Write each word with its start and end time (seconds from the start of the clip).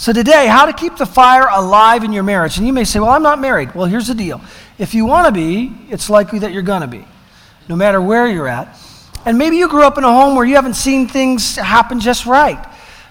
So, 0.00 0.14
today, 0.14 0.46
how 0.46 0.64
to 0.64 0.72
keep 0.72 0.96
the 0.96 1.04
fire 1.04 1.46
alive 1.50 2.04
in 2.04 2.12
your 2.14 2.22
marriage. 2.22 2.56
And 2.56 2.66
you 2.66 2.72
may 2.72 2.84
say, 2.84 3.00
Well, 3.00 3.10
I'm 3.10 3.22
not 3.22 3.38
married. 3.38 3.74
Well, 3.74 3.84
here's 3.84 4.06
the 4.06 4.14
deal 4.14 4.40
if 4.78 4.94
you 4.94 5.04
want 5.04 5.26
to 5.26 5.30
be, 5.30 5.76
it's 5.90 6.08
likely 6.08 6.38
that 6.38 6.52
you're 6.52 6.62
going 6.62 6.80
to 6.80 6.86
be, 6.86 7.04
no 7.68 7.76
matter 7.76 8.00
where 8.00 8.26
you're 8.26 8.48
at. 8.48 8.74
And 9.26 9.36
maybe 9.36 9.58
you 9.58 9.68
grew 9.68 9.82
up 9.82 9.98
in 9.98 10.04
a 10.04 10.10
home 10.10 10.36
where 10.36 10.46
you 10.46 10.54
haven't 10.54 10.76
seen 10.76 11.06
things 11.06 11.56
happen 11.56 12.00
just 12.00 12.24
right. 12.24 12.66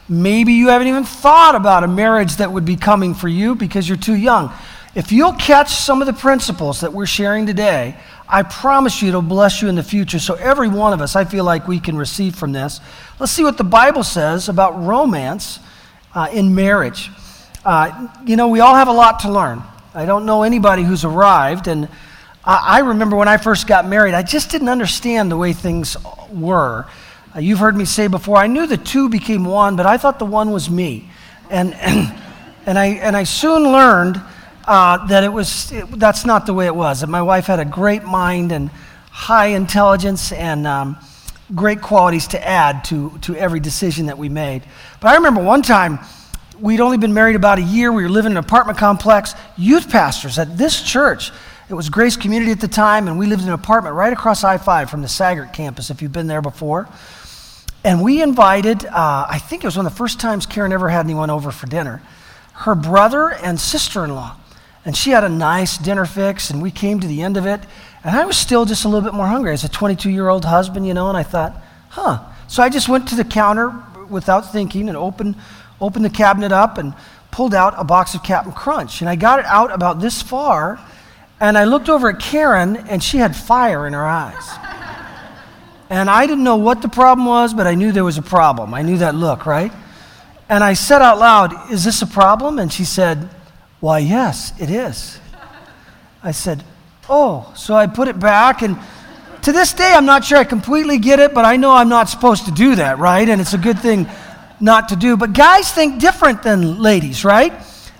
Maybe 0.10 0.54
you 0.54 0.70
haven't 0.70 0.88
even 0.88 1.04
thought 1.04 1.53
about 1.53 1.83
a 1.83 1.88
marriage 1.88 2.38
that 2.38 2.52
would 2.52 2.65
be 2.65 2.75
coming 2.75 3.13
for 3.13 3.28
you 3.28 3.53
because 3.53 3.87
you're 3.87 3.96
too 3.96 4.15
young. 4.15 4.51
If 4.96 5.12
you'll 5.12 5.33
catch 5.33 5.76
some 5.76 6.01
of 6.01 6.08
the 6.08 6.13
principles 6.13 6.81
that 6.81 6.92
we're 6.92 7.06
sharing 7.06 7.46
today, 7.46 7.97
I 8.28 8.42
promise 8.42 8.99
you 8.99 9.10
it'll 9.10 9.21
bless 9.21 9.62
you 9.62 9.69
in 9.69 9.76
the 9.76 9.83
future. 9.83 10.17
So, 10.17 10.33
every 10.33 10.69
one 10.69 10.94
of 10.94 11.01
us, 11.01 11.15
I 11.15 11.24
feel 11.24 11.44
like 11.44 11.67
we 11.67 11.79
can 11.79 11.96
receive 11.96 12.33
from 12.33 12.51
this. 12.51 12.79
Let's 13.19 13.31
see 13.31 13.44
what 13.44 13.60
the 13.60 13.63
Bible 13.63 14.03
says 14.03 14.49
about 14.49 14.83
romance 14.83 15.60
uh, 16.20 16.27
in 16.34 16.54
marriage. 16.54 17.09
Uh, 17.63 18.09
you 18.25 18.35
know, 18.35 18.49
we 18.49 18.59
all 18.59 18.75
have 18.75 18.89
a 18.89 18.93
lot 18.93 19.21
to 19.21 19.31
learn. 19.31 19.63
I 19.93 20.05
don't 20.05 20.26
know 20.26 20.43
anybody 20.43 20.84
who's 20.84 21.05
arrived, 21.05 21.67
and 21.67 21.88
I, 22.43 22.77
I 22.77 22.80
remember 22.80 23.16
when 23.16 23.30
I 23.30 23.38
first 23.38 23.67
got 23.67 23.88
married, 23.88 24.13
I 24.13 24.23
just 24.23 24.52
didn't 24.52 24.67
understand 24.67 25.31
the 25.31 25.38
way 25.38 25.53
things 25.53 25.95
were. 26.29 26.88
Uh, 27.34 27.40
you've 27.40 27.59
heard 27.59 27.77
me 27.77 27.85
say 27.85 28.07
before, 28.07 28.35
I 28.35 28.48
knew 28.48 28.67
the 28.67 28.76
two 28.76 29.07
became 29.07 29.45
one, 29.45 29.77
but 29.77 29.85
I 29.85 29.98
thought 29.98 30.20
the 30.20 30.26
one 30.26 30.52
was 30.52 30.70
me. 30.70 31.09
And, 31.49 31.73
and, 31.76 32.13
and, 32.65 32.77
I, 32.77 32.88
and 32.88 33.15
I 33.15 33.23
soon 33.23 33.63
learned 33.63 34.21
uh, 34.67 35.07
that 35.07 35.23
it 35.23 35.31
was, 35.31 35.71
it, 35.71 35.90
that's 35.91 36.26
not 36.26 36.45
the 36.45 36.54
way 36.54 36.65
it 36.65 36.76
was. 36.76 36.99
That 36.99 37.07
my 37.07 37.21
wife 37.21 37.45
had 37.45 37.59
a 37.59 37.65
great 37.65 38.04
mind 38.04 38.51
and 38.51 38.71
high 39.09 39.48
intelligence 39.48 40.34
and 40.34 40.67
um, 40.67 40.98
great 41.55 41.81
qualities 41.81 42.27
to 42.27 42.45
add 42.45 42.84
to, 42.85 43.17
to 43.21 43.38
every 43.38 43.62
decision 43.62 44.07
that 44.07 44.17
we 44.17 44.27
made. 44.27 44.63
But 44.99 45.12
I 45.12 45.15
remember 45.15 45.41
one 45.41 45.62
time, 45.62 45.99
we'd 46.62 46.80
only 46.80 46.98
been 46.98 47.13
married 47.13 47.36
about 47.36 47.59
a 47.59 47.63
year. 47.63 47.91
We 47.91 48.04
were 48.04 48.09
living 48.09 48.31
in 48.31 48.38
an 48.38 48.44
apartment 48.44 48.77
complex. 48.77 49.34
Youth 49.57 49.90
pastors 49.90 50.38
at 50.38 50.57
this 50.57 50.82
church, 50.82 51.32
it 51.70 51.74
was 51.74 51.90
Grace 51.90 52.18
Community 52.18 52.51
at 52.51 52.60
the 52.60 52.68
time, 52.68 53.07
and 53.07 53.18
we 53.18 53.26
lived 53.26 53.43
in 53.43 53.48
an 53.48 53.54
apartment 53.54 53.96
right 53.96 54.12
across 54.12 54.43
I 54.43 54.57
5 54.57 54.90
from 54.90 55.01
the 55.01 55.07
Sagart 55.07 55.54
campus, 55.54 55.90
if 55.90 56.01
you've 56.01 56.12
been 56.12 56.27
there 56.27 56.41
before. 56.41 56.90
And 57.84 58.01
we 58.01 58.21
invited, 58.21 58.85
uh, 58.85 59.26
I 59.29 59.40
think 59.40 59.63
it 59.63 59.68
was 59.68 59.77
one 59.77 59.85
of 59.85 59.91
the 59.91 59.98
first 59.98 60.20
times 60.20 60.46
Karen 60.46 60.74
ever 60.74 60.90
had 60.90 61.05
anyone 61.05 61.29
over 61.29 61.51
for 61.51 61.68
dinner, 61.68 62.01
her 62.54 62.76
brother 62.76 63.29
and 63.32 63.60
sister 63.60 64.04
in 64.04 64.14
law. 64.14 64.36
And 64.84 64.98
she 64.98 65.12
had 65.12 65.23
a 65.23 65.30
nice 65.30 65.78
dinner 65.78 66.06
fix, 66.06 66.50
and 66.50 66.62
we 66.62 66.72
came 66.72 67.00
to 67.00 67.08
the 67.08 67.22
end 67.22 67.38
of 67.38 67.46
it. 67.46 67.62
And 68.04 68.16
I 68.16 68.26
was 68.26 68.38
still 68.38 68.66
just 68.66 68.86
a 68.86 68.88
little 68.88 69.08
bit 69.08 69.14
more 69.14 69.28
hungry 69.28 69.54
as 69.54 69.64
a 69.64 69.70
22 69.70 70.10
year 70.10 70.30
old 70.30 70.46
husband, 70.46 70.88
you 70.88 70.94
know, 70.94 71.08
and 71.10 71.18
I 71.18 71.23
thought, 71.23 71.62
huh. 71.90 72.20
So 72.48 72.64
I 72.64 72.70
just 72.70 72.90
went 72.90 73.08
to 73.10 73.16
the 73.16 73.23
counter 73.23 73.73
without 74.10 74.52
thinking 74.52 74.90
and 74.90 74.98
opened, 74.98 75.36
opened 75.82 76.06
the 76.06 76.10
cabinet 76.10 76.52
up 76.52 76.78
and 76.78 76.94
pulled 77.32 77.54
out 77.54 77.74
a 77.78 77.84
box 77.84 78.16
of 78.16 78.24
Captain 78.24 78.52
Crunch. 78.52 79.02
And 79.02 79.10
I 79.10 79.16
got 79.16 79.40
it 79.40 79.46
out 79.46 79.72
about 79.72 80.00
this 80.00 80.22
far, 80.22 80.80
and 81.40 81.58
I 81.58 81.64
looked 81.66 81.90
over 81.90 82.10
at 82.10 82.20
Karen, 82.20 82.76
and 82.76 83.02
she 83.04 83.18
had 83.18 83.36
fire 83.36 83.88
in 83.88 83.94
her 83.94 84.06
eyes. 84.06 84.50
and 85.90 86.10
I 86.10 86.28
didn't 86.28 86.44
know 86.44 86.58
what 86.58 86.82
the 86.82 86.90
problem 86.90 87.26
was, 87.28 87.54
but 87.54 87.68
I 87.68 87.76
knew 87.76 87.92
there 87.92 88.04
was 88.04 88.18
a 88.18 88.24
problem. 88.24 88.74
I 88.74 88.82
knew 88.82 88.98
that 88.98 89.16
look, 89.16 89.46
right? 89.46 89.72
And 90.50 90.64
I 90.64 90.74
said 90.74 91.02
out 91.02 91.20
loud, 91.20 91.72
Is 91.72 91.84
this 91.84 92.02
a 92.02 92.08
problem? 92.08 92.60
And 92.60 92.74
she 92.74 92.84
said, 92.84 93.30
Why, 93.80 94.00
yes, 94.00 94.54
it 94.60 94.70
is. 94.70 95.20
I 96.24 96.32
said, 96.32 96.64
Oh, 97.08 97.52
so 97.56 97.74
I 97.74 97.88
put 97.88 98.08
it 98.08 98.20
back, 98.20 98.62
and 98.62 98.78
to 99.44 99.52
this 99.54 99.74
day, 99.74 99.94
I'm 99.94 100.06
not 100.06 100.26
sure 100.26 100.38
I 100.38 100.44
completely 100.44 100.98
get 100.98 101.20
it, 101.20 101.34
but 101.34 101.46
I 101.46 101.56
know 101.56 101.72
I'm 101.72 101.90
not 101.90 102.10
supposed 102.10 102.46
to 102.46 102.52
do 102.52 102.76
that, 102.76 103.00
right? 103.00 103.28
And 103.28 103.40
it's 103.40 103.54
a 103.54 103.58
good 103.58 103.80
thing 103.80 104.08
not 104.60 104.90
to 104.90 104.96
do. 104.96 105.18
But 105.18 105.34
guys 105.34 105.72
think 105.72 106.00
different 106.00 106.44
than 106.44 106.82
ladies, 106.82 107.24
right? 107.26 107.54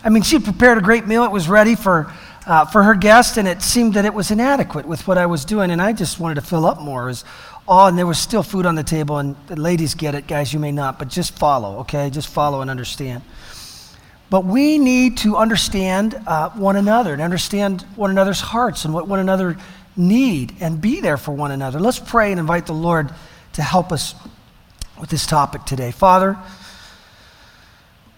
I 0.04 0.10
mean, 0.10 0.24
she 0.24 0.40
prepared 0.40 0.78
a 0.78 0.82
great 0.82 1.08
meal, 1.08 1.24
it 1.24 1.32
was 1.32 1.50
ready 1.50 1.76
for. 1.76 2.12
Uh, 2.48 2.66
for 2.66 2.82
her 2.82 2.96
guest, 2.96 3.38
and 3.38 3.48
it 3.48 3.62
seemed 3.62 3.94
that 3.94 4.06
it 4.06 4.14
was 4.14 4.32
inadequate 4.32 4.84
with 4.84 5.08
what 5.08 5.20
I 5.20 5.28
was 5.28 5.46
doing, 5.46 5.70
and 5.70 5.80
I 5.80 5.94
just 5.94 6.20
wanted 6.20 6.36
to 6.36 6.42
fill 6.42 6.66
up 6.66 6.82
more. 6.82 7.06
Was 7.06 7.24
all, 7.68 7.88
and 7.88 7.96
there 7.96 8.08
was 8.08 8.18
still 8.18 8.42
food 8.42 8.66
on 8.66 8.74
the 8.74 8.84
table, 8.84 9.20
and 9.20 9.36
the 9.46 9.56
ladies 9.56 9.94
get 9.94 10.16
it, 10.16 10.26
guys, 10.26 10.52
you 10.52 10.60
may 10.60 10.72
not, 10.72 10.98
but 10.98 11.10
just 11.10 11.38
follow, 11.38 11.82
okay? 11.82 12.10
Just 12.10 12.28
follow 12.28 12.62
and 12.62 12.72
understand. 12.72 13.22
But 14.32 14.46
we 14.46 14.80
need 14.80 15.18
to 15.18 15.38
understand 15.38 16.20
uh, 16.26 16.50
one 16.52 16.76
another 16.76 17.14
and 17.14 17.22
understand 17.22 17.84
one 17.96 18.10
another's 18.10 18.42
hearts 18.42 18.86
and 18.86 18.94
what 18.94 19.08
one 19.08 19.20
another 19.20 19.58
need 19.96 20.56
and 20.60 20.82
be 20.82 21.02
there 21.02 21.18
for 21.18 21.32
one 21.32 21.52
another. 21.52 21.80
Let's 21.80 22.00
pray 22.00 22.32
and 22.32 22.40
invite 22.40 22.66
the 22.66 22.74
Lord 22.74 23.12
to 23.54 23.62
help 23.62 23.92
us 23.92 24.16
with 25.00 25.10
this 25.10 25.26
topic 25.26 25.66
today. 25.66 25.92
Father, 25.92 26.38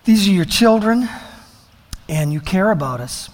these 0.04 0.28
are 0.28 0.32
your 0.32 0.46
children 0.46 1.08
and 2.10 2.34
you 2.34 2.40
care 2.40 2.72
about 2.72 3.00
us. 3.00 3.30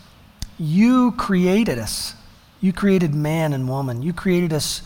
You 0.59 1.13
created 1.13 1.79
us. 1.79 2.13
You 2.59 2.73
created 2.73 3.13
man 3.13 3.53
and 3.53 3.69
woman. 3.69 4.01
You 4.01 4.13
created 4.13 4.51
us 4.51 4.81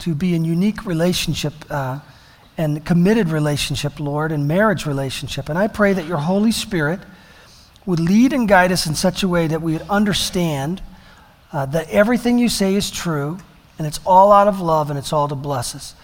to 0.00 0.14
be 0.14 0.34
in 0.34 0.44
unique 0.44 0.84
relationship 0.84 1.54
uh, 1.70 2.00
and 2.58 2.84
committed 2.84 3.30
relationship, 3.30 3.98
Lord, 3.98 4.32
and 4.32 4.46
marriage 4.46 4.86
relationship. 4.86 5.48
And 5.48 5.58
I 5.58 5.66
pray 5.66 5.92
that 5.92 6.06
your 6.06 6.18
Holy 6.18 6.52
Spirit 6.52 7.00
would 7.86 8.00
lead 8.00 8.32
and 8.32 8.48
guide 8.48 8.72
us 8.72 8.86
in 8.86 8.94
such 8.94 9.22
a 9.22 9.28
way 9.28 9.46
that 9.46 9.62
we 9.62 9.72
would 9.72 9.88
understand 9.88 10.82
uh, 11.52 11.66
that 11.66 11.88
everything 11.90 12.38
you 12.38 12.48
say 12.48 12.74
is 12.74 12.90
true 12.90 13.38
and 13.78 13.86
it's 13.86 14.00
all 14.04 14.32
out 14.32 14.48
of 14.48 14.60
love 14.60 14.90
and 14.90 14.98
it's 14.98 15.12
all 15.12 15.28
to 15.28 15.34
bless 15.34 15.74
us. 15.74 15.94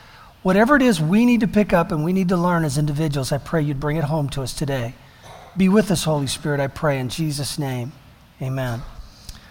Whatever 0.43 0.77
it 0.77 0.83
is 0.83 1.01
we 1.01 1.27
need 1.27 1.41
to 1.41 1.49
pick 1.49 1.73
up 1.73 1.93
and 1.93 2.03
we 2.03 2.13
need 2.13 2.31
to 2.31 2.37
learn 2.37 2.65
as 2.65 2.79
individuals, 2.79 3.31
I 3.31 3.39
pray 3.39 3.63
you'd 3.63 3.81
bring 3.81 3.99
it 3.99 4.05
home 4.05 4.31
to 4.31 4.43
us 4.43 4.55
today. 4.55 4.95
Be 5.57 5.69
with 5.69 5.91
us, 5.91 6.05
Holy 6.05 6.27
Spirit, 6.27 6.61
I 6.61 6.69
pray 6.69 6.99
in 6.99 7.11
Jesus' 7.11 7.59
name. 7.59 7.93
Amen. 8.41 8.83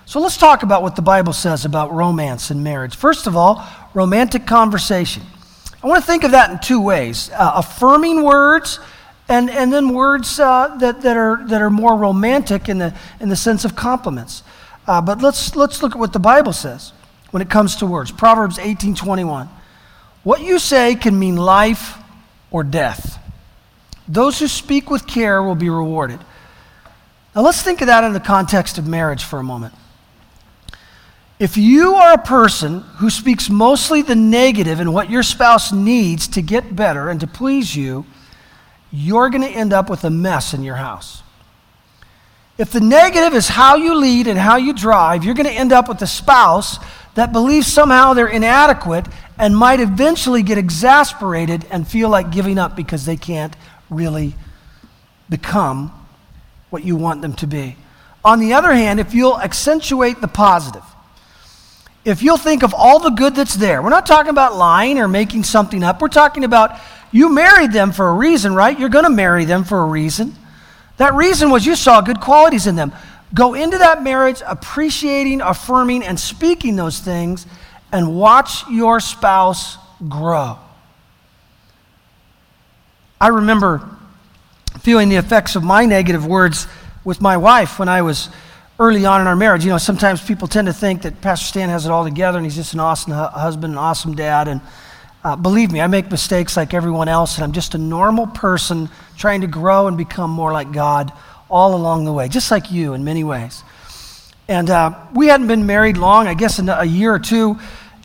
So 0.07 0.19
let's 0.19 0.37
talk 0.37 0.63
about 0.63 0.81
what 0.81 0.95
the 0.95 1.03
Bible 1.03 1.33
says 1.33 1.65
about 1.65 1.93
romance 1.93 2.49
and 2.49 2.63
marriage. 2.63 2.95
First 2.95 3.27
of 3.27 3.35
all, 3.35 3.63
romantic 3.93 4.47
conversation. 4.47 5.21
I 5.83 5.87
want 5.87 6.03
to 6.03 6.07
think 6.07 6.23
of 6.23 6.31
that 6.31 6.49
in 6.49 6.57
two 6.59 6.81
ways 6.81 7.29
uh, 7.33 7.51
affirming 7.55 8.23
words 8.23 8.79
and, 9.27 9.51
and 9.51 9.71
then 9.71 9.93
words 9.93 10.39
uh, 10.39 10.75
that, 10.79 11.01
that, 11.01 11.15
are, 11.15 11.45
that 11.47 11.61
are 11.61 11.69
more 11.69 11.95
romantic 11.95 12.67
in 12.67 12.79
the, 12.79 12.95
in 13.19 13.29
the 13.29 13.35
sense 13.35 13.63
of 13.63 13.75
compliments. 13.75 14.41
Uh, 14.87 14.99
but 14.99 15.21
let's, 15.21 15.55
let's 15.55 15.83
look 15.83 15.91
at 15.91 15.99
what 15.99 16.13
the 16.13 16.19
Bible 16.19 16.53
says 16.53 16.93
when 17.29 17.43
it 17.43 17.49
comes 17.51 17.75
to 17.75 17.85
words. 17.85 18.11
Proverbs 18.11 18.57
18 18.57 18.95
21. 18.95 19.47
What 20.23 20.41
you 20.41 20.59
say 20.59 20.95
can 20.95 21.17
mean 21.17 21.35
life 21.35 21.97
or 22.51 22.63
death. 22.63 23.17
Those 24.07 24.39
who 24.39 24.47
speak 24.47 24.89
with 24.89 25.07
care 25.07 25.41
will 25.41 25.55
be 25.55 25.69
rewarded. 25.69 26.19
Now 27.35 27.41
let's 27.41 27.61
think 27.61 27.81
of 27.81 27.87
that 27.87 28.03
in 28.03 28.13
the 28.13 28.19
context 28.19 28.77
of 28.77 28.87
marriage 28.87 29.23
for 29.23 29.39
a 29.39 29.43
moment. 29.43 29.73
If 31.39 31.55
you 31.55 31.95
are 31.95 32.13
a 32.13 32.17
person 32.17 32.81
who 32.97 33.09
speaks 33.09 33.49
mostly 33.49 34.01
the 34.01 34.15
negative 34.15 34.81
and 34.81 34.93
what 34.93 35.09
your 35.09 35.23
spouse 35.23 35.71
needs 35.71 36.27
to 36.29 36.41
get 36.41 36.75
better 36.75 37.09
and 37.09 37.19
to 37.21 37.27
please 37.27 37.73
you, 37.73 38.05
you're 38.91 39.29
going 39.29 39.43
to 39.43 39.47
end 39.47 39.71
up 39.71 39.89
with 39.89 40.03
a 40.03 40.09
mess 40.09 40.53
in 40.53 40.63
your 40.63 40.75
house. 40.75 41.23
If 42.57 42.73
the 42.73 42.81
negative 42.81 43.33
is 43.33 43.47
how 43.47 43.77
you 43.77 43.95
lead 43.95 44.27
and 44.27 44.37
how 44.37 44.57
you 44.57 44.73
drive, 44.73 45.23
you're 45.23 45.35
going 45.35 45.45
to 45.45 45.53
end 45.53 45.71
up 45.71 45.87
with 45.87 46.01
a 46.01 46.07
spouse 46.07 46.77
that 47.19 47.31
believe 47.31 47.65
somehow 47.65 48.13
they're 48.13 48.27
inadequate 48.27 49.05
and 49.37 49.55
might 49.55 49.79
eventually 49.79 50.43
get 50.43 50.57
exasperated 50.57 51.65
and 51.71 51.87
feel 51.87 52.09
like 52.09 52.31
giving 52.31 52.57
up 52.57 52.75
because 52.75 53.05
they 53.05 53.17
can't 53.17 53.55
really 53.89 54.35
become 55.29 55.91
what 56.69 56.83
you 56.83 56.95
want 56.95 57.21
them 57.21 57.33
to 57.33 57.47
be. 57.47 57.75
On 58.23 58.39
the 58.39 58.53
other 58.53 58.73
hand, 58.73 58.99
if 58.99 59.13
you'll 59.13 59.39
accentuate 59.39 60.21
the 60.21 60.27
positive, 60.27 60.83
if 62.05 62.21
you'll 62.21 62.37
think 62.37 62.63
of 62.63 62.73
all 62.73 62.99
the 62.99 63.09
good 63.09 63.35
that's 63.35 63.55
there, 63.55 63.81
we're 63.81 63.89
not 63.89 64.05
talking 64.05 64.29
about 64.29 64.55
lying 64.55 64.97
or 64.99 65.07
making 65.07 65.43
something 65.43 65.83
up, 65.83 66.01
we're 66.01 66.07
talking 66.09 66.43
about 66.43 66.79
you 67.11 67.33
married 67.33 67.71
them 67.71 67.91
for 67.91 68.07
a 68.07 68.13
reason, 68.13 68.53
right? 68.53 68.77
You're 68.77 68.89
going 68.89 69.05
to 69.05 69.09
marry 69.09 69.45
them 69.45 69.63
for 69.63 69.81
a 69.81 69.85
reason. 69.85 70.35
That 70.97 71.13
reason 71.13 71.49
was 71.49 71.65
you 71.65 71.75
saw 71.75 72.01
good 72.01 72.19
qualities 72.19 72.67
in 72.67 72.75
them. 72.75 72.91
Go 73.33 73.53
into 73.53 73.77
that 73.77 74.01
marriage 74.01 74.41
appreciating, 74.45 75.41
affirming, 75.41 76.03
and 76.03 76.19
speaking 76.19 76.75
those 76.75 76.99
things, 76.99 77.45
and 77.91 78.15
watch 78.17 78.67
your 78.69 78.99
spouse 78.99 79.77
grow. 80.07 80.57
I 83.21 83.27
remember 83.27 83.87
feeling 84.79 85.09
the 85.09 85.17
effects 85.17 85.55
of 85.55 85.63
my 85.63 85.85
negative 85.85 86.25
words 86.25 86.67
with 87.03 87.21
my 87.21 87.37
wife 87.37 87.79
when 87.79 87.89
I 87.89 88.01
was 88.01 88.29
early 88.79 89.05
on 89.05 89.19
in 89.21 89.27
our 89.27 89.35
marriage. 89.35 89.65
You 89.65 89.71
know, 89.71 89.77
sometimes 89.77 90.21
people 90.21 90.47
tend 90.47 90.67
to 90.67 90.73
think 90.73 91.01
that 91.01 91.19
Pastor 91.21 91.45
Stan 91.45 91.69
has 91.69 91.85
it 91.85 91.91
all 91.91 92.03
together 92.05 92.37
and 92.37 92.45
he's 92.45 92.55
just 92.55 92.73
an 92.73 92.79
awesome 92.79 93.11
husband, 93.11 93.73
an 93.73 93.77
awesome 93.77 94.15
dad, 94.15 94.47
and 94.47 94.61
uh, 95.21 95.35
believe 95.35 95.69
me, 95.71 95.81
I 95.81 95.87
make 95.87 96.09
mistakes 96.09 96.55
like 96.55 96.73
everyone 96.73 97.09
else, 97.09 97.35
and 97.35 97.43
I'm 97.43 97.51
just 97.51 97.75
a 97.75 97.77
normal 97.77 98.27
person 98.27 98.89
trying 99.17 99.41
to 99.41 99.47
grow 99.47 99.87
and 99.87 99.97
become 99.97 100.29
more 100.29 100.53
like 100.53 100.71
God 100.71 101.11
all 101.49 101.75
along 101.75 102.05
the 102.05 102.13
way, 102.13 102.27
just 102.27 102.51
like 102.51 102.71
you 102.71 102.93
in 102.93 103.03
many 103.03 103.23
ways. 103.23 103.63
And 104.47 104.69
uh, 104.69 104.99
we 105.13 105.27
hadn't 105.27 105.47
been 105.47 105.65
married 105.65 105.97
long, 105.97 106.27
I 106.27 106.33
guess 106.33 106.59
in 106.59 106.69
a 106.69 106.83
year 106.83 107.13
or 107.13 107.19
two, 107.19 107.59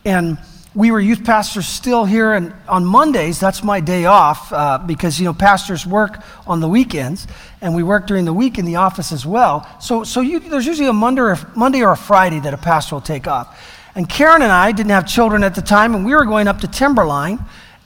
and 0.05 0.38
we 0.75 0.91
were 0.91 1.00
youth 1.00 1.25
pastors 1.25 1.69
still 1.69 2.05
here, 2.05 2.32
and 2.32 2.52
on 2.69 2.85
Mondays, 2.85 3.38
that's 3.38 3.62
my 3.62 3.81
day 3.81 4.06
off 4.06 4.52
uh, 4.52 4.79
because, 4.79 5.20
you 5.20 5.25
know, 5.25 5.32
pastors 5.32 5.87
work 5.87 6.19
on 6.49 6.61
the 6.61 6.69
weekends, 6.69 7.29
and 7.61 7.75
we 7.76 7.85
work 7.85 8.08
during 8.08 8.25
the 8.25 8.32
week 8.32 8.58
in 8.58 8.64
the 8.64 8.76
office 8.76 9.12
as 9.12 9.25
well. 9.25 9.69
So, 9.81 10.02
so 10.02 10.20
you, 10.20 10.41
there's 10.41 10.67
usually 10.67 10.88
a 10.88 10.93
Monday 10.93 11.23
or, 11.23 11.38
Monday 11.55 11.82
or 11.82 11.93
a 11.93 11.96
Friday 11.96 12.41
that 12.41 12.52
a 12.52 12.58
pastor 12.58 12.96
will 12.96 13.02
take 13.02 13.29
off. 13.29 13.56
And 13.94 14.08
Karen 14.08 14.43
and 14.43 14.50
I 14.50 14.73
didn't 14.73 14.91
have 14.91 15.06
children 15.06 15.44
at 15.44 15.55
the 15.55 15.62
time, 15.62 15.94
and 15.94 16.05
we 16.05 16.12
were 16.12 16.25
going 16.25 16.49
up 16.49 16.61
to 16.61 16.67
Timberline 16.67 17.38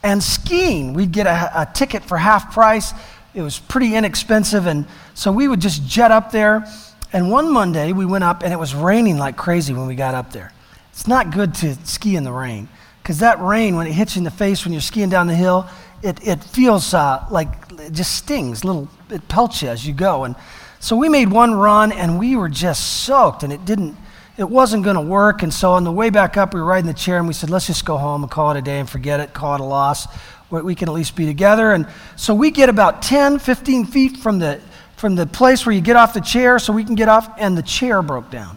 and 0.02 0.22
skiing. 0.22 0.94
We'd 0.94 1.12
get 1.12 1.26
a, 1.26 1.62
a 1.62 1.66
ticket 1.66 2.02
for 2.02 2.16
half 2.16 2.54
price. 2.54 2.94
It 3.34 3.42
was 3.42 3.58
pretty 3.58 3.94
inexpensive, 3.94 4.66
and 4.66 4.86
so 5.14 5.30
we 5.30 5.48
would 5.48 5.60
just 5.60 5.86
jet 5.86 6.10
up 6.10 6.32
there. 6.32 6.64
And 7.12 7.30
one 7.30 7.52
Monday, 7.52 7.92
we 7.92 8.04
went 8.04 8.24
up, 8.24 8.42
and 8.42 8.52
it 8.52 8.58
was 8.58 8.74
raining 8.74 9.18
like 9.18 9.36
crazy 9.36 9.72
when 9.72 9.86
we 9.86 9.94
got 9.94 10.14
up 10.14 10.32
there. 10.32 10.52
It's 10.90 11.06
not 11.06 11.30
good 11.30 11.54
to 11.56 11.74
ski 11.84 12.16
in 12.16 12.24
the 12.24 12.32
rain 12.32 12.68
because 13.02 13.20
that 13.20 13.40
rain, 13.40 13.76
when 13.76 13.86
it 13.86 13.92
hits 13.92 14.16
you 14.16 14.20
in 14.20 14.24
the 14.24 14.30
face 14.30 14.64
when 14.64 14.72
you're 14.72 14.82
skiing 14.82 15.08
down 15.08 15.28
the 15.28 15.34
hill, 15.34 15.66
it, 16.02 16.26
it 16.26 16.44
feels 16.44 16.92
uh, 16.92 17.24
like 17.30 17.48
it 17.78 17.92
just 17.92 18.16
stings, 18.16 18.64
little, 18.64 18.88
it 19.10 19.26
pelts 19.28 19.62
you 19.62 19.68
as 19.68 19.86
you 19.86 19.94
go. 19.94 20.24
And 20.24 20.36
so 20.80 20.96
we 20.96 21.08
made 21.08 21.30
one 21.30 21.54
run 21.54 21.90
and 21.92 22.18
we 22.18 22.36
were 22.36 22.48
just 22.48 23.04
soaked 23.04 23.42
and 23.42 23.52
it 23.52 23.64
didn't, 23.64 23.96
it 24.36 24.48
wasn't 24.48 24.84
going 24.84 24.96
to 24.96 25.00
work. 25.00 25.42
And 25.42 25.54
so 25.54 25.72
on 25.72 25.84
the 25.84 25.92
way 25.92 26.10
back 26.10 26.36
up, 26.36 26.52
we 26.52 26.60
were 26.60 26.66
riding 26.66 26.86
the 26.86 26.94
chair 26.94 27.18
and 27.18 27.26
we 27.26 27.32
said, 27.32 27.48
let's 27.48 27.66
just 27.66 27.84
go 27.84 27.96
home 27.96 28.22
and 28.22 28.30
call 28.30 28.50
it 28.50 28.58
a 28.58 28.62
day 28.62 28.78
and 28.78 28.90
forget 28.90 29.20
it, 29.20 29.32
call 29.32 29.54
it 29.54 29.60
a 29.60 29.64
loss. 29.64 30.06
We 30.50 30.74
can 30.74 30.88
at 30.88 30.94
least 30.94 31.14
be 31.14 31.26
together. 31.26 31.72
And 31.72 31.86
so 32.16 32.34
we 32.34 32.50
get 32.50 32.68
about 32.68 33.02
10, 33.02 33.38
15 33.38 33.84
feet 33.86 34.16
from 34.16 34.38
the, 34.38 34.60
from 34.96 35.14
the 35.14 35.26
place 35.26 35.66
where 35.66 35.74
you 35.74 35.80
get 35.80 35.96
off 35.96 36.14
the 36.14 36.20
chair 36.20 36.58
so 36.58 36.72
we 36.72 36.84
can 36.84 36.94
get 36.94 37.08
off, 37.08 37.30
and 37.38 37.56
the 37.56 37.62
chair 37.62 38.02
broke 38.02 38.30
down. 38.30 38.56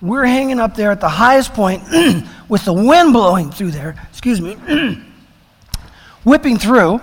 We're 0.00 0.24
hanging 0.24 0.58
up 0.58 0.74
there 0.74 0.90
at 0.90 1.00
the 1.00 1.08
highest 1.08 1.54
point 1.54 1.84
with 2.48 2.64
the 2.64 2.72
wind 2.72 3.12
blowing 3.12 3.52
through 3.52 3.70
there, 3.70 3.94
excuse 4.10 4.40
me, 4.40 4.54
whipping 6.24 6.58
through. 6.58 7.00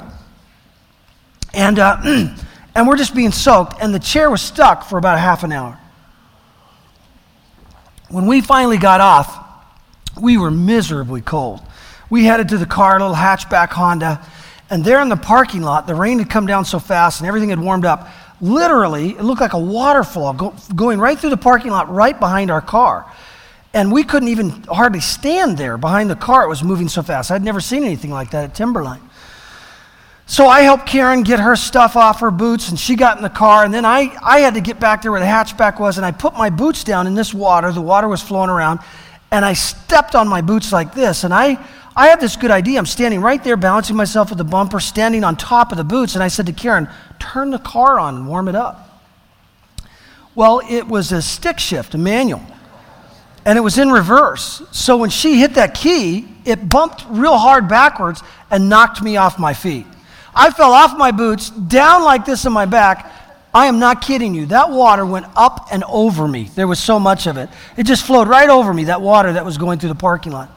And, 1.53 1.79
uh, 1.79 1.97
and 2.75 2.87
we're 2.87 2.97
just 2.97 3.15
being 3.15 3.31
soaked, 3.31 3.81
and 3.81 3.95
the 3.95 3.99
chair 3.99 4.29
was 4.29 4.41
stuck 4.41 4.83
for 4.83 4.97
about 4.97 5.17
half 5.17 5.43
an 5.43 5.53
hour. 5.53 5.79
When 8.09 8.25
we 8.25 8.41
finally 8.41 8.77
got 8.77 8.99
off, 8.99 9.45
we 10.19 10.37
were 10.37 10.51
miserably 10.51 11.21
cold. 11.21 11.61
We 12.09 12.25
headed 12.25 12.49
to 12.49 12.57
the 12.57 12.65
car, 12.65 12.97
a 12.97 12.99
little 12.99 13.15
hatchback 13.15 13.69
Honda, 13.69 14.25
and 14.69 14.83
there 14.83 15.01
in 15.01 15.09
the 15.09 15.17
parking 15.17 15.61
lot, 15.61 15.87
the 15.87 15.95
rain 15.95 16.19
had 16.19 16.29
come 16.29 16.45
down 16.45 16.65
so 16.65 16.79
fast 16.79 17.21
and 17.21 17.27
everything 17.27 17.49
had 17.49 17.59
warmed 17.59 17.85
up 17.85 18.07
literally, 18.41 19.09
it 19.11 19.23
looked 19.23 19.41
like 19.41 19.53
a 19.53 19.59
waterfall 19.59 20.33
go, 20.33 20.55
going 20.75 20.99
right 20.99 21.17
through 21.17 21.29
the 21.29 21.37
parking 21.37 21.71
lot 21.71 21.89
right 21.89 22.17
behind 22.19 22.51
our 22.51 22.61
car. 22.61 23.11
And 23.73 23.91
we 23.91 24.03
couldn't 24.03 24.29
even 24.29 24.49
hardly 24.63 24.99
stand 24.99 25.57
there 25.57 25.77
behind 25.77 26.09
the 26.09 26.15
car. 26.15 26.43
It 26.43 26.49
was 26.49 26.63
moving 26.63 26.87
so 26.87 27.03
fast. 27.03 27.29
I'd 27.29 27.43
never 27.43 27.61
seen 27.61 27.83
anything 27.83 28.11
like 28.11 28.31
that 28.31 28.45
at 28.45 28.55
Timberline. 28.55 29.01
So 30.25 30.47
I 30.47 30.61
helped 30.61 30.85
Karen 30.85 31.23
get 31.23 31.39
her 31.39 31.55
stuff 31.55 31.95
off 31.95 32.19
her 32.19 32.31
boots, 32.31 32.69
and 32.69 32.79
she 32.79 32.95
got 32.95 33.17
in 33.17 33.23
the 33.23 33.29
car. 33.29 33.65
And 33.65 33.73
then 33.73 33.85
I, 33.85 34.15
I 34.23 34.39
had 34.39 34.55
to 34.55 34.61
get 34.61 34.79
back 34.79 35.01
there 35.01 35.11
where 35.11 35.19
the 35.19 35.25
hatchback 35.25 35.79
was, 35.79 35.97
and 35.97 36.05
I 36.05 36.11
put 36.11 36.33
my 36.33 36.49
boots 36.49 36.83
down 36.83 37.07
in 37.07 37.15
this 37.15 37.33
water. 37.33 37.71
The 37.71 37.81
water 37.81 38.07
was 38.07 38.21
flowing 38.21 38.49
around, 38.49 38.79
and 39.31 39.43
I 39.43 39.53
stepped 39.53 40.15
on 40.15 40.27
my 40.27 40.41
boots 40.41 40.71
like 40.71 40.93
this. 40.93 41.23
And 41.23 41.33
I, 41.33 41.63
I 41.95 42.07
had 42.07 42.19
this 42.19 42.35
good 42.35 42.51
idea. 42.51 42.79
I'm 42.79 42.85
standing 42.85 43.21
right 43.21 43.43
there, 43.43 43.57
balancing 43.57 43.95
myself 43.95 44.29
with 44.29 44.37
the 44.37 44.43
bumper, 44.43 44.79
standing 44.79 45.23
on 45.23 45.35
top 45.35 45.71
of 45.71 45.77
the 45.77 45.83
boots. 45.83 46.15
And 46.15 46.23
I 46.23 46.27
said 46.27 46.45
to 46.45 46.53
Karen, 46.53 46.87
turn 47.19 47.49
the 47.49 47.59
car 47.59 47.99
on 47.99 48.15
and 48.15 48.27
warm 48.27 48.47
it 48.47 48.55
up. 48.55 48.85
Well, 50.35 50.61
it 50.69 50.87
was 50.87 51.11
a 51.11 51.21
stick 51.21 51.59
shift, 51.59 51.95
a 51.95 51.97
manual, 51.97 52.41
and 53.45 53.57
it 53.57 53.61
was 53.61 53.77
in 53.77 53.89
reverse. 53.89 54.61
So 54.71 54.95
when 54.95 55.09
she 55.09 55.39
hit 55.39 55.55
that 55.55 55.73
key, 55.73 56.27
it 56.45 56.69
bumped 56.69 57.05
real 57.09 57.37
hard 57.37 57.67
backwards 57.67 58.23
and 58.49 58.69
knocked 58.69 59.01
me 59.01 59.17
off 59.17 59.37
my 59.37 59.53
feet. 59.53 59.85
I 60.33 60.51
fell 60.51 60.71
off 60.71 60.97
my 60.97 61.11
boots, 61.11 61.49
down 61.49 62.03
like 62.03 62.23
this 62.25 62.45
on 62.45 62.53
my 62.53 62.65
back. 62.65 63.11
I 63.53 63.65
am 63.65 63.79
not 63.79 64.01
kidding 64.01 64.35
you. 64.35 64.45
That 64.45 64.69
water 64.69 65.05
went 65.05 65.25
up 65.35 65.67
and 65.71 65.83
over 65.85 66.27
me. 66.27 66.49
There 66.55 66.67
was 66.67 66.79
so 66.79 66.99
much 66.99 67.27
of 67.27 67.35
it. 67.35 67.49
It 67.75 67.83
just 67.83 68.05
flowed 68.05 68.27
right 68.27 68.49
over 68.49 68.73
me, 68.73 68.85
that 68.85 69.01
water 69.01 69.33
that 69.33 69.43
was 69.43 69.57
going 69.57 69.79
through 69.79 69.89
the 69.89 69.95
parking 69.95 70.31
lot. 70.31 70.49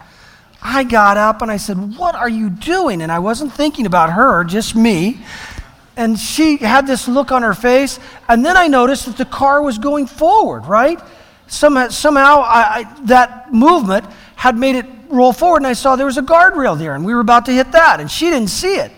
I 0.63 0.85
got 0.85 1.17
up 1.17 1.43
and 1.43 1.51
I 1.51 1.57
said, 1.57 1.97
What 1.97 2.15
are 2.15 2.29
you 2.29 2.49
doing? 2.49 3.03
And 3.03 3.11
I 3.11 3.19
wasn't 3.19 3.53
thinking 3.53 3.87
about 3.87 4.13
her, 4.13 4.45
just 4.45 4.75
me 4.75 5.19
and 5.97 6.19
she 6.19 6.57
had 6.57 6.87
this 6.87 7.07
look 7.07 7.33
on 7.33 7.43
her 7.43 7.55
face. 7.55 7.99
And 8.29 8.45
then 8.45 8.57
I 8.57 8.67
noticed 8.67 9.07
that 9.07 9.17
the 9.17 9.25
car 9.25 9.63
was 9.63 9.79
going 9.79 10.07
forward, 10.07 10.67
right? 10.67 11.01
Somehow, 11.47 11.89
somehow 11.89 12.41
I, 12.41 12.63
I, 12.79 13.01
that 13.05 13.53
movement 13.53 14.07
had 14.37 14.57
made 14.57 14.77
it 14.77 14.87
roll 15.09 15.33
forward, 15.33 15.59
and 15.59 15.67
I 15.67 15.75
saw 15.75 15.97
there 15.97 16.07
was 16.07 16.17
a 16.17 16.23
guardrail 16.23 16.79
there, 16.79 16.95
and 16.95 17.05
we 17.05 17.15
were 17.15 17.21
about 17.21 17.45
to 17.47 17.53
hit 17.53 17.73
that, 17.73 18.01
and 18.01 18.11
she 18.11 18.31
didn't 18.31 18.49
see 18.49 18.77
it. 18.77 18.91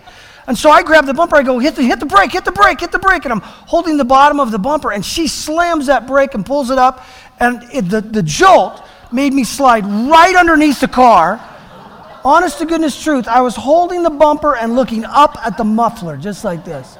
And 0.46 0.56
so 0.56 0.70
I 0.70 0.82
grabbed 0.82 1.08
the 1.08 1.14
bumper. 1.14 1.36
I 1.36 1.42
go, 1.42 1.58
hit 1.58 1.74
the, 1.74 1.82
hit 1.82 2.00
the 2.00 2.06
brake, 2.06 2.30
hit 2.30 2.44
the 2.44 2.52
brake, 2.52 2.78
hit 2.78 2.92
the 2.92 2.98
brake. 2.98 3.24
And 3.24 3.32
I'm 3.32 3.40
holding 3.40 3.96
the 3.96 4.04
bottom 4.04 4.38
of 4.38 4.50
the 4.50 4.58
bumper, 4.58 4.92
and 4.92 5.04
she 5.04 5.26
slams 5.26 5.86
that 5.86 6.06
brake 6.06 6.34
and 6.34 6.44
pulls 6.44 6.70
it 6.70 6.78
up. 6.78 7.04
And 7.40 7.62
it, 7.72 7.88
the, 7.88 8.02
the 8.02 8.22
jolt 8.22 8.84
made 9.10 9.32
me 9.32 9.42
slide 9.42 9.86
right 9.86 10.36
underneath 10.36 10.80
the 10.80 10.88
car 10.88 11.40
honest 12.24 12.58
to 12.58 12.66
goodness 12.66 13.00
truth, 13.02 13.28
I 13.28 13.40
was 13.42 13.54
holding 13.56 14.02
the 14.02 14.10
bumper 14.10 14.56
and 14.56 14.74
looking 14.74 15.04
up 15.04 15.36
at 15.44 15.56
the 15.56 15.64
muffler, 15.64 16.16
just 16.16 16.44
like 16.44 16.64
this. 16.64 16.96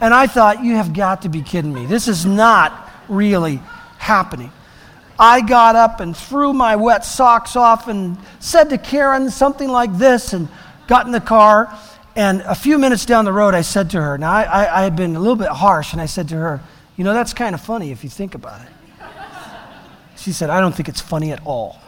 And 0.00 0.14
I 0.14 0.26
thought, 0.26 0.62
you 0.62 0.76
have 0.76 0.92
got 0.92 1.22
to 1.22 1.28
be 1.28 1.42
kidding 1.42 1.72
me. 1.72 1.86
This 1.86 2.08
is 2.08 2.24
not 2.24 2.90
really 3.08 3.60
happening. 3.98 4.52
I 5.18 5.40
got 5.40 5.74
up 5.74 5.98
and 6.00 6.16
threw 6.16 6.52
my 6.52 6.76
wet 6.76 7.04
socks 7.04 7.56
off 7.56 7.88
and 7.88 8.16
said 8.38 8.70
to 8.70 8.78
Karen 8.78 9.30
something 9.30 9.68
like 9.68 9.96
this 9.98 10.32
and 10.32 10.48
got 10.86 11.06
in 11.06 11.12
the 11.12 11.20
car. 11.20 11.76
And 12.14 12.40
a 12.42 12.54
few 12.54 12.78
minutes 12.78 13.04
down 13.04 13.24
the 13.24 13.32
road, 13.32 13.54
I 13.54 13.62
said 13.62 13.90
to 13.90 14.02
her, 14.02 14.18
now 14.18 14.32
I, 14.32 14.42
I, 14.42 14.80
I 14.80 14.82
had 14.84 14.94
been 14.94 15.16
a 15.16 15.20
little 15.20 15.36
bit 15.36 15.48
harsh, 15.48 15.92
and 15.92 16.00
I 16.00 16.06
said 16.06 16.28
to 16.28 16.36
her, 16.36 16.60
you 16.96 17.04
know, 17.04 17.14
that's 17.14 17.32
kind 17.32 17.54
of 17.54 17.60
funny 17.60 17.90
if 17.92 18.02
you 18.02 18.10
think 18.10 18.34
about 18.34 18.60
it. 18.60 18.68
She 20.16 20.32
said, 20.32 20.50
I 20.50 20.60
don't 20.60 20.74
think 20.74 20.88
it's 20.88 21.00
funny 21.00 21.30
at 21.30 21.44
all. 21.44 21.80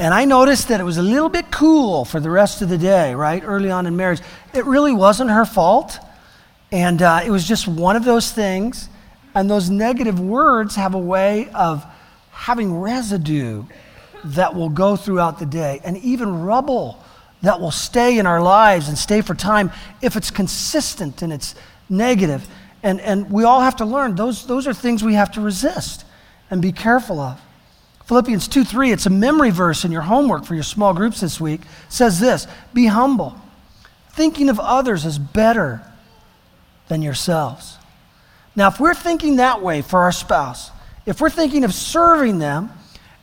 And 0.00 0.14
I 0.14 0.24
noticed 0.24 0.68
that 0.68 0.80
it 0.80 0.84
was 0.84 0.96
a 0.96 1.02
little 1.02 1.28
bit 1.28 1.50
cool 1.50 2.06
for 2.06 2.20
the 2.20 2.30
rest 2.30 2.62
of 2.62 2.70
the 2.70 2.78
day, 2.78 3.14
right? 3.14 3.42
Early 3.44 3.70
on 3.70 3.84
in 3.84 3.98
marriage. 3.98 4.22
It 4.54 4.64
really 4.64 4.94
wasn't 4.94 5.28
her 5.28 5.44
fault. 5.44 5.98
And 6.72 7.02
uh, 7.02 7.20
it 7.22 7.30
was 7.30 7.46
just 7.46 7.68
one 7.68 7.96
of 7.96 8.04
those 8.06 8.32
things. 8.32 8.88
And 9.34 9.50
those 9.50 9.68
negative 9.68 10.18
words 10.18 10.76
have 10.76 10.94
a 10.94 10.98
way 10.98 11.50
of 11.50 11.84
having 12.30 12.80
residue 12.80 13.64
that 14.24 14.54
will 14.54 14.70
go 14.70 14.96
throughout 14.96 15.38
the 15.38 15.44
day, 15.44 15.80
and 15.84 15.98
even 15.98 16.44
rubble 16.44 16.98
that 17.42 17.60
will 17.60 17.70
stay 17.70 18.18
in 18.18 18.26
our 18.26 18.40
lives 18.40 18.88
and 18.88 18.96
stay 18.96 19.20
for 19.20 19.34
time 19.34 19.70
if 20.00 20.16
it's 20.16 20.30
consistent 20.30 21.20
and 21.20 21.30
it's 21.30 21.54
negative. 21.90 22.48
And, 22.82 23.02
and 23.02 23.30
we 23.30 23.44
all 23.44 23.60
have 23.60 23.76
to 23.76 23.84
learn 23.84 24.14
those, 24.14 24.46
those 24.46 24.66
are 24.66 24.72
things 24.72 25.04
we 25.04 25.14
have 25.14 25.32
to 25.32 25.42
resist 25.42 26.06
and 26.50 26.62
be 26.62 26.72
careful 26.72 27.20
of. 27.20 27.38
Philippians 28.10 28.48
2 28.48 28.64
3, 28.64 28.90
it's 28.90 29.06
a 29.06 29.10
memory 29.10 29.50
verse 29.50 29.84
in 29.84 29.92
your 29.92 30.02
homework 30.02 30.44
for 30.44 30.54
your 30.56 30.64
small 30.64 30.92
groups 30.92 31.20
this 31.20 31.40
week, 31.40 31.60
says 31.88 32.18
this 32.18 32.48
Be 32.74 32.86
humble, 32.86 33.40
thinking 34.14 34.48
of 34.48 34.58
others 34.58 35.06
as 35.06 35.16
better 35.16 35.80
than 36.88 37.02
yourselves. 37.02 37.78
Now, 38.56 38.66
if 38.66 38.80
we're 38.80 38.94
thinking 38.94 39.36
that 39.36 39.62
way 39.62 39.80
for 39.80 40.00
our 40.00 40.10
spouse, 40.10 40.72
if 41.06 41.20
we're 41.20 41.30
thinking 41.30 41.62
of 41.62 41.72
serving 41.72 42.40
them 42.40 42.72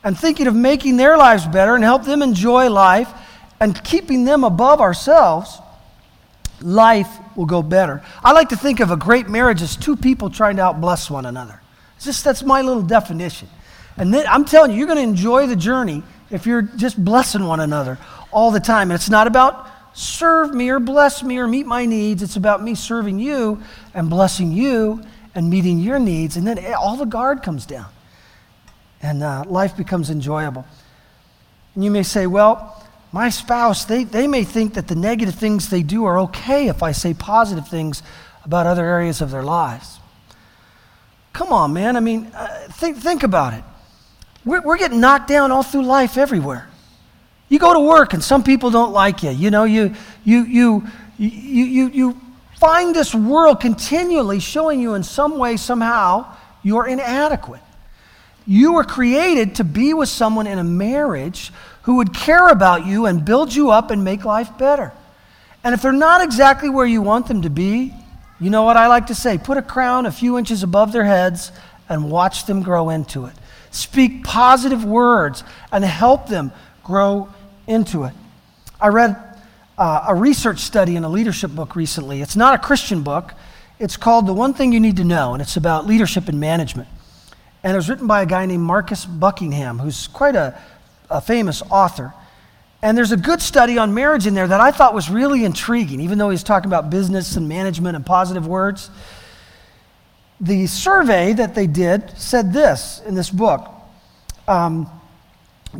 and 0.02 0.18
thinking 0.18 0.46
of 0.46 0.54
making 0.54 0.96
their 0.96 1.18
lives 1.18 1.46
better 1.46 1.74
and 1.74 1.84
help 1.84 2.04
them 2.04 2.22
enjoy 2.22 2.70
life 2.70 3.12
and 3.60 3.84
keeping 3.84 4.24
them 4.24 4.42
above 4.42 4.80
ourselves, 4.80 5.58
life 6.62 7.10
will 7.36 7.44
go 7.44 7.62
better. 7.62 8.02
I 8.24 8.32
like 8.32 8.48
to 8.48 8.56
think 8.56 8.80
of 8.80 8.90
a 8.90 8.96
great 8.96 9.28
marriage 9.28 9.60
as 9.60 9.76
two 9.76 9.96
people 9.96 10.30
trying 10.30 10.56
to 10.56 10.62
outbless 10.62 11.10
one 11.10 11.26
another. 11.26 11.60
It's 11.96 12.06
just 12.06 12.24
that's 12.24 12.42
my 12.42 12.62
little 12.62 12.80
definition. 12.80 13.48
And 13.98 14.14
then, 14.14 14.26
I'm 14.28 14.44
telling 14.44 14.70
you, 14.70 14.78
you're 14.78 14.86
going 14.86 14.98
to 14.98 15.02
enjoy 15.02 15.46
the 15.46 15.56
journey 15.56 16.02
if 16.30 16.46
you're 16.46 16.62
just 16.62 17.02
blessing 17.02 17.44
one 17.44 17.60
another 17.60 17.98
all 18.30 18.50
the 18.50 18.60
time. 18.60 18.90
And 18.90 18.96
it's 18.96 19.10
not 19.10 19.26
about 19.26 19.68
serve 19.92 20.54
me 20.54 20.70
or 20.70 20.78
bless 20.78 21.22
me 21.22 21.38
or 21.38 21.48
meet 21.48 21.66
my 21.66 21.84
needs. 21.84 22.22
It's 22.22 22.36
about 22.36 22.62
me 22.62 22.74
serving 22.74 23.18
you 23.18 23.60
and 23.94 24.08
blessing 24.08 24.52
you 24.52 25.02
and 25.34 25.50
meeting 25.50 25.80
your 25.80 25.98
needs. 25.98 26.36
And 26.36 26.46
then 26.46 26.74
all 26.74 26.96
the 26.96 27.04
guard 27.04 27.42
comes 27.42 27.66
down 27.66 27.86
and 29.02 29.22
uh, 29.22 29.44
life 29.46 29.76
becomes 29.76 30.10
enjoyable. 30.10 30.64
And 31.74 31.84
you 31.84 31.90
may 31.90 32.04
say, 32.04 32.26
well, 32.26 32.84
my 33.10 33.30
spouse, 33.30 33.84
they, 33.84 34.04
they 34.04 34.26
may 34.26 34.44
think 34.44 34.74
that 34.74 34.86
the 34.88 34.94
negative 34.94 35.34
things 35.34 35.70
they 35.70 35.82
do 35.82 36.04
are 36.04 36.20
okay 36.20 36.68
if 36.68 36.82
I 36.82 36.92
say 36.92 37.14
positive 37.14 37.66
things 37.66 38.02
about 38.44 38.66
other 38.66 38.84
areas 38.84 39.20
of 39.20 39.30
their 39.30 39.42
lives. 39.42 39.98
Come 41.32 41.52
on, 41.52 41.72
man. 41.72 41.96
I 41.96 42.00
mean, 42.00 42.26
uh, 42.26 42.68
think, 42.70 42.98
think 42.98 43.22
about 43.22 43.54
it. 43.54 43.64
We're, 44.48 44.62
we're 44.62 44.78
getting 44.78 44.98
knocked 44.98 45.28
down 45.28 45.52
all 45.52 45.62
through 45.62 45.82
life 45.82 46.16
everywhere. 46.16 46.66
You 47.50 47.58
go 47.58 47.74
to 47.74 47.80
work 47.80 48.14
and 48.14 48.24
some 48.24 48.42
people 48.42 48.70
don't 48.70 48.92
like 48.92 49.22
you. 49.22 49.30
You 49.30 49.50
know, 49.50 49.64
you, 49.64 49.94
you, 50.24 50.42
you, 50.44 50.88
you, 51.18 51.64
you, 51.64 51.88
you 51.88 52.20
find 52.58 52.94
this 52.94 53.14
world 53.14 53.60
continually 53.60 54.40
showing 54.40 54.80
you 54.80 54.94
in 54.94 55.02
some 55.02 55.36
way, 55.36 55.58
somehow, 55.58 56.34
you're 56.62 56.86
inadequate. 56.86 57.60
You 58.46 58.72
were 58.72 58.84
created 58.84 59.56
to 59.56 59.64
be 59.64 59.92
with 59.92 60.08
someone 60.08 60.46
in 60.46 60.58
a 60.58 60.64
marriage 60.64 61.52
who 61.82 61.96
would 61.96 62.14
care 62.14 62.48
about 62.48 62.86
you 62.86 63.04
and 63.04 63.22
build 63.22 63.54
you 63.54 63.70
up 63.70 63.90
and 63.90 64.02
make 64.02 64.24
life 64.24 64.56
better. 64.56 64.92
And 65.62 65.74
if 65.74 65.82
they're 65.82 65.92
not 65.92 66.22
exactly 66.22 66.70
where 66.70 66.86
you 66.86 67.02
want 67.02 67.26
them 67.26 67.42
to 67.42 67.50
be, 67.50 67.92
you 68.40 68.48
know 68.48 68.62
what 68.62 68.78
I 68.78 68.86
like 68.86 69.08
to 69.08 69.14
say 69.14 69.36
put 69.36 69.58
a 69.58 69.62
crown 69.62 70.06
a 70.06 70.12
few 70.12 70.38
inches 70.38 70.62
above 70.62 70.92
their 70.92 71.04
heads 71.04 71.52
and 71.90 72.10
watch 72.10 72.46
them 72.46 72.62
grow 72.62 72.88
into 72.88 73.26
it. 73.26 73.34
Speak 73.70 74.24
positive 74.24 74.84
words 74.84 75.44
and 75.72 75.84
help 75.84 76.28
them 76.28 76.52
grow 76.82 77.28
into 77.66 78.04
it. 78.04 78.14
I 78.80 78.88
read 78.88 79.16
uh, 79.76 80.06
a 80.08 80.14
research 80.14 80.60
study 80.60 80.96
in 80.96 81.04
a 81.04 81.08
leadership 81.08 81.50
book 81.50 81.76
recently. 81.76 82.22
It's 82.22 82.36
not 82.36 82.54
a 82.54 82.58
Christian 82.58 83.02
book, 83.02 83.34
it's 83.78 83.96
called 83.96 84.26
The 84.26 84.32
One 84.32 84.54
Thing 84.54 84.72
You 84.72 84.80
Need 84.80 84.96
to 84.96 85.04
Know, 85.04 85.34
and 85.34 85.42
it's 85.42 85.56
about 85.56 85.86
leadership 85.86 86.28
and 86.28 86.40
management. 86.40 86.88
And 87.62 87.74
it 87.74 87.76
was 87.76 87.88
written 87.88 88.06
by 88.06 88.22
a 88.22 88.26
guy 88.26 88.46
named 88.46 88.62
Marcus 88.62 89.04
Buckingham, 89.04 89.78
who's 89.78 90.08
quite 90.08 90.34
a, 90.34 90.58
a 91.10 91.20
famous 91.20 91.62
author. 91.70 92.12
And 92.82 92.96
there's 92.96 93.12
a 93.12 93.16
good 93.16 93.42
study 93.42 93.78
on 93.78 93.94
marriage 93.94 94.26
in 94.26 94.34
there 94.34 94.46
that 94.46 94.60
I 94.60 94.70
thought 94.70 94.94
was 94.94 95.10
really 95.10 95.44
intriguing, 95.44 96.00
even 96.00 96.18
though 96.18 96.30
he's 96.30 96.44
talking 96.44 96.68
about 96.68 96.90
business 96.90 97.36
and 97.36 97.48
management 97.48 97.96
and 97.96 98.06
positive 98.06 98.46
words. 98.46 98.90
The 100.40 100.66
survey 100.66 101.32
that 101.32 101.54
they 101.54 101.66
did 101.66 102.16
said 102.18 102.52
this 102.52 103.02
in 103.06 103.14
this 103.14 103.30
book 103.30 103.68
um, 104.46 104.88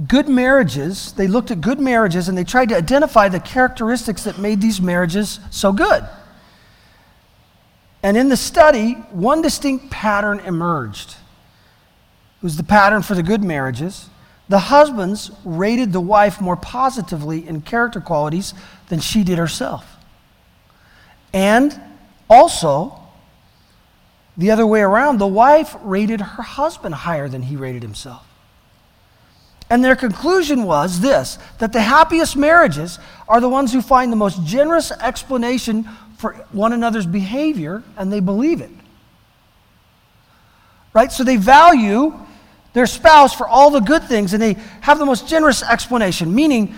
Good 0.06 0.28
marriages, 0.28 1.12
they 1.12 1.26
looked 1.26 1.50
at 1.50 1.62
good 1.62 1.80
marriages 1.80 2.28
and 2.28 2.36
they 2.36 2.44
tried 2.44 2.68
to 2.68 2.76
identify 2.76 3.28
the 3.28 3.40
characteristics 3.40 4.24
that 4.24 4.38
made 4.38 4.60
these 4.60 4.82
marriages 4.82 5.40
so 5.50 5.72
good. 5.72 6.04
And 8.02 8.16
in 8.16 8.28
the 8.28 8.36
study, 8.36 8.92
one 9.10 9.40
distinct 9.40 9.90
pattern 9.90 10.40
emerged. 10.40 11.10
It 11.10 12.42
was 12.42 12.56
the 12.56 12.64
pattern 12.64 13.02
for 13.02 13.14
the 13.14 13.22
good 13.22 13.42
marriages. 13.42 14.10
The 14.48 14.58
husbands 14.58 15.30
rated 15.44 15.92
the 15.92 16.00
wife 16.00 16.40
more 16.40 16.56
positively 16.56 17.46
in 17.46 17.62
character 17.62 18.00
qualities 18.00 18.54
than 18.88 19.00
she 19.00 19.24
did 19.24 19.38
herself. 19.38 19.96
And 21.32 21.78
also, 22.30 22.97
the 24.38 24.52
other 24.52 24.64
way 24.64 24.80
around, 24.80 25.18
the 25.18 25.26
wife 25.26 25.76
rated 25.82 26.20
her 26.20 26.42
husband 26.42 26.94
higher 26.94 27.28
than 27.28 27.42
he 27.42 27.56
rated 27.56 27.82
himself. 27.82 28.24
And 29.68 29.84
their 29.84 29.96
conclusion 29.96 30.62
was 30.62 31.00
this 31.00 31.38
that 31.58 31.72
the 31.72 31.82
happiest 31.82 32.36
marriages 32.36 33.00
are 33.28 33.40
the 33.40 33.48
ones 33.48 33.72
who 33.72 33.82
find 33.82 34.10
the 34.12 34.16
most 34.16 34.42
generous 34.44 34.92
explanation 34.92 35.86
for 36.16 36.34
one 36.52 36.72
another's 36.72 37.04
behavior 37.04 37.82
and 37.96 38.12
they 38.12 38.20
believe 38.20 38.60
it. 38.60 38.70
Right? 40.94 41.12
So 41.12 41.24
they 41.24 41.36
value 41.36 42.14
their 42.72 42.86
spouse 42.86 43.34
for 43.34 43.46
all 43.46 43.70
the 43.70 43.80
good 43.80 44.04
things 44.04 44.32
and 44.32 44.40
they 44.40 44.56
have 44.80 44.98
the 44.98 45.06
most 45.06 45.28
generous 45.28 45.64
explanation, 45.64 46.32
meaning 46.32 46.74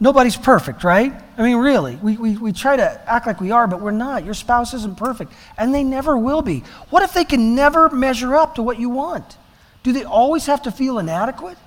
nobody's 0.00 0.36
perfect, 0.36 0.84
right? 0.84 1.12
I 1.38 1.42
mean, 1.42 1.56
really. 1.56 1.96
We, 1.96 2.16
we, 2.16 2.36
we 2.36 2.52
try 2.52 2.76
to 2.76 3.10
act 3.10 3.26
like 3.26 3.40
we 3.40 3.50
are, 3.50 3.66
but 3.66 3.80
we're 3.80 3.90
not. 3.90 4.24
Your 4.24 4.34
spouse 4.34 4.74
isn't 4.74 4.96
perfect, 4.96 5.32
and 5.56 5.74
they 5.74 5.84
never 5.84 6.16
will 6.16 6.42
be. 6.42 6.64
What 6.90 7.02
if 7.02 7.12
they 7.12 7.24
can 7.24 7.54
never 7.54 7.88
measure 7.90 8.34
up 8.34 8.56
to 8.56 8.62
what 8.62 8.78
you 8.78 8.88
want? 8.90 9.36
Do 9.82 9.92
they 9.92 10.04
always 10.04 10.46
have 10.46 10.62
to 10.62 10.70
feel 10.70 10.98
inadequate? 10.98 11.58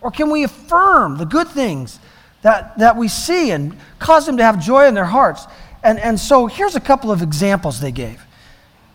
Or 0.00 0.10
can 0.10 0.30
we 0.30 0.44
affirm 0.44 1.18
the 1.18 1.26
good 1.26 1.48
things 1.48 1.98
that, 2.42 2.78
that 2.78 2.96
we 2.96 3.08
see 3.08 3.50
and 3.50 3.76
cause 3.98 4.24
them 4.26 4.36
to 4.38 4.44
have 4.44 4.58
joy 4.58 4.86
in 4.86 4.94
their 4.94 5.04
hearts? 5.04 5.46
And, 5.82 5.98
and 5.98 6.18
so 6.18 6.46
here's 6.46 6.76
a 6.76 6.80
couple 6.80 7.10
of 7.10 7.22
examples 7.22 7.80
they 7.80 7.92
gave. 7.92 8.22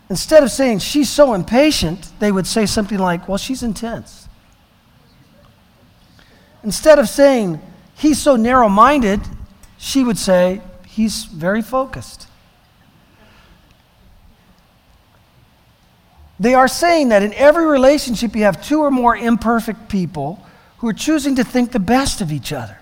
Instead 0.10 0.44
of 0.44 0.52
saying, 0.52 0.80
she's 0.80 1.10
so 1.10 1.34
impatient, 1.34 2.12
they 2.20 2.32
would 2.32 2.46
say 2.46 2.66
something 2.66 3.00
like, 3.00 3.28
well, 3.28 3.38
she's 3.38 3.64
intense. 3.64 4.28
Instead 6.64 7.00
of 7.00 7.10
saying, 7.10 7.60
he's 7.96 8.22
so 8.22 8.36
narrow 8.36 8.70
minded, 8.70 9.22
she 9.78 10.04
would 10.04 10.18
say, 10.18 10.62
he's 10.86 11.26
very 11.26 11.62
focused. 11.62 12.28
They 16.40 16.54
are 16.54 16.68
saying 16.68 17.10
that 17.10 17.24
in 17.24 17.34
every 17.34 17.66
relationship, 17.66 18.36
you 18.36 18.44
have 18.44 18.62
two 18.62 18.82
or 18.82 18.92
more 18.92 19.16
imperfect 19.16 19.90
people 19.90 20.46
who 20.80 20.88
are 20.88 20.94
choosing 20.94 21.36
to 21.36 21.44
think 21.44 21.72
the 21.72 21.80
best 21.80 22.22
of 22.22 22.32
each 22.32 22.52
other. 22.52 22.78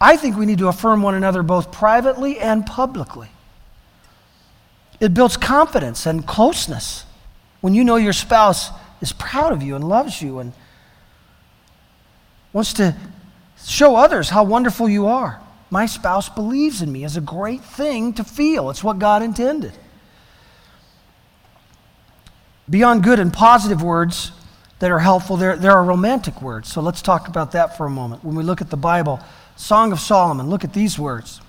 I 0.00 0.16
think 0.16 0.36
we 0.36 0.46
need 0.46 0.58
to 0.58 0.68
affirm 0.68 1.02
one 1.02 1.14
another 1.14 1.42
both 1.42 1.72
privately 1.72 2.38
and 2.38 2.64
publicly. 2.64 3.28
It 5.00 5.14
builds 5.14 5.36
confidence 5.36 6.06
and 6.06 6.26
closeness 6.26 7.04
when 7.60 7.74
you 7.74 7.82
know 7.84 7.96
your 7.96 8.12
spouse 8.12 8.70
is 9.00 9.12
proud 9.12 9.52
of 9.52 9.62
you 9.62 9.74
and 9.74 9.88
loves 9.88 10.22
you 10.22 10.38
and 10.38 10.52
wants 12.54 12.72
to 12.74 12.96
show 13.62 13.96
others 13.96 14.30
how 14.30 14.44
wonderful 14.44 14.88
you 14.88 15.06
are. 15.06 15.42
My 15.68 15.84
spouse 15.84 16.30
believes 16.30 16.80
in 16.80 16.90
me 16.90 17.04
is 17.04 17.18
a 17.18 17.20
great 17.20 17.62
thing 17.62 18.14
to 18.14 18.24
feel. 18.24 18.70
It's 18.70 18.82
what 18.82 18.98
God 18.98 19.22
intended. 19.22 19.72
Beyond 22.70 23.02
good 23.02 23.20
and 23.20 23.30
positive 23.30 23.82
words, 23.82 24.32
that 24.84 24.90
are 24.90 24.98
helpful. 24.98 25.38
There, 25.38 25.56
there 25.56 25.72
are 25.72 25.82
romantic 25.82 26.42
words. 26.42 26.70
So 26.70 26.82
let's 26.82 27.00
talk 27.00 27.28
about 27.28 27.52
that 27.52 27.76
for 27.76 27.86
a 27.86 27.90
moment. 27.90 28.22
When 28.24 28.34
we 28.34 28.42
look 28.42 28.60
at 28.60 28.68
the 28.68 28.76
Bible, 28.76 29.18
Song 29.56 29.92
of 29.92 30.00
Solomon, 30.00 30.50
look 30.50 30.64
at 30.64 30.74
these 30.74 30.98
words. 30.98 31.40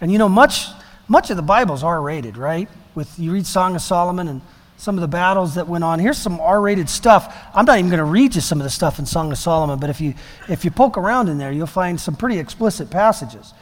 And 0.00 0.12
you 0.12 0.18
know, 0.18 0.28
much, 0.28 0.66
much 1.08 1.30
of 1.30 1.36
the 1.36 1.42
Bible 1.42 1.74
is 1.74 1.82
R 1.82 2.00
rated, 2.00 2.36
right? 2.36 2.68
With 2.94 3.18
you 3.18 3.32
read 3.32 3.44
Song 3.44 3.74
of 3.74 3.82
Solomon 3.82 4.28
and 4.28 4.40
some 4.76 4.96
of 4.96 5.00
the 5.00 5.08
battles 5.08 5.54
that 5.54 5.68
went 5.68 5.84
on. 5.84 5.98
Here's 5.98 6.18
some 6.18 6.38
R-rated 6.40 6.88
stuff. 6.88 7.34
I'm 7.54 7.64
not 7.64 7.78
even 7.78 7.90
going 7.90 7.98
to 7.98 8.04
read 8.04 8.34
you 8.34 8.40
some 8.40 8.60
of 8.60 8.64
the 8.64 8.70
stuff 8.70 8.98
in 8.98 9.06
Song 9.06 9.32
of 9.32 9.38
Solomon, 9.38 9.78
but 9.78 9.90
if 9.90 10.00
you 10.00 10.14
if 10.48 10.64
you 10.64 10.70
poke 10.70 10.98
around 10.98 11.28
in 11.28 11.38
there, 11.38 11.52
you'll 11.52 11.66
find 11.66 12.00
some 12.00 12.16
pretty 12.16 12.38
explicit 12.38 12.90
passages. 12.90 13.54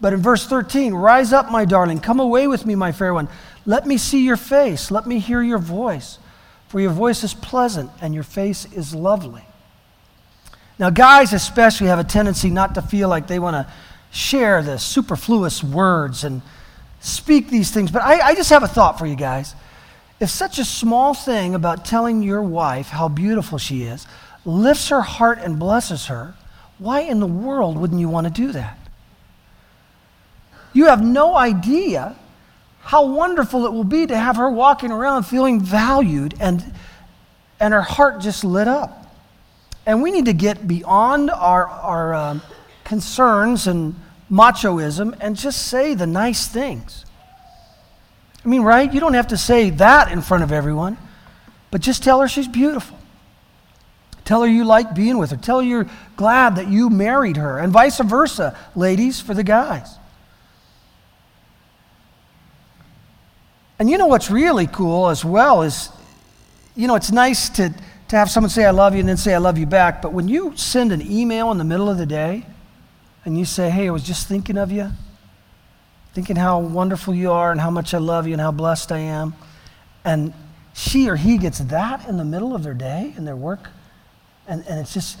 But 0.00 0.12
in 0.12 0.20
verse 0.20 0.46
13, 0.46 0.94
rise 0.94 1.32
up, 1.32 1.50
my 1.50 1.64
darling, 1.64 2.00
come 2.00 2.20
away 2.20 2.46
with 2.46 2.64
me, 2.64 2.74
my 2.74 2.92
fair 2.92 3.12
one. 3.12 3.28
Let 3.66 3.86
me 3.86 3.98
see 3.98 4.24
your 4.24 4.38
face, 4.38 4.90
let 4.90 5.06
me 5.06 5.18
hear 5.18 5.42
your 5.42 5.58
voice 5.58 6.18
for 6.70 6.78
your 6.78 6.92
voice 6.92 7.24
is 7.24 7.34
pleasant 7.34 7.90
and 8.00 8.14
your 8.14 8.22
face 8.22 8.64
is 8.72 8.94
lovely. 8.94 9.42
Now, 10.78 10.88
guys 10.88 11.32
especially 11.32 11.88
have 11.88 11.98
a 11.98 12.04
tendency 12.04 12.48
not 12.48 12.76
to 12.76 12.82
feel 12.82 13.08
like 13.08 13.26
they 13.26 13.40
want 13.40 13.54
to 13.54 13.72
share 14.12 14.62
the 14.62 14.78
superfluous 14.78 15.64
words 15.64 16.22
and 16.22 16.42
speak 17.00 17.48
these 17.48 17.72
things, 17.72 17.90
but 17.90 18.02
I, 18.02 18.20
I 18.20 18.34
just 18.36 18.50
have 18.50 18.62
a 18.62 18.68
thought 18.68 19.00
for 19.00 19.06
you 19.06 19.16
guys. 19.16 19.56
If 20.20 20.28
such 20.28 20.58
a 20.58 20.64
small 20.66 21.14
thing 21.14 21.54
about 21.54 21.86
telling 21.86 22.22
your 22.22 22.42
wife 22.42 22.88
how 22.88 23.08
beautiful 23.08 23.56
she 23.56 23.84
is 23.84 24.06
lifts 24.44 24.90
her 24.90 25.00
heart 25.00 25.38
and 25.38 25.58
blesses 25.58 26.06
her, 26.06 26.34
why 26.78 27.00
in 27.00 27.20
the 27.20 27.26
world 27.26 27.78
wouldn't 27.78 28.00
you 28.00 28.08
want 28.08 28.26
to 28.26 28.32
do 28.32 28.52
that? 28.52 28.78
You 30.72 30.86
have 30.86 31.02
no 31.02 31.34
idea 31.36 32.16
how 32.80 33.06
wonderful 33.06 33.66
it 33.66 33.72
will 33.72 33.84
be 33.84 34.06
to 34.06 34.16
have 34.16 34.36
her 34.36 34.50
walking 34.50 34.90
around 34.90 35.24
feeling 35.24 35.60
valued 35.60 36.34
and, 36.38 36.72
and 37.58 37.72
her 37.74 37.82
heart 37.82 38.20
just 38.20 38.44
lit 38.44 38.68
up. 38.68 39.14
And 39.86 40.02
we 40.02 40.10
need 40.10 40.26
to 40.26 40.32
get 40.32 40.68
beyond 40.68 41.30
our, 41.30 41.66
our 41.66 42.14
um, 42.14 42.42
concerns 42.84 43.66
and 43.66 43.94
machoism 44.30 45.16
and 45.20 45.36
just 45.36 45.66
say 45.66 45.94
the 45.94 46.06
nice 46.06 46.46
things. 46.46 47.04
I 48.44 48.48
mean, 48.48 48.62
right? 48.62 48.92
You 48.92 49.00
don't 49.00 49.14
have 49.14 49.28
to 49.28 49.36
say 49.36 49.70
that 49.70 50.12
in 50.12 50.22
front 50.22 50.42
of 50.42 50.52
everyone, 50.52 50.96
but 51.70 51.80
just 51.80 52.02
tell 52.02 52.20
her 52.20 52.28
she's 52.28 52.48
beautiful. 52.48 52.96
Tell 54.24 54.42
her 54.42 54.48
you 54.48 54.64
like 54.64 54.94
being 54.94 55.18
with 55.18 55.30
her. 55.30 55.36
Tell 55.36 55.58
her 55.58 55.64
you're 55.64 55.90
glad 56.16 56.56
that 56.56 56.68
you 56.68 56.88
married 56.88 57.36
her, 57.36 57.58
and 57.58 57.72
vice 57.72 57.98
versa, 58.00 58.56
ladies, 58.74 59.20
for 59.20 59.34
the 59.34 59.42
guys. 59.42 59.96
And 63.78 63.88
you 63.90 63.96
know 63.96 64.06
what's 64.06 64.30
really 64.30 64.66
cool 64.66 65.08
as 65.08 65.24
well 65.24 65.62
is, 65.62 65.88
you 66.76 66.86
know, 66.86 66.96
it's 66.96 67.10
nice 67.10 67.48
to, 67.50 67.74
to 68.08 68.16
have 68.16 68.30
someone 68.30 68.50
say, 68.50 68.66
I 68.66 68.70
love 68.70 68.92
you, 68.94 69.00
and 69.00 69.08
then 69.08 69.16
say, 69.16 69.34
I 69.34 69.38
love 69.38 69.56
you 69.56 69.66
back. 69.66 70.02
But 70.02 70.12
when 70.12 70.28
you 70.28 70.54
send 70.54 70.92
an 70.92 71.00
email 71.00 71.50
in 71.50 71.58
the 71.58 71.64
middle 71.64 71.88
of 71.88 71.96
the 71.96 72.06
day 72.06 72.44
and 73.24 73.38
you 73.38 73.44
say, 73.44 73.70
Hey, 73.70 73.88
I 73.88 73.90
was 73.90 74.02
just 74.02 74.28
thinking 74.28 74.58
of 74.58 74.70
you, 74.70 74.90
thinking 76.14 76.36
how 76.36 76.60
wonderful 76.60 77.14
you 77.14 77.30
are 77.30 77.52
and 77.52 77.60
how 77.60 77.70
much 77.70 77.94
I 77.94 77.98
love 77.98 78.26
you 78.26 78.32
and 78.32 78.40
how 78.40 78.52
blessed 78.52 78.92
I 78.92 78.98
am, 78.98 79.34
and 80.04 80.32
she 80.72 81.08
or 81.08 81.16
he 81.16 81.38
gets 81.38 81.58
that 81.58 82.08
in 82.08 82.16
the 82.16 82.24
middle 82.24 82.54
of 82.54 82.62
their 82.62 82.74
day 82.74 83.12
and 83.16 83.26
their 83.26 83.36
work, 83.36 83.68
and, 84.46 84.64
and 84.66 84.80
it's 84.80 84.94
just, 84.94 85.18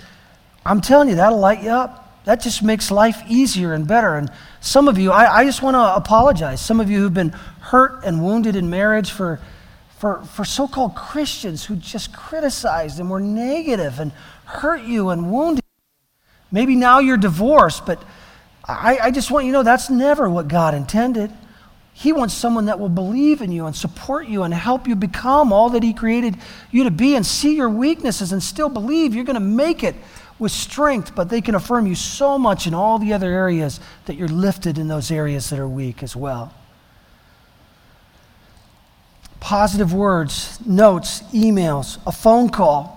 I'm 0.64 0.80
telling 0.80 1.08
you, 1.08 1.16
that'll 1.16 1.38
light 1.38 1.62
you 1.62 1.70
up 1.70 2.10
that 2.24 2.40
just 2.42 2.62
makes 2.62 2.90
life 2.90 3.22
easier 3.28 3.72
and 3.72 3.86
better. 3.86 4.16
And 4.16 4.30
some 4.60 4.88
of 4.88 4.98
you, 4.98 5.10
I, 5.10 5.38
I 5.38 5.44
just 5.44 5.62
want 5.62 5.74
to 5.74 5.94
apologize. 5.94 6.60
Some 6.60 6.80
of 6.80 6.90
you 6.90 7.00
who've 7.00 7.14
been 7.14 7.30
hurt 7.60 8.04
and 8.04 8.24
wounded 8.24 8.56
in 8.56 8.68
marriage 8.68 9.10
for, 9.10 9.40
for, 9.98 10.22
for 10.24 10.44
so 10.44 10.68
called 10.68 10.94
Christians 10.94 11.64
who 11.64 11.76
just 11.76 12.14
criticized 12.14 13.00
and 13.00 13.10
were 13.10 13.20
negative 13.20 13.98
and 13.98 14.12
hurt 14.44 14.82
you 14.82 15.08
and 15.08 15.32
wounded. 15.32 15.64
Maybe 16.52 16.76
now 16.76 16.98
you're 16.98 17.16
divorced, 17.16 17.86
but 17.86 18.02
I, 18.78 18.98
I 19.04 19.10
just 19.10 19.30
want 19.30 19.46
you 19.46 19.52
to 19.52 19.58
know 19.58 19.62
that's 19.62 19.90
never 19.90 20.28
what 20.28 20.48
God 20.48 20.74
intended. 20.74 21.32
He 21.92 22.12
wants 22.12 22.34
someone 22.34 22.66
that 22.66 22.78
will 22.78 22.88
believe 22.88 23.42
in 23.42 23.52
you 23.52 23.66
and 23.66 23.76
support 23.76 24.26
you 24.26 24.42
and 24.42 24.54
help 24.54 24.88
you 24.88 24.96
become 24.96 25.52
all 25.52 25.70
that 25.70 25.82
He 25.82 25.92
created 25.92 26.36
you 26.70 26.84
to 26.84 26.90
be 26.90 27.14
and 27.14 27.26
see 27.26 27.56
your 27.56 27.68
weaknesses 27.68 28.32
and 28.32 28.42
still 28.42 28.68
believe 28.68 29.14
you're 29.14 29.24
going 29.24 29.34
to 29.34 29.40
make 29.40 29.84
it 29.84 29.94
with 30.38 30.52
strength, 30.52 31.14
but 31.14 31.28
they 31.28 31.42
can 31.42 31.54
affirm 31.54 31.86
you 31.86 31.94
so 31.94 32.38
much 32.38 32.66
in 32.66 32.72
all 32.72 32.98
the 32.98 33.12
other 33.12 33.30
areas 33.30 33.78
that 34.06 34.16
you're 34.16 34.28
lifted 34.28 34.78
in 34.78 34.88
those 34.88 35.10
areas 35.10 35.50
that 35.50 35.58
are 35.58 35.68
weak 35.68 36.02
as 36.02 36.16
well. 36.16 36.54
Positive 39.38 39.92
words, 39.92 40.58
notes, 40.66 41.20
emails, 41.34 41.98
a 42.06 42.12
phone 42.12 42.48
call, 42.48 42.96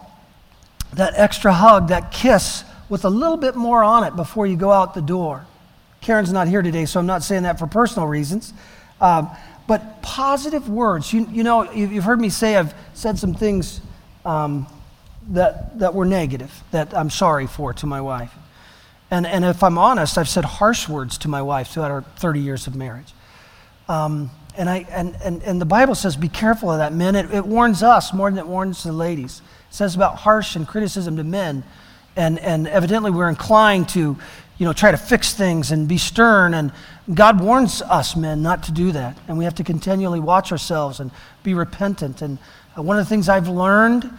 that 0.93 1.13
extra 1.17 1.51
hug, 1.51 1.89
that 1.89 2.11
kiss 2.11 2.63
with 2.87 3.03
a 3.03 3.09
little 3.09 3.37
bit 3.37 3.55
more 3.55 3.83
on 3.83 4.03
it 4.03 4.15
before 4.15 4.47
you 4.47 4.55
go 4.55 4.71
out 4.71 4.93
the 4.93 5.01
door. 5.01 5.45
Karen's 6.03 6.31
not 6.33 6.47
here 6.47 6.61
today, 6.61 6.85
so 6.85 6.99
I'm 6.99 7.05
not 7.05 7.23
saying 7.23 7.43
that 7.43 7.57
for 7.57 7.65
personal 7.65 8.07
reasons. 8.07 8.53
Um, 9.01 9.29
but 9.67 10.01
positive 10.01 10.69
words. 10.69 11.13
You, 11.13 11.27
you 11.31 11.43
know, 11.43 11.71
you've 11.71 12.03
heard 12.03 12.19
me 12.19 12.29
say 12.29 12.57
I've 12.57 12.73
said 12.93 13.17
some 13.17 13.33
things 13.33 13.81
um, 14.25 14.67
that, 15.29 15.79
that 15.79 15.93
were 15.93 16.05
negative, 16.05 16.63
that 16.71 16.95
I'm 16.95 17.09
sorry 17.09 17.47
for 17.47 17.73
to 17.75 17.87
my 17.87 18.01
wife. 18.01 18.33
And, 19.09 19.25
and 19.25 19.45
if 19.45 19.63
I'm 19.63 19.77
honest, 19.77 20.17
I've 20.17 20.27
said 20.27 20.43
harsh 20.43 20.89
words 20.89 21.17
to 21.19 21.27
my 21.27 21.41
wife 21.41 21.69
throughout 21.69 21.91
our 21.91 22.01
30 22.01 22.39
years 22.41 22.67
of 22.67 22.75
marriage. 22.75 23.13
Um, 23.87 24.31
and, 24.57 24.69
I, 24.69 24.85
and, 24.89 25.15
and, 25.23 25.41
and 25.43 25.61
the 25.61 25.65
Bible 25.65 25.95
says, 25.95 26.15
be 26.15 26.29
careful 26.29 26.71
of 26.71 26.79
that, 26.79 26.93
men. 26.93 27.15
It, 27.15 27.31
it 27.31 27.45
warns 27.45 27.81
us 27.83 28.13
more 28.13 28.29
than 28.29 28.39
it 28.39 28.47
warns 28.47 28.83
the 28.83 28.91
ladies. 28.91 29.41
It 29.69 29.75
says 29.75 29.95
about 29.95 30.17
harsh 30.17 30.55
and 30.55 30.67
criticism 30.67 31.17
to 31.17 31.23
men. 31.23 31.63
And, 32.15 32.37
and 32.39 32.67
evidently, 32.67 33.11
we're 33.11 33.29
inclined 33.29 33.89
to 33.89 34.17
you 34.63 34.69
know, 34.69 34.71
try 34.71 34.91
to 34.91 34.97
fix 34.97 35.33
things 35.33 35.73
and 35.73 35.89
be 35.89 35.97
stern. 35.97 36.53
And 36.53 36.71
God 37.13 37.41
warns 37.41 37.81
us 37.81 38.15
men 38.15 38.41
not 38.41 38.63
to 38.63 38.71
do 38.71 38.93
that. 38.93 39.17
And 39.27 39.37
we 39.37 39.43
have 39.43 39.55
to 39.55 39.63
continually 39.65 40.21
watch 40.21 40.53
ourselves 40.53 41.01
and 41.01 41.11
be 41.43 41.53
repentant. 41.53 42.21
And 42.21 42.37
uh, 42.77 42.81
one 42.81 42.97
of 42.97 43.03
the 43.03 43.09
things 43.09 43.27
I've 43.27 43.49
learned 43.49 44.09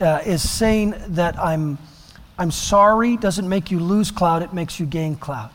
uh, 0.00 0.20
is 0.24 0.48
saying 0.48 0.94
that 1.08 1.36
I'm, 1.36 1.78
I'm 2.38 2.52
sorry 2.52 3.16
doesn't 3.16 3.48
make 3.48 3.72
you 3.72 3.80
lose 3.80 4.12
clout, 4.12 4.40
it 4.40 4.52
makes 4.52 4.78
you 4.78 4.86
gain 4.86 5.16
clout. 5.16 5.52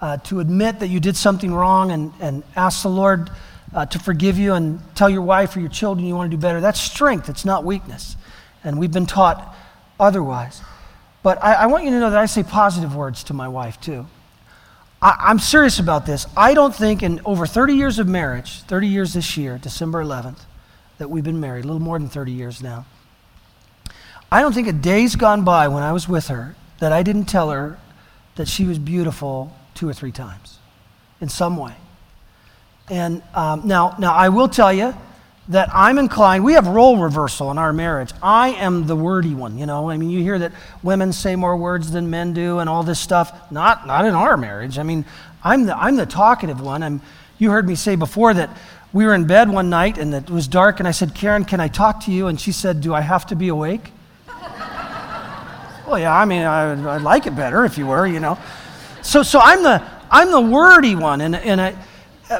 Uh, 0.00 0.16
to 0.18 0.38
admit 0.38 0.78
that 0.78 0.86
you 0.86 1.00
did 1.00 1.16
something 1.16 1.52
wrong 1.52 1.90
and, 1.90 2.12
and 2.20 2.44
ask 2.54 2.84
the 2.84 2.88
Lord 2.88 3.32
uh, 3.74 3.84
to 3.86 3.98
forgive 3.98 4.38
you 4.38 4.54
and 4.54 4.78
tell 4.94 5.10
your 5.10 5.22
wife 5.22 5.56
or 5.56 5.60
your 5.60 5.68
children 5.68 6.06
you 6.06 6.14
want 6.14 6.30
to 6.30 6.36
do 6.36 6.40
better, 6.40 6.60
that's 6.60 6.80
strength, 6.80 7.28
it's 7.28 7.44
not 7.44 7.64
weakness. 7.64 8.14
And 8.62 8.78
we've 8.78 8.92
been 8.92 9.06
taught 9.06 9.56
otherwise. 9.98 10.62
But 11.22 11.42
I, 11.42 11.54
I 11.54 11.66
want 11.66 11.84
you 11.84 11.90
to 11.90 12.00
know 12.00 12.10
that 12.10 12.18
I 12.18 12.26
say 12.26 12.42
positive 12.42 12.94
words 12.94 13.24
to 13.24 13.34
my 13.34 13.48
wife 13.48 13.80
too. 13.80 14.06
I, 15.00 15.16
I'm 15.20 15.38
serious 15.38 15.78
about 15.78 16.06
this. 16.06 16.26
I 16.36 16.54
don't 16.54 16.74
think 16.74 17.02
in 17.02 17.20
over 17.24 17.46
30 17.46 17.74
years 17.74 17.98
of 17.98 18.08
marriage, 18.08 18.62
30 18.62 18.88
years 18.88 19.12
this 19.12 19.36
year, 19.36 19.58
December 19.58 20.02
11th, 20.02 20.40
that 20.98 21.10
we've 21.10 21.24
been 21.24 21.40
married, 21.40 21.64
a 21.64 21.66
little 21.66 21.82
more 21.82 21.98
than 21.98 22.08
30 22.08 22.32
years 22.32 22.62
now. 22.62 22.86
I 24.30 24.40
don't 24.40 24.52
think 24.52 24.68
a 24.68 24.72
day's 24.72 25.16
gone 25.16 25.44
by 25.44 25.68
when 25.68 25.82
I 25.82 25.92
was 25.92 26.08
with 26.08 26.28
her 26.28 26.56
that 26.78 26.92
I 26.92 27.02
didn't 27.02 27.26
tell 27.26 27.50
her 27.50 27.78
that 28.36 28.48
she 28.48 28.64
was 28.64 28.78
beautiful 28.78 29.54
two 29.74 29.88
or 29.88 29.92
three 29.92 30.12
times 30.12 30.58
in 31.20 31.28
some 31.28 31.56
way. 31.56 31.74
And 32.88 33.22
um, 33.34 33.62
now, 33.66 33.94
now, 33.98 34.12
I 34.14 34.28
will 34.28 34.48
tell 34.48 34.72
you, 34.72 34.94
that 35.48 35.70
I'm 35.72 35.98
inclined, 35.98 36.44
we 36.44 36.52
have 36.52 36.68
role 36.68 36.96
reversal 36.98 37.50
in 37.50 37.58
our 37.58 37.72
marriage. 37.72 38.12
I 38.22 38.50
am 38.50 38.86
the 38.86 38.94
wordy 38.94 39.34
one, 39.34 39.58
you 39.58 39.66
know. 39.66 39.90
I 39.90 39.96
mean, 39.96 40.10
you 40.10 40.22
hear 40.22 40.38
that 40.38 40.52
women 40.82 41.12
say 41.12 41.34
more 41.34 41.56
words 41.56 41.90
than 41.90 42.10
men 42.10 42.32
do 42.32 42.60
and 42.60 42.70
all 42.70 42.84
this 42.84 43.00
stuff. 43.00 43.50
Not, 43.50 43.86
not 43.86 44.04
in 44.04 44.14
our 44.14 44.36
marriage. 44.36 44.78
I 44.78 44.84
mean, 44.84 45.04
I'm 45.42 45.66
the, 45.66 45.76
I'm 45.76 45.96
the 45.96 46.06
talkative 46.06 46.60
one. 46.60 46.82
I'm, 46.82 47.00
you 47.38 47.50
heard 47.50 47.66
me 47.66 47.74
say 47.74 47.96
before 47.96 48.32
that 48.34 48.50
we 48.92 49.04
were 49.04 49.14
in 49.14 49.26
bed 49.26 49.50
one 49.50 49.68
night 49.68 49.98
and 49.98 50.14
it 50.14 50.30
was 50.30 50.46
dark, 50.46 50.78
and 50.78 50.86
I 50.86 50.92
said, 50.92 51.14
Karen, 51.14 51.44
can 51.44 51.58
I 51.58 51.68
talk 51.68 52.04
to 52.04 52.12
you? 52.12 52.28
And 52.28 52.40
she 52.40 52.52
said, 52.52 52.80
Do 52.80 52.94
I 52.94 53.00
have 53.00 53.26
to 53.26 53.34
be 53.34 53.48
awake? 53.48 53.90
well, 55.86 55.98
yeah, 55.98 56.16
I 56.16 56.24
mean, 56.24 56.42
I, 56.42 56.94
I'd 56.94 57.02
like 57.02 57.26
it 57.26 57.34
better 57.34 57.64
if 57.64 57.78
you 57.78 57.86
were, 57.86 58.06
you 58.06 58.20
know. 58.20 58.38
So, 59.02 59.24
so 59.24 59.40
I'm, 59.40 59.62
the, 59.64 59.82
I'm 60.10 60.30
the 60.30 60.40
wordy 60.40 60.94
one, 60.94 61.20
and, 61.20 61.34
and 61.34 61.60
I, 61.60 61.76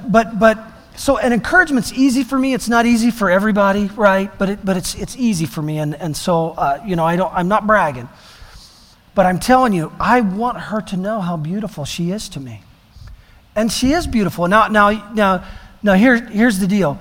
but, 0.08 0.38
but 0.38 0.71
so 0.96 1.18
an 1.18 1.32
encouragement's 1.32 1.92
easy 1.92 2.22
for 2.24 2.38
me. 2.38 2.54
It's 2.54 2.68
not 2.68 2.86
easy 2.86 3.10
for 3.10 3.30
everybody, 3.30 3.86
right? 3.88 4.30
But, 4.38 4.50
it, 4.50 4.64
but 4.64 4.76
it's, 4.76 4.94
it's 4.94 5.16
easy 5.16 5.46
for 5.46 5.62
me. 5.62 5.78
And, 5.78 5.94
and 5.94 6.16
so, 6.16 6.50
uh, 6.50 6.82
you 6.86 6.96
know, 6.96 7.04
I 7.04 7.16
don't, 7.16 7.32
I'm 7.32 7.48
not 7.48 7.66
bragging. 7.66 8.08
But 9.14 9.26
I'm 9.26 9.38
telling 9.38 9.72
you, 9.72 9.92
I 10.00 10.20
want 10.20 10.58
her 10.58 10.80
to 10.80 10.96
know 10.96 11.20
how 11.20 11.36
beautiful 11.36 11.84
she 11.84 12.10
is 12.10 12.28
to 12.30 12.40
me. 12.40 12.62
And 13.54 13.70
she 13.70 13.92
is 13.92 14.06
beautiful. 14.06 14.48
Now, 14.48 14.68
now, 14.68 15.12
now, 15.12 15.44
now 15.82 15.94
here, 15.94 16.16
here's 16.16 16.58
the 16.58 16.66
deal. 16.66 16.98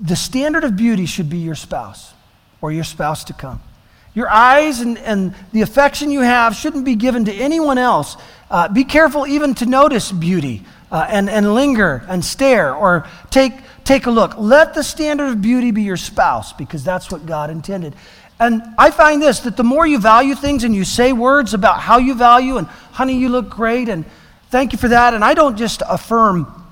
The 0.00 0.16
standard 0.16 0.64
of 0.64 0.76
beauty 0.76 1.06
should 1.06 1.30
be 1.30 1.38
your 1.38 1.54
spouse 1.54 2.12
or 2.60 2.72
your 2.72 2.84
spouse 2.84 3.24
to 3.24 3.32
come. 3.32 3.60
Your 4.14 4.28
eyes 4.28 4.80
and, 4.80 4.96
and 4.98 5.34
the 5.52 5.62
affection 5.62 6.10
you 6.10 6.20
have 6.20 6.54
shouldn't 6.54 6.84
be 6.84 6.94
given 6.94 7.24
to 7.24 7.32
anyone 7.32 7.78
else. 7.78 8.16
Uh, 8.50 8.68
be 8.68 8.84
careful 8.84 9.26
even 9.26 9.54
to 9.56 9.66
notice 9.66 10.12
beauty 10.12 10.62
uh, 10.94 11.04
and, 11.10 11.28
and 11.28 11.52
linger 11.56 12.04
and 12.08 12.24
stare 12.24 12.72
or 12.72 13.04
take, 13.28 13.52
take 13.82 14.06
a 14.06 14.10
look. 14.12 14.38
Let 14.38 14.74
the 14.74 14.84
standard 14.84 15.30
of 15.30 15.42
beauty 15.42 15.72
be 15.72 15.82
your 15.82 15.96
spouse 15.96 16.52
because 16.52 16.84
that's 16.84 17.10
what 17.10 17.26
God 17.26 17.50
intended. 17.50 17.96
And 18.38 18.62
I 18.78 18.92
find 18.92 19.20
this 19.20 19.40
that 19.40 19.56
the 19.56 19.64
more 19.64 19.84
you 19.84 19.98
value 19.98 20.36
things 20.36 20.62
and 20.62 20.72
you 20.72 20.84
say 20.84 21.12
words 21.12 21.52
about 21.52 21.80
how 21.80 21.98
you 21.98 22.14
value 22.14 22.58
and, 22.58 22.68
honey, 22.68 23.18
you 23.18 23.28
look 23.28 23.50
great, 23.50 23.88
and 23.88 24.04
thank 24.50 24.70
you 24.70 24.78
for 24.78 24.86
that. 24.86 25.14
And 25.14 25.24
I 25.24 25.34
don't 25.34 25.56
just 25.56 25.82
affirm 25.88 26.64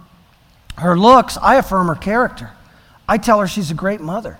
her 0.79 0.97
looks, 0.97 1.37
I 1.37 1.57
affirm 1.57 1.89
her 1.89 1.97
character. 1.97 2.53
I 3.09 3.19
tell 3.19 3.41
her 3.41 3.49
she's 3.49 3.73
a 3.73 3.75
great 3.75 4.01
mother, 4.01 4.39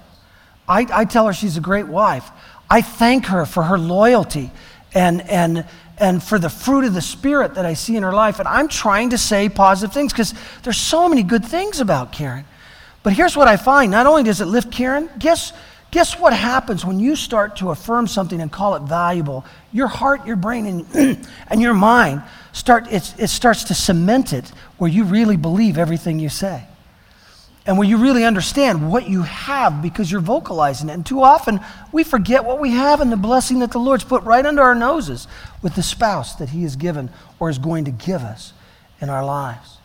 I, 0.69 0.87
I 0.93 1.07
tell 1.07 1.27
her 1.27 1.33
she's 1.33 1.57
a 1.57 1.61
great 1.61 1.89
wife. 1.89 2.31
I 2.71 2.83
thank 2.83 3.27
her 3.27 3.45
for 3.47 3.65
her 3.65 3.79
loyalty 3.79 4.53
and, 4.95 5.29
and, 5.29 5.67
and 6.03 6.21
for 6.21 6.37
the 6.37 6.51
fruit 6.51 6.85
of 6.85 6.95
the 6.95 7.01
Spirit 7.01 7.55
that 7.55 7.65
I 7.65 7.75
see 7.75 7.97
in 7.97 8.03
her 8.03 8.13
life. 8.13 8.41
And 8.41 8.49
I'm 8.49 8.67
trying 8.67 9.11
to 9.11 9.19
say 9.19 9.49
positive 9.49 9.95
things 9.95 10.13
because 10.13 10.35
there's 10.65 10.77
so 10.77 11.09
many 11.09 11.23
good 11.23 11.45
things 11.45 11.79
about 11.79 12.13
Karen. 12.13 12.45
But 13.05 13.13
here's 13.13 13.37
what 13.37 13.47
I 13.47 13.57
find 13.57 13.93
not 13.93 14.09
only 14.09 14.25
does 14.25 14.41
it 14.41 14.47
lift 14.47 14.73
Karen, 14.73 15.09
guess, 15.21 15.53
guess 15.93 16.19
what 16.19 16.33
happens 16.33 16.85
when 16.85 16.99
you 16.99 17.15
start 17.15 17.57
to 17.59 17.71
affirm 17.71 18.09
something 18.09 18.41
and 18.41 18.51
call 18.51 18.75
it 18.75 18.83
valuable? 18.83 19.45
Your 19.71 19.87
heart, 19.87 20.27
your 20.27 20.35
brain, 20.35 20.67
and, 20.67 21.27
and 21.47 21.63
your 21.63 21.75
mind 21.75 22.25
start, 22.53 22.89
it 22.91 23.29
starts 23.29 23.63
to 23.65 23.75
cement 23.75 24.33
it 24.33 24.49
where 24.79 24.91
you 24.91 25.05
really 25.05 25.37
believe 25.37 25.79
everything 25.79 26.19
you 26.19 26.29
say 26.29 26.65
and 27.65 27.79
when 27.79 27.89
you 27.89 27.97
really 27.97 28.25
understand 28.25 28.91
what 28.91 29.09
you 29.09 29.23
have 29.23 29.83
because 29.83 30.11
you're 30.11 30.21
vocalizing 30.21 30.89
it. 30.89 30.95
And 30.95 31.07
too 31.07 31.23
often 31.23 31.61
we 31.93 32.03
forget 32.03 32.45
what 32.45 32.61
we 32.61 32.71
have 32.73 33.01
and 33.01 33.13
the 33.13 33.17
blessing 33.17 33.61
that 33.61 33.71
the 33.71 33.79
Lord's 33.79 34.05
put 34.05 34.25
right 34.25 34.45
under 34.45 34.63
our 34.63 34.75
noses 34.75 35.29
with 35.63 35.77
the 35.77 35.83
spouse 35.83 36.35
that 36.37 36.49
He 36.49 36.65
has 36.65 36.75
given 36.75 37.11
or 37.39 37.51
is 37.51 37.59
going 37.59 37.85
to 37.85 37.93
give 37.93 38.23
us 38.23 38.53
in 39.01 39.09
our 39.09 39.25
lives. 39.25 39.79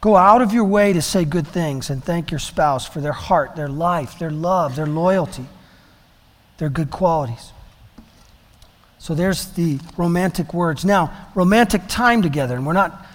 Go 0.00 0.16
out 0.16 0.40
of 0.40 0.54
your 0.54 0.64
way 0.64 0.94
to 0.94 1.02
say 1.02 1.26
good 1.26 1.46
things 1.46 1.90
and 1.90 2.02
thank 2.02 2.30
your 2.30 2.40
spouse 2.40 2.88
for 2.88 3.02
their 3.02 3.12
heart, 3.12 3.54
their 3.54 3.68
life, 3.68 4.18
their 4.18 4.30
love, 4.30 4.76
their 4.76 4.86
loyalty, 4.86 5.44
their 6.56 6.70
good 6.70 6.90
qualities. 6.90 7.52
So 8.98 9.14
there's 9.14 9.46
the 9.52 9.78
romantic 9.98 10.54
words. 10.54 10.86
Now, 10.86 11.28
romantic 11.34 11.82
time 11.88 12.22
together, 12.22 12.54
and 12.56 12.66
we're 12.66 12.72
not 12.72 13.06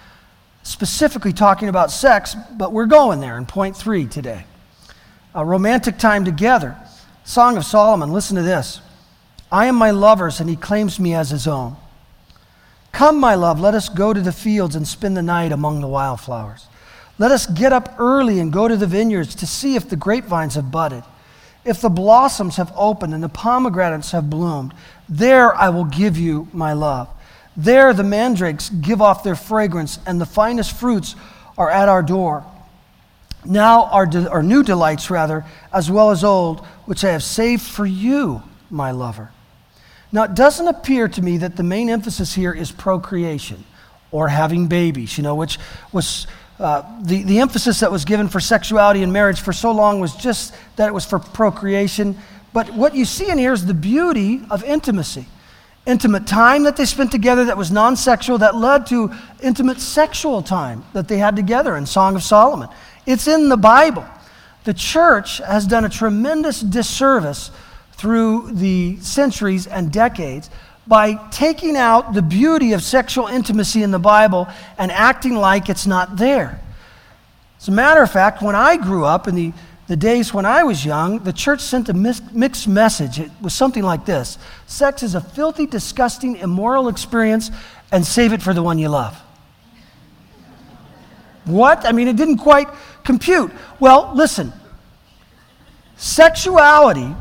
specifically 0.65 1.31
talking 1.31 1.69
about 1.69 1.91
sex, 1.91 2.35
but 2.57 2.73
we're 2.73 2.87
going 2.87 3.19
there 3.19 3.37
in 3.37 3.45
point 3.45 3.77
three 3.77 4.05
today. 4.07 4.45
A 5.35 5.45
romantic 5.45 5.97
time 5.97 6.25
together. 6.25 6.75
Song 7.23 7.55
of 7.55 7.65
Solomon, 7.65 8.11
listen 8.11 8.35
to 8.35 8.41
this. 8.41 8.81
I 9.51 9.67
am 9.67 9.75
my 9.75 9.91
lover's, 9.91 10.39
and 10.39 10.49
he 10.49 10.55
claims 10.55 10.99
me 10.99 11.13
as 11.13 11.29
his 11.29 11.47
own. 11.47 11.75
Come, 12.91 13.19
my 13.19 13.35
love, 13.35 13.59
let 13.59 13.75
us 13.75 13.89
go 13.89 14.11
to 14.11 14.21
the 14.21 14.31
fields 14.31 14.75
and 14.75 14.87
spend 14.87 15.15
the 15.15 15.21
night 15.21 15.51
among 15.51 15.81
the 15.81 15.87
wildflowers. 15.87 16.65
Let 17.19 17.31
us 17.31 17.45
get 17.45 17.71
up 17.71 17.95
early 17.99 18.39
and 18.39 18.51
go 18.51 18.67
to 18.67 18.75
the 18.75 18.87
vineyards 18.87 19.35
to 19.35 19.47
see 19.47 19.75
if 19.75 19.87
the 19.87 19.95
grapevines 19.95 20.55
have 20.55 20.71
budded, 20.71 21.03
if 21.63 21.79
the 21.79 21.89
blossoms 21.89 22.55
have 22.55 22.73
opened 22.75 23.13
and 23.13 23.23
the 23.23 23.29
pomegranates 23.29 24.11
have 24.11 24.29
bloomed. 24.29 24.73
There 25.07 25.55
I 25.55 25.69
will 25.69 25.85
give 25.85 26.17
you 26.17 26.47
my 26.51 26.73
love. 26.73 27.09
There 27.57 27.93
the 27.93 28.03
mandrakes 28.03 28.69
give 28.69 29.01
off 29.01 29.23
their 29.23 29.35
fragrance, 29.35 29.99
and 30.05 30.19
the 30.19 30.25
finest 30.25 30.75
fruits 30.77 31.15
are 31.57 31.69
at 31.69 31.89
our 31.89 32.03
door. 32.03 32.45
Now 33.45 33.85
our, 33.85 34.05
de- 34.05 34.29
our 34.29 34.43
new 34.43 34.63
delights, 34.63 35.09
rather, 35.09 35.45
as 35.71 35.89
well 35.89 36.11
as 36.11 36.23
old, 36.23 36.65
which 36.85 37.03
I 37.03 37.11
have 37.11 37.23
saved 37.23 37.63
for 37.63 37.85
you, 37.85 38.43
my 38.69 38.91
lover. 38.91 39.31
Now, 40.11 40.23
it 40.23 40.33
doesn't 40.33 40.67
appear 40.67 41.07
to 41.09 41.21
me 41.21 41.37
that 41.39 41.55
the 41.57 41.63
main 41.63 41.89
emphasis 41.89 42.33
here 42.33 42.53
is 42.53 42.71
procreation 42.71 43.63
or 44.11 44.29
having 44.29 44.67
babies, 44.67 45.17
you 45.17 45.23
know, 45.23 45.35
which 45.35 45.59
was 45.91 46.25
uh, 46.57 46.83
the, 47.01 47.23
the 47.23 47.39
emphasis 47.39 47.81
that 47.81 47.91
was 47.91 48.05
given 48.05 48.29
for 48.29 48.39
sexuality 48.39 49.03
and 49.03 49.11
marriage 49.11 49.41
for 49.41 49.51
so 49.51 49.71
long 49.71 49.99
was 49.99 50.15
just 50.15 50.55
that 50.77 50.87
it 50.87 50.93
was 50.93 51.05
for 51.05 51.19
procreation. 51.19 52.17
But 52.53 52.73
what 52.73 52.95
you 52.95 53.03
see 53.03 53.29
in 53.29 53.37
here 53.37 53.51
is 53.51 53.65
the 53.65 53.73
beauty 53.73 54.41
of 54.49 54.63
intimacy. 54.63 55.25
Intimate 55.85 56.25
time 56.25 56.63
that 56.63 56.77
they 56.77 56.85
spent 56.85 57.11
together 57.11 57.45
that 57.45 57.57
was 57.57 57.71
non 57.71 57.95
sexual 57.95 58.37
that 58.39 58.55
led 58.55 58.87
to 58.87 59.13
intimate 59.41 59.79
sexual 59.79 60.41
time 60.41 60.83
that 60.93 61.07
they 61.07 61.17
had 61.17 61.35
together 61.35 61.75
in 61.75 61.85
Song 61.85 62.15
of 62.15 62.23
Solomon. 62.23 62.69
It's 63.05 63.27
in 63.27 63.49
the 63.49 63.57
Bible. 63.57 64.05
The 64.63 64.73
church 64.73 65.37
has 65.37 65.67
done 65.67 65.85
a 65.85 65.89
tremendous 65.89 66.61
disservice 66.61 67.51
through 67.93 68.51
the 68.51 68.97
centuries 68.99 69.67
and 69.67 69.91
decades 69.91 70.49
by 70.87 71.15
taking 71.29 71.75
out 71.75 72.13
the 72.13 72.21
beauty 72.21 72.73
of 72.73 72.83
sexual 72.83 73.27
intimacy 73.27 73.83
in 73.83 73.91
the 73.91 73.99
Bible 73.99 74.47
and 74.77 74.91
acting 74.91 75.35
like 75.35 75.69
it's 75.69 75.87
not 75.87 76.17
there. 76.17 76.59
As 77.59 77.67
a 77.67 77.71
matter 77.71 78.03
of 78.03 78.11
fact, 78.11 78.41
when 78.41 78.55
I 78.55 78.77
grew 78.77 79.05
up 79.05 79.27
in 79.27 79.35
the, 79.35 79.53
the 79.87 79.95
days 79.95 80.33
when 80.33 80.45
I 80.45 80.63
was 80.63 80.83
young, 80.83 81.19
the 81.19 81.33
church 81.33 81.61
sent 81.61 81.89
a 81.89 81.93
mixed 81.93 82.67
message. 82.67 83.19
It 83.19 83.29
was 83.39 83.53
something 83.53 83.83
like 83.83 84.05
this 84.05 84.37
Sex 84.65 85.03
is 85.03 85.13
a 85.15 85.21
filthy, 85.21 85.67
disgusting, 85.67 86.37
immoral 86.37 86.87
experience, 86.87 87.51
and 87.91 88.05
save 88.05 88.33
it 88.33 88.41
for 88.41 88.53
the 88.53 88.63
one 88.63 88.79
you 88.79 88.89
love. 88.89 89.21
What? 91.45 91.85
I 91.85 91.91
mean, 91.91 92.07
it 92.07 92.15
didn't 92.15 92.37
quite 92.37 92.67
compute. 93.03 93.51
Well, 93.79 94.11
listen. 94.15 94.51
Sexuality 95.97 97.15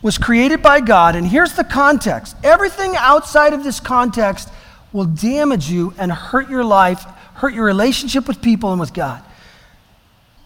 was 0.00 0.18
created 0.18 0.62
by 0.62 0.80
God, 0.80 1.16
and 1.16 1.26
here's 1.26 1.52
the 1.52 1.64
context. 1.64 2.34
Everything 2.42 2.94
outside 2.96 3.52
of 3.52 3.62
this 3.62 3.78
context 3.78 4.48
will 4.92 5.04
damage 5.04 5.70
you 5.70 5.92
and 5.98 6.10
hurt 6.10 6.48
your 6.48 6.64
life, 6.64 7.04
hurt 7.34 7.52
your 7.52 7.66
relationship 7.66 8.26
with 8.26 8.40
people 8.40 8.70
and 8.70 8.80
with 8.80 8.94
God. 8.94 9.22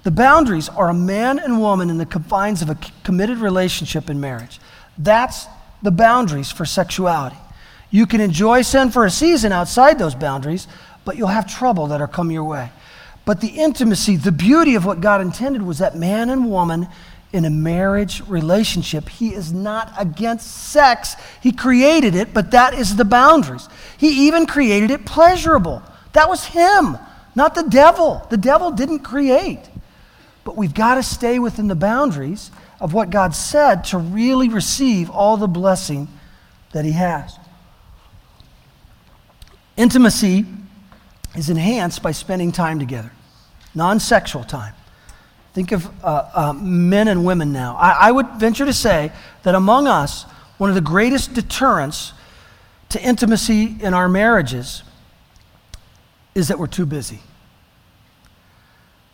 The 0.02 0.10
boundaries 0.10 0.68
are 0.68 0.88
a 0.88 0.94
man 0.94 1.38
and 1.38 1.60
woman 1.60 1.90
in 1.90 1.98
the 1.98 2.06
confines 2.06 2.62
of 2.62 2.70
a 2.70 2.78
committed 3.04 3.38
relationship 3.38 4.08
in 4.08 4.20
marriage. 4.20 4.58
That's 4.96 5.46
the 5.82 5.90
boundaries 5.90 6.50
for 6.50 6.64
sexuality. 6.64 7.36
You 7.90 8.06
can 8.06 8.20
enjoy 8.20 8.62
sin 8.62 8.90
for 8.90 9.04
a 9.04 9.10
season 9.10 9.52
outside 9.52 9.98
those 9.98 10.14
boundaries, 10.14 10.68
but 11.04 11.16
you'll 11.16 11.28
have 11.28 11.46
trouble 11.46 11.88
that'll 11.88 12.06
come 12.06 12.30
your 12.30 12.44
way. 12.44 12.70
But 13.24 13.40
the 13.40 13.48
intimacy, 13.48 14.16
the 14.16 14.32
beauty 14.32 14.74
of 14.74 14.84
what 14.84 15.00
God 15.00 15.20
intended 15.20 15.62
was 15.62 15.78
that 15.78 15.96
man 15.96 16.30
and 16.30 16.50
woman 16.50 16.88
in 17.32 17.44
a 17.44 17.50
marriage 17.50 18.22
relationship. 18.26 19.08
He 19.08 19.34
is 19.34 19.52
not 19.52 19.92
against 19.98 20.50
sex. 20.70 21.14
He 21.42 21.52
created 21.52 22.14
it, 22.14 22.34
but 22.34 22.50
that 22.50 22.74
is 22.74 22.96
the 22.96 23.04
boundaries. 23.04 23.68
He 23.98 24.26
even 24.26 24.46
created 24.46 24.90
it 24.90 25.06
pleasurable. 25.06 25.82
That 26.12 26.28
was 26.28 26.46
him, 26.46 26.98
not 27.34 27.54
the 27.54 27.62
devil. 27.62 28.26
The 28.30 28.36
devil 28.36 28.72
didn't 28.72 29.00
create. 29.00 29.60
But 30.44 30.56
we've 30.56 30.74
got 30.74 30.94
to 30.94 31.02
stay 31.02 31.38
within 31.38 31.68
the 31.68 31.74
boundaries 31.74 32.50
of 32.80 32.94
what 32.94 33.10
God 33.10 33.34
said 33.34 33.84
to 33.86 33.98
really 33.98 34.48
receive 34.48 35.10
all 35.10 35.36
the 35.36 35.46
blessing 35.46 36.08
that 36.72 36.84
he 36.84 36.92
has. 36.92 37.38
Intimacy 39.76 40.46
is 41.36 41.50
enhanced 41.50 42.02
by 42.02 42.12
spending 42.12 42.52
time 42.52 42.78
together, 42.78 43.12
non 43.74 44.00
sexual 44.00 44.44
time. 44.44 44.74
Think 45.52 45.72
of 45.72 45.88
uh, 46.04 46.30
uh, 46.32 46.52
men 46.52 47.08
and 47.08 47.24
women 47.24 47.52
now. 47.52 47.76
I, 47.76 48.08
I 48.08 48.12
would 48.12 48.26
venture 48.38 48.64
to 48.64 48.72
say 48.72 49.12
that 49.42 49.54
among 49.54 49.88
us, 49.88 50.22
one 50.58 50.70
of 50.70 50.74
the 50.74 50.80
greatest 50.80 51.34
deterrents 51.34 52.12
to 52.90 53.02
intimacy 53.02 53.76
in 53.80 53.94
our 53.94 54.08
marriages 54.08 54.82
is 56.34 56.48
that 56.48 56.58
we're 56.58 56.66
too 56.66 56.86
busy. 56.86 57.20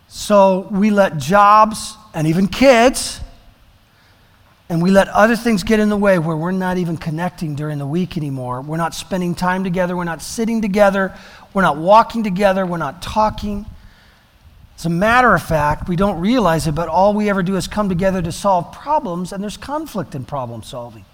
So 0.08 0.68
we 0.70 0.90
let 0.90 1.18
jobs 1.18 1.94
and 2.14 2.26
even 2.26 2.48
kids, 2.48 3.20
and 4.68 4.82
we 4.82 4.90
let 4.90 5.08
other 5.08 5.36
things 5.36 5.62
get 5.62 5.78
in 5.78 5.88
the 5.88 5.96
way 5.96 6.18
where 6.18 6.36
we're 6.36 6.50
not 6.50 6.76
even 6.78 6.96
connecting 6.96 7.54
during 7.54 7.78
the 7.78 7.86
week 7.86 8.16
anymore. 8.16 8.60
We're 8.62 8.76
not 8.76 8.94
spending 8.94 9.34
time 9.34 9.62
together. 9.62 9.96
We're 9.96 10.04
not 10.04 10.22
sitting 10.22 10.62
together. 10.62 11.14
We're 11.54 11.62
not 11.62 11.76
walking 11.76 12.24
together. 12.24 12.66
We're 12.66 12.76
not 12.76 13.00
talking. 13.00 13.66
As 14.76 14.84
a 14.84 14.90
matter 14.90 15.34
of 15.34 15.42
fact, 15.42 15.88
we 15.88 15.96
don't 15.96 16.20
realize 16.20 16.66
it, 16.66 16.74
but 16.74 16.88
all 16.88 17.14
we 17.14 17.30
ever 17.30 17.42
do 17.42 17.56
is 17.56 17.66
come 17.66 17.88
together 17.88 18.20
to 18.22 18.32
solve 18.32 18.72
problems, 18.72 19.32
and 19.32 19.42
there's 19.42 19.56
conflict 19.56 20.14
in 20.14 20.24
problem 20.24 20.62
solving. 20.62 21.04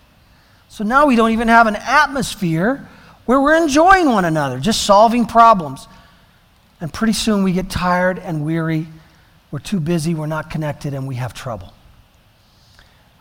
So 0.69 0.83
now 0.83 1.07
we 1.07 1.17
don't 1.17 1.31
even 1.31 1.49
have 1.49 1.67
an 1.67 1.77
atmosphere 1.77 2.89
where 3.27 3.41
we're 3.41 3.63
enjoying 3.63 4.07
one 4.07 4.25
another, 4.25 4.59
just 4.59 4.83
solving 4.83 5.27
problems. 5.27 5.87
And 6.83 6.93
pretty 6.93 7.13
soon 7.13 7.45
we 7.45 7.53
get 7.53 7.71
tired 7.71 8.19
and 8.19 8.45
weary. 8.45 8.89
We're 9.53 9.61
too 9.61 9.79
busy, 9.79 10.17
we're 10.17 10.27
not 10.27 10.51
connected, 10.51 10.95
and 10.95 11.07
we 11.07 11.15
have 11.15 11.33
trouble. 11.33 11.73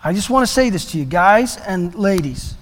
I 0.04 0.14
just 0.14 0.32
want 0.32 0.48
to 0.48 0.52
say 0.52 0.72
this 0.72 0.92
to 0.94 0.98
you, 0.98 1.06
guys 1.06 1.58
and 1.58 1.94
ladies. 1.94 2.56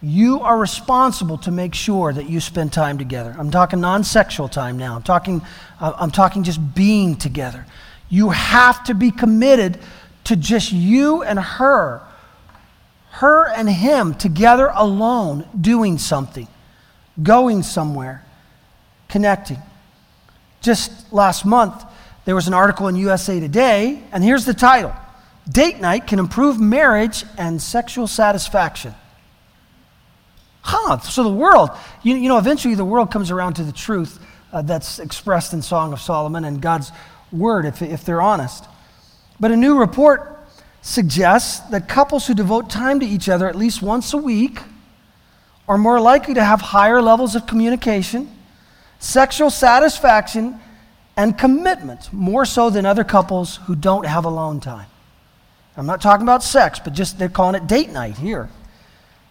You 0.00 0.40
are 0.42 0.56
responsible 0.56 1.38
to 1.38 1.50
make 1.50 1.74
sure 1.74 2.12
that 2.12 2.30
you 2.30 2.38
spend 2.38 2.72
time 2.72 2.98
together. 2.98 3.34
I'm 3.36 3.50
talking 3.50 3.80
non 3.80 4.04
sexual 4.04 4.48
time 4.48 4.78
now. 4.78 4.94
I'm 4.94 5.02
talking, 5.02 5.42
uh, 5.80 5.94
I'm 5.96 6.12
talking 6.12 6.44
just 6.44 6.60
being 6.72 7.16
together. 7.16 7.66
You 8.08 8.30
have 8.30 8.84
to 8.84 8.94
be 8.94 9.10
committed 9.10 9.80
to 10.22 10.36
just 10.36 10.70
you 10.70 11.24
and 11.24 11.40
her, 11.40 12.00
her 13.10 13.48
and 13.48 13.68
him 13.68 14.14
together 14.14 14.70
alone, 14.72 15.48
doing 15.60 15.98
something, 15.98 16.46
going 17.20 17.64
somewhere, 17.64 18.24
connecting. 19.08 19.58
Just 20.60 21.12
last 21.12 21.44
month, 21.44 21.84
there 22.24 22.34
was 22.34 22.48
an 22.48 22.54
article 22.54 22.88
in 22.88 22.96
USA 22.96 23.40
Today, 23.40 24.02
and 24.12 24.22
here's 24.22 24.44
the 24.44 24.54
title 24.54 24.94
Date 25.50 25.80
Night 25.80 26.06
Can 26.06 26.18
Improve 26.18 26.60
Marriage 26.60 27.24
and 27.36 27.60
Sexual 27.60 28.06
Satisfaction 28.06 28.94
huh, 30.68 30.98
so 30.98 31.22
the 31.22 31.30
world, 31.30 31.70
you, 32.02 32.14
you 32.14 32.28
know, 32.28 32.36
eventually 32.36 32.74
the 32.74 32.84
world 32.84 33.10
comes 33.10 33.30
around 33.30 33.54
to 33.54 33.64
the 33.64 33.72
truth 33.72 34.22
uh, 34.52 34.60
that's 34.60 34.98
expressed 34.98 35.54
in 35.54 35.62
Song 35.62 35.94
of 35.94 36.00
Solomon 36.00 36.44
and 36.44 36.60
God's 36.60 36.92
word, 37.32 37.64
if, 37.64 37.80
if 37.80 38.04
they're 38.04 38.20
honest. 38.20 38.66
But 39.40 39.50
a 39.50 39.56
new 39.56 39.78
report 39.78 40.36
suggests 40.82 41.60
that 41.70 41.88
couples 41.88 42.26
who 42.26 42.34
devote 42.34 42.68
time 42.68 43.00
to 43.00 43.06
each 43.06 43.30
other 43.30 43.48
at 43.48 43.54
least 43.54 43.80
once 43.80 44.12
a 44.12 44.18
week 44.18 44.60
are 45.66 45.78
more 45.78 46.00
likely 46.00 46.34
to 46.34 46.44
have 46.44 46.60
higher 46.60 47.00
levels 47.00 47.34
of 47.34 47.46
communication, 47.46 48.30
sexual 48.98 49.50
satisfaction, 49.50 50.60
and 51.16 51.36
commitment, 51.36 52.12
more 52.12 52.44
so 52.44 52.70
than 52.70 52.86
other 52.86 53.04
couples 53.04 53.56
who 53.66 53.74
don't 53.74 54.06
have 54.06 54.24
alone 54.24 54.60
time. 54.60 54.86
I'm 55.76 55.86
not 55.86 56.00
talking 56.00 56.22
about 56.22 56.42
sex, 56.42 56.80
but 56.82 56.92
just 56.92 57.18
they're 57.18 57.28
calling 57.28 57.54
it 57.54 57.66
date 57.66 57.90
night 57.90 58.16
here. 58.16 58.48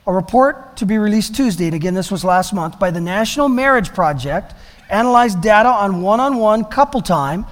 A 0.05 0.13
report 0.13 0.77
to 0.77 0.85
be 0.85 0.97
released 0.97 1.35
Tuesday, 1.35 1.65
and 1.65 1.75
again, 1.75 1.93
this 1.93 2.11
was 2.11 2.23
last 2.23 2.53
month, 2.53 2.79
by 2.79 2.91
the 2.91 3.01
National 3.01 3.49
Marriage 3.49 3.93
Project 3.93 4.53
analyzed 4.89 5.41
data 5.41 5.69
on 5.69 6.01
one 6.01 6.19
on 6.19 6.37
one 6.37 6.63
couple 6.63 7.01
time 7.01 7.45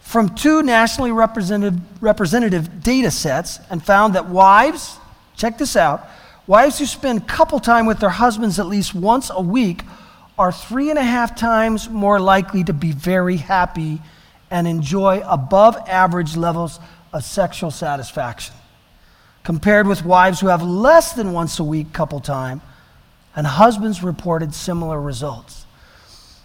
from 0.00 0.34
two 0.34 0.62
nationally 0.62 1.12
representative, 1.12 1.80
representative 2.00 2.82
data 2.82 3.10
sets 3.10 3.58
and 3.70 3.84
found 3.84 4.14
that 4.14 4.28
wives, 4.28 4.96
check 5.36 5.58
this 5.58 5.76
out, 5.76 6.08
wives 6.46 6.78
who 6.78 6.86
spend 6.86 7.26
couple 7.28 7.60
time 7.60 7.86
with 7.86 7.98
their 7.98 8.08
husbands 8.08 8.58
at 8.58 8.66
least 8.66 8.94
once 8.94 9.30
a 9.30 9.42
week 9.42 9.82
are 10.38 10.52
three 10.52 10.90
and 10.90 10.98
a 10.98 11.02
half 11.02 11.36
times 11.36 11.88
more 11.88 12.20
likely 12.20 12.64
to 12.64 12.72
be 12.72 12.92
very 12.92 13.36
happy 13.36 14.00
and 14.50 14.66
enjoy 14.66 15.20
above 15.26 15.76
average 15.88 16.36
levels 16.36 16.78
of 17.12 17.24
sexual 17.24 17.70
satisfaction 17.70 18.54
compared 19.48 19.86
with 19.86 20.04
wives 20.04 20.40
who 20.40 20.48
have 20.48 20.62
less 20.62 21.14
than 21.14 21.32
once 21.32 21.58
a 21.58 21.64
week 21.64 21.90
couple 21.94 22.20
time, 22.20 22.60
and 23.34 23.46
husbands 23.46 24.02
reported 24.02 24.52
similar 24.52 25.00
results. 25.00 25.64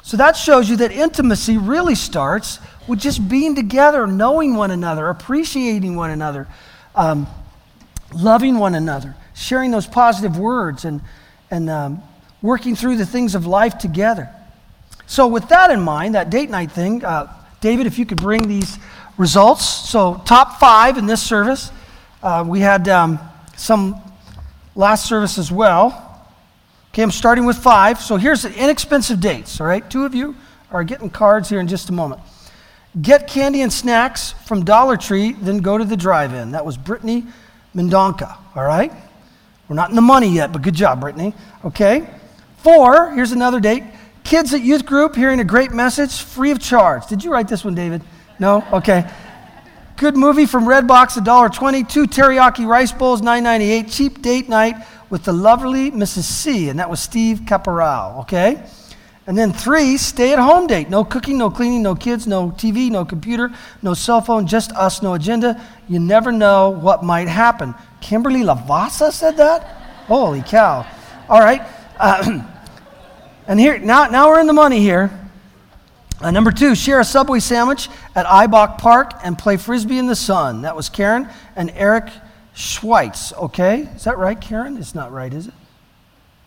So 0.03 0.15
that 0.15 0.37
shows 0.37 0.69
you 0.69 0.77
that 0.77 0.93
intimacy 0.93 1.57
really 1.57 1.95
starts 1.95 2.59
with 2.87 2.99
just 2.99 3.27
being 3.27 3.55
together, 3.55 4.07
knowing 4.07 4.55
one 4.55 4.71
another, 4.71 5.09
appreciating 5.09 5.97
one 5.97 6.11
another, 6.11 6.47
um, 6.95 7.27
loving 8.15 8.57
one 8.57 8.73
another, 8.73 9.15
sharing 9.33 9.71
those 9.71 9.85
positive 9.85 10.37
words, 10.37 10.85
and, 10.85 11.01
and 11.51 11.69
um, 11.69 12.01
working 12.43 12.75
through 12.75 12.97
the 12.97 13.05
things 13.07 13.33
of 13.33 13.47
life 13.47 13.79
together. 13.79 14.29
So, 15.07 15.25
with 15.27 15.49
that 15.49 15.71
in 15.71 15.81
mind, 15.81 16.13
that 16.13 16.29
date 16.29 16.51
night 16.51 16.71
thing, 16.71 17.03
uh, 17.03 17.33
David, 17.61 17.87
if 17.87 17.97
you 17.97 18.05
could 18.05 18.21
bring 18.21 18.47
these 18.47 18.77
results. 19.17 19.65
So, 19.65 20.21
top 20.25 20.59
five 20.59 20.99
in 20.99 21.07
this 21.07 21.23
service. 21.23 21.71
Uh, 22.21 22.45
we 22.47 22.59
had 22.59 22.87
um, 22.87 23.19
some 23.57 23.99
last 24.75 25.07
service 25.07 25.37
as 25.37 25.51
well. 25.51 26.27
Okay, 26.93 27.01
I'm 27.01 27.11
starting 27.11 27.45
with 27.45 27.57
five. 27.57 27.99
So 27.99 28.17
here's 28.17 28.43
the 28.43 28.53
inexpensive 28.53 29.19
dates, 29.19 29.59
all 29.59 29.67
right? 29.67 29.87
Two 29.89 30.05
of 30.05 30.13
you 30.13 30.35
are 30.71 30.83
getting 30.83 31.09
cards 31.09 31.49
here 31.49 31.59
in 31.59 31.67
just 31.67 31.89
a 31.89 31.91
moment. 31.91 32.21
Get 33.01 33.27
candy 33.27 33.61
and 33.61 33.73
snacks 33.73 34.31
from 34.45 34.63
Dollar 34.63 34.95
Tree, 34.95 35.33
then 35.33 35.57
go 35.57 35.77
to 35.77 35.83
the 35.83 35.97
drive 35.97 36.33
in. 36.33 36.51
That 36.51 36.65
was 36.65 36.77
Brittany 36.77 37.25
Mendonca, 37.75 38.37
all 38.55 38.63
right? 38.63 38.91
We're 39.67 39.75
not 39.75 39.89
in 39.89 39.95
the 39.95 40.01
money 40.01 40.29
yet, 40.29 40.53
but 40.53 40.61
good 40.61 40.75
job, 40.75 41.01
Brittany. 41.01 41.33
Okay? 41.65 42.07
Four, 42.63 43.11
here's 43.11 43.33
another 43.33 43.59
date. 43.59 43.83
Kids 44.23 44.53
at 44.53 44.61
youth 44.61 44.85
group 44.85 45.17
hearing 45.17 45.41
a 45.41 45.43
great 45.43 45.71
message 45.71 46.21
free 46.21 46.51
of 46.51 46.61
charge. 46.61 47.07
Did 47.07 47.21
you 47.21 47.29
write 47.29 47.49
this 47.49 47.65
one, 47.65 47.75
David? 47.75 48.01
No? 48.39 48.65
Okay. 48.71 49.05
Good 49.97 50.15
movie 50.15 50.45
from 50.45 50.63
Redbox, 50.63 51.21
$1.20. 51.21 51.89
Two 51.89 52.07
teriyaki 52.07 52.65
rice 52.65 52.93
bowls, 52.93 53.21
$9.98. 53.21 53.93
Cheap 53.93 54.21
date 54.21 54.47
night 54.47 54.75
with 55.09 55.25
the 55.25 55.33
lovely 55.33 55.91
Mrs. 55.91 56.23
C, 56.23 56.69
and 56.69 56.79
that 56.79 56.89
was 56.89 57.01
Steve 57.01 57.41
Caporal, 57.45 58.21
okay? 58.21 58.65
And 59.27 59.37
then 59.37 59.51
three, 59.51 59.97
stay 59.97 60.31
at 60.31 60.39
home 60.39 60.65
date. 60.65 60.89
No 60.89 61.03
cooking, 61.03 61.37
no 61.37 61.49
cleaning, 61.49 61.83
no 61.83 61.95
kids, 61.95 62.27
no 62.27 62.51
TV, 62.51 62.89
no 62.89 63.03
computer, 63.03 63.51
no 63.81 63.93
cell 63.93 64.21
phone, 64.21 64.47
just 64.47 64.71
us, 64.71 65.01
no 65.01 65.15
agenda. 65.15 65.61
You 65.89 65.99
never 65.99 66.31
know 66.31 66.69
what 66.69 67.03
might 67.03 67.27
happen. 67.27 67.75
Kimberly 67.99 68.41
Lavassa 68.41 69.11
said 69.11 69.35
that? 69.35 69.63
Holy 70.07 70.41
cow. 70.41 70.85
All 71.27 71.41
right. 71.41 71.61
Uh, 71.97 72.43
and 73.47 73.59
here, 73.59 73.77
now, 73.77 74.07
now 74.07 74.29
we're 74.29 74.39
in 74.39 74.47
the 74.47 74.53
money 74.53 74.79
here. 74.79 75.11
Uh, 76.21 76.31
number 76.31 76.51
two, 76.51 76.75
share 76.75 76.99
a 76.99 77.03
Subway 77.03 77.39
sandwich 77.39 77.89
at 78.15 78.25
Ibach 78.25 78.77
Park 78.77 79.13
and 79.23 79.37
play 79.37 79.57
frisbee 79.57 79.97
in 79.97 80.07
the 80.07 80.15
sun. 80.15 80.61
That 80.61 80.75
was 80.75 80.87
Karen 80.87 81.27
and 81.55 81.69
Eric 81.71 82.09
Schweitz, 82.55 83.33
okay? 83.33 83.89
Is 83.95 84.05
that 84.05 84.17
right, 84.17 84.39
Karen? 84.39 84.77
It's 84.77 84.95
not 84.95 85.11
right, 85.11 85.33
is 85.33 85.47
it? 85.47 85.53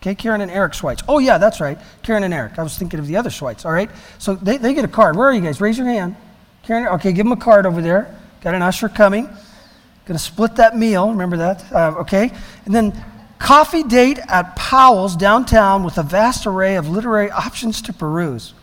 Okay, 0.00 0.14
Karen 0.14 0.40
and 0.40 0.50
Eric 0.50 0.72
Schweitz. 0.72 1.02
Oh, 1.08 1.18
yeah, 1.18 1.36
that's 1.36 1.60
right. 1.60 1.78
Karen 2.02 2.22
and 2.22 2.32
Eric. 2.32 2.58
I 2.58 2.62
was 2.62 2.78
thinking 2.78 3.00
of 3.00 3.06
the 3.06 3.16
other 3.16 3.28
Schweitz, 3.28 3.66
all 3.66 3.72
right? 3.72 3.90
So 4.18 4.34
they, 4.34 4.56
they 4.56 4.72
get 4.72 4.84
a 4.84 4.88
card. 4.88 5.16
Where 5.16 5.28
are 5.28 5.32
you 5.32 5.40
guys? 5.40 5.60
Raise 5.60 5.76
your 5.76 5.88
hand. 5.88 6.16
Karen, 6.62 6.86
okay, 6.86 7.12
give 7.12 7.26
them 7.26 7.32
a 7.32 7.36
card 7.36 7.66
over 7.66 7.82
there. 7.82 8.16
Got 8.40 8.54
an 8.54 8.62
usher 8.62 8.88
coming. 8.88 9.26
Going 9.26 10.16
to 10.16 10.18
split 10.18 10.56
that 10.56 10.76
meal. 10.76 11.10
Remember 11.10 11.36
that? 11.36 11.72
Uh, 11.72 11.96
okay. 11.98 12.32
And 12.64 12.74
then 12.74 13.04
coffee 13.38 13.82
date 13.82 14.18
at 14.28 14.56
Powell's 14.56 15.16
downtown 15.16 15.84
with 15.84 15.98
a 15.98 16.02
vast 16.02 16.46
array 16.46 16.76
of 16.76 16.88
literary 16.88 17.30
options 17.30 17.82
to 17.82 17.92
peruse. 17.92 18.54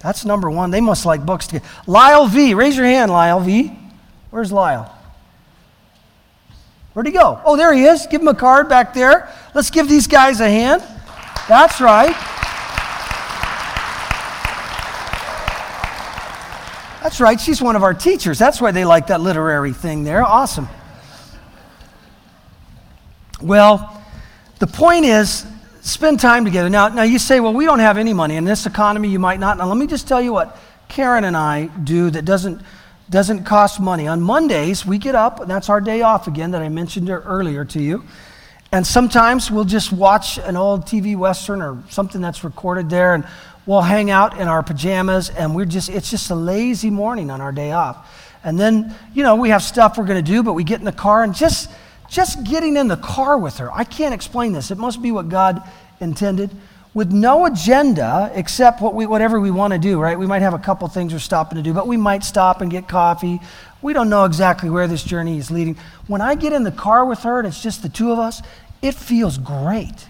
That's 0.00 0.24
number 0.24 0.50
one. 0.50 0.70
They 0.70 0.80
must 0.80 1.04
like 1.04 1.26
books. 1.26 1.46
To 1.48 1.54
get. 1.54 1.64
Lyle 1.86 2.26
V. 2.26 2.54
Raise 2.54 2.76
your 2.76 2.86
hand, 2.86 3.10
Lyle 3.10 3.40
V. 3.40 3.72
Where's 4.30 4.52
Lyle? 4.52 4.94
Where'd 6.92 7.06
he 7.06 7.12
go? 7.12 7.40
Oh, 7.44 7.56
there 7.56 7.72
he 7.72 7.84
is. 7.84 8.06
Give 8.06 8.20
him 8.20 8.28
a 8.28 8.34
card 8.34 8.68
back 8.68 8.94
there. 8.94 9.32
Let's 9.54 9.70
give 9.70 9.88
these 9.88 10.06
guys 10.06 10.40
a 10.40 10.48
hand. 10.48 10.82
That's 11.48 11.80
right. 11.80 12.14
That's 17.02 17.20
right. 17.20 17.40
She's 17.40 17.62
one 17.62 17.74
of 17.74 17.82
our 17.82 17.94
teachers. 17.94 18.38
That's 18.38 18.60
why 18.60 18.70
they 18.70 18.84
like 18.84 19.06
that 19.08 19.20
literary 19.20 19.72
thing 19.72 20.04
there. 20.04 20.22
Awesome. 20.24 20.68
Well, 23.40 24.02
the 24.58 24.66
point 24.66 25.04
is 25.04 25.46
spend 25.80 26.20
time 26.20 26.44
together. 26.44 26.68
Now, 26.68 26.88
now 26.88 27.04
you 27.04 27.18
say, 27.18 27.40
well, 27.40 27.54
we 27.54 27.64
don't 27.64 27.78
have 27.78 27.96
any 27.96 28.12
money. 28.12 28.36
In 28.36 28.44
this 28.44 28.66
economy, 28.66 29.08
you 29.08 29.18
might 29.18 29.38
not. 29.38 29.58
Now, 29.58 29.66
let 29.66 29.76
me 29.76 29.86
just 29.86 30.08
tell 30.08 30.20
you 30.20 30.32
what 30.32 30.58
Karen 30.88 31.24
and 31.24 31.36
I 31.36 31.66
do 31.66 32.10
that 32.10 32.24
doesn't 32.24 32.60
doesn't 33.10 33.44
cost 33.44 33.80
money. 33.80 34.06
On 34.06 34.20
Mondays, 34.20 34.84
we 34.84 34.98
get 34.98 35.14
up, 35.14 35.40
and 35.40 35.50
that's 35.50 35.70
our 35.70 35.80
day 35.80 36.02
off 36.02 36.26
again 36.26 36.50
that 36.50 36.60
I 36.60 36.68
mentioned 36.68 37.08
er, 37.08 37.22
earlier 37.24 37.64
to 37.64 37.80
you. 37.80 38.04
And 38.70 38.86
sometimes 38.86 39.50
we'll 39.50 39.64
just 39.64 39.92
watch 39.92 40.36
an 40.36 40.56
old 40.56 40.84
TV 40.84 41.16
Western 41.16 41.62
or 41.62 41.82
something 41.88 42.20
that's 42.20 42.44
recorded 42.44 42.90
there, 42.90 43.14
and 43.14 43.26
we'll 43.64 43.80
hang 43.80 44.10
out 44.10 44.38
in 44.38 44.46
our 44.46 44.62
pajamas, 44.62 45.30
and 45.30 45.54
we're 45.54 45.64
just, 45.64 45.88
it's 45.88 46.10
just 46.10 46.30
a 46.30 46.34
lazy 46.34 46.90
morning 46.90 47.30
on 47.30 47.40
our 47.40 47.52
day 47.52 47.72
off. 47.72 48.14
And 48.44 48.60
then, 48.60 48.94
you 49.14 49.22
know, 49.22 49.36
we 49.36 49.48
have 49.48 49.62
stuff 49.62 49.96
we're 49.96 50.04
going 50.04 50.22
to 50.22 50.30
do, 50.30 50.42
but 50.42 50.52
we 50.52 50.64
get 50.64 50.78
in 50.78 50.84
the 50.84 50.92
car, 50.92 51.22
and 51.22 51.34
just, 51.34 51.70
just 52.08 52.44
getting 52.44 52.76
in 52.76 52.88
the 52.88 52.96
car 52.96 53.38
with 53.38 53.58
her, 53.58 53.72
I 53.72 53.84
can't 53.84 54.14
explain 54.14 54.52
this. 54.52 54.70
It 54.70 54.78
must 54.78 55.02
be 55.02 55.12
what 55.12 55.28
God 55.28 55.62
intended 56.00 56.50
with 56.94 57.12
no 57.12 57.46
agenda 57.46 58.30
except 58.34 58.80
what 58.80 58.94
we, 58.94 59.06
whatever 59.06 59.38
we 59.38 59.50
want 59.50 59.72
to 59.72 59.78
do, 59.78 60.00
right? 60.00 60.18
We 60.18 60.26
might 60.26 60.42
have 60.42 60.54
a 60.54 60.58
couple 60.58 60.88
things 60.88 61.12
we're 61.12 61.18
stopping 61.18 61.56
to 61.56 61.62
do, 61.62 61.72
but 61.72 61.86
we 61.86 61.96
might 61.96 62.24
stop 62.24 62.60
and 62.60 62.70
get 62.70 62.88
coffee. 62.88 63.40
We 63.82 63.92
don't 63.92 64.08
know 64.08 64.24
exactly 64.24 64.70
where 64.70 64.88
this 64.88 65.04
journey 65.04 65.38
is 65.38 65.50
leading. 65.50 65.76
When 66.06 66.20
I 66.20 66.34
get 66.34 66.52
in 66.52 66.64
the 66.64 66.72
car 66.72 67.04
with 67.04 67.20
her 67.20 67.38
and 67.38 67.46
it's 67.46 67.62
just 67.62 67.82
the 67.82 67.88
two 67.88 68.10
of 68.10 68.18
us, 68.18 68.42
it 68.82 68.94
feels 68.94 69.38
great 69.38 70.06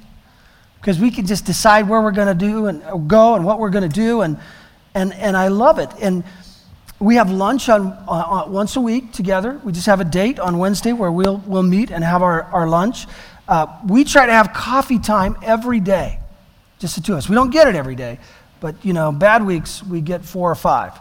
because 0.81 0.99
we 0.99 1.11
can 1.11 1.27
just 1.27 1.45
decide 1.45 1.89
where 1.89 2.01
we're 2.01 2.13
going 2.13 2.39
to 2.39 2.47
do 2.47 2.67
and 2.67 2.83
uh, 2.85 2.97
go 2.97 3.35
and 3.35 3.45
what 3.45 3.59
we're 3.59 3.71
going 3.71 3.89
to 3.89 3.95
do, 3.95 4.23
and, 4.23 4.39
and, 4.95 5.13
and 5.15 5.37
I 5.37 5.49
love 5.49 5.79
it. 5.79 5.91
And 6.01 6.23
we 7.01 7.17
have 7.17 7.31
lunch 7.31 7.69
on, 7.69 7.93
uh, 8.09 8.45
once 8.49 8.77
a 8.77 8.81
week 8.81 9.13
together. 9.13 9.61
We 9.65 9.73
just 9.73 9.87
have 9.87 10.01
a 10.01 10.05
date 10.05 10.41
on 10.41 10.59
Wednesday 10.59 10.93
where 10.93 11.13
we'll, 11.13 11.43
we'll 11.47 11.63
meet 11.63 11.91
and 11.91 12.03
have 12.03 12.23
our, 12.23 12.43
our 12.45 12.69
lunch. 12.69 13.07
Uh, 13.47 13.67
we 13.87 14.05
try 14.05 14.27
to 14.27 14.33
have 14.33 14.53
coffee 14.53 14.99
time 14.99 15.37
every 15.43 15.81
day 15.81 16.19
just 16.79 16.95
the 16.95 17.01
two 17.01 17.13
of 17.13 17.19
us. 17.19 17.29
We 17.29 17.35
don't 17.35 17.51
get 17.51 17.69
it 17.69 17.75
every 17.75 17.97
day, 17.97 18.19
but 18.61 18.85
you 18.85 18.93
know, 18.93 19.13
bad 19.13 19.45
weeks 19.45 19.83
we 19.83 20.01
get 20.01 20.25
four 20.25 20.51
or 20.51 20.55
five. 20.55 20.99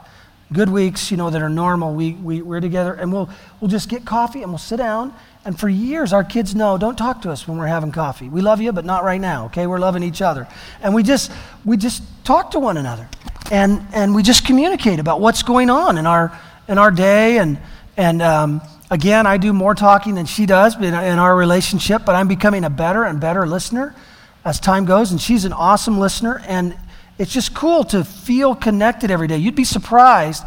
Good 0.52 0.70
weeks, 0.70 1.12
you 1.12 1.18
know, 1.18 1.30
that 1.30 1.42
are 1.42 1.50
normal, 1.50 1.94
we, 1.94 2.14
we, 2.14 2.42
we're 2.42 2.62
together 2.62 2.94
and 2.94 3.12
we'll, 3.12 3.30
we'll 3.60 3.70
just 3.70 3.90
get 3.90 4.06
coffee 4.06 4.44
and 4.44 4.52
we'll 4.52 4.58
sit 4.58 4.78
down. 4.78 5.14
And 5.44 5.60
for 5.60 5.68
years, 5.68 6.14
our 6.14 6.24
kids 6.24 6.56
know 6.56 6.78
don't 6.78 6.98
talk 6.98 7.22
to 7.24 7.32
us 7.32 7.48
when 7.48 7.58
we're 7.58 7.68
having 7.68 7.92
coffee. 7.92 8.30
We 8.30 8.42
love 8.42 8.62
you, 8.62 8.72
but 8.72 8.86
not 8.86 9.04
right 9.04 9.20
now, 9.20 9.46
okay? 9.46 9.68
We're 9.68 9.80
loving 9.80 10.04
each 10.04 10.22
other. 10.22 10.48
And 10.82 10.96
we 10.96 11.04
just, 11.04 11.32
we 11.66 11.78
just 11.78 12.02
talk 12.24 12.52
to 12.52 12.60
one 12.60 12.78
another. 12.78 13.10
And, 13.52 13.86
and 13.94 14.14
we 14.14 14.24
just 14.24 14.46
communicate 14.46 15.00
about 15.00 15.22
what's 15.22 15.44
going 15.44 15.70
on 15.70 15.98
in 15.98 16.06
our, 16.06 16.38
in 16.68 16.78
our 16.78 16.92
day. 16.92 17.38
And, 17.38 17.58
and 17.96 18.22
um, 18.22 18.62
again, 18.92 19.26
I 19.26 19.38
do 19.38 19.54
more 19.54 19.74
talking 19.74 20.16
than 20.16 20.26
she 20.26 20.46
does 20.46 20.76
in, 20.76 20.84
in 20.84 21.20
our 21.20 21.36
relationship, 21.36 22.04
but 22.06 22.16
I'm 22.16 22.28
becoming 22.28 22.64
a 22.64 22.70
better 22.70 23.04
and 23.04 23.20
better 23.20 23.48
listener 23.48 23.96
as 24.46 24.60
time 24.60 24.86
goes, 24.86 25.12
and 25.12 25.20
she's 25.20 25.44
an 25.44 25.52
awesome 25.52 26.00
listener, 26.00 26.42
and 26.48 26.74
it's 27.18 27.34
just 27.34 27.54
cool 27.54 27.84
to 27.84 28.06
feel 28.06 28.56
connected 28.56 29.12
every 29.12 29.28
day. 29.28 29.38
You'd 29.38 29.56
be 29.56 29.66
surprised 29.66 30.44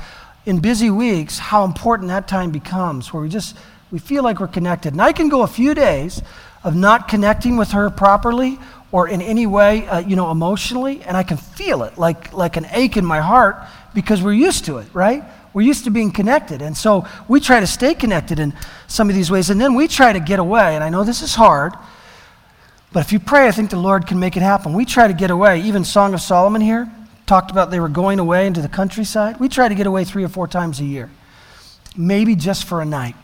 in 0.47 0.61
busy 0.61 0.89
weeks 0.89 1.39
how 1.39 1.65
important 1.65 2.09
that 2.09 2.27
time 2.27 2.51
becomes, 2.51 3.13
where 3.13 3.23
we 3.23 3.29
just 3.29 3.59
we 3.91 3.99
feel 3.99 4.23
like 4.23 4.41
we're 4.41 4.47
connected. 4.47 4.93
And 4.93 5.03
I 5.03 5.13
can 5.13 5.29
go 5.29 5.43
a 5.43 5.47
few 5.47 5.75
days 5.75 6.23
of 6.65 6.75
not 6.75 7.09
connecting 7.09 7.57
with 7.57 7.73
her 7.73 7.91
properly 7.91 8.59
or 8.93 9.09
in 9.09 9.23
any 9.23 9.47
way, 9.47 9.87
uh, 9.87 9.99
you 10.01 10.17
know, 10.17 10.31
emotionally, 10.31 11.03
and 11.03 11.17
I 11.17 11.23
can 11.23 11.37
feel 11.37 11.83
it 11.83 11.97
like 11.99 12.33
like 12.33 12.57
an 12.57 12.67
ache 12.73 12.97
in 12.97 13.05
my 13.05 13.21
heart 13.21 13.57
because 13.95 14.23
we're 14.23 14.33
used 14.33 14.65
to 14.67 14.79
it, 14.79 14.87
right? 14.93 15.25
We're 15.53 15.67
used 15.67 15.85
to 15.85 15.91
being 15.91 16.13
connected. 16.13 16.63
And 16.63 16.77
so 16.77 17.07
we 17.27 17.41
try 17.41 17.59
to 17.59 17.67
stay 17.67 17.95
connected 17.95 18.39
in 18.39 18.53
some 18.87 19.09
of 19.09 19.17
these 19.17 19.31
ways. 19.31 19.51
And 19.51 19.61
then 19.61 19.75
we 19.75 19.89
try 19.89 20.13
to 20.13 20.21
get 20.21 20.39
away. 20.39 20.77
And 20.77 20.85
I 20.85 20.91
know 20.91 21.03
this 21.03 21.23
is 21.23 21.35
hard 21.35 21.73
but 22.93 23.01
if 23.01 23.13
you 23.13 23.21
pray, 23.21 23.47
I 23.47 23.53
think 23.53 23.71
the 23.71 23.79
Lord 23.79 24.07
can 24.07 24.19
make 24.19 24.37
it 24.37 24.43
happen. 24.43 24.73
We 24.73 24.85
try 24.85 25.07
to 25.07 25.15
get 25.15 25.31
away. 25.31 25.61
Even 25.63 25.85
Song 25.85 26.13
of 26.13 26.21
Solomon 26.21 26.61
here 26.61 26.91
talked 27.27 27.51
about 27.51 27.71
they 27.71 27.79
were 27.79 27.89
going 27.89 28.19
away 28.19 28.47
into 28.47 28.61
the 28.61 28.69
countryside. 28.69 29.39
We 29.39 29.49
try 29.49 29.69
to 29.69 29.75
get 29.75 29.87
away 29.87 30.05
three 30.05 30.25
or 30.25 30.29
four 30.29 30.49
times 30.49 30.81
a 30.81 30.85
year, 30.85 31.09
maybe 31.97 32.35
just 32.35 32.65
for 32.65 32.83
a 32.83 32.85
night. 32.85 33.15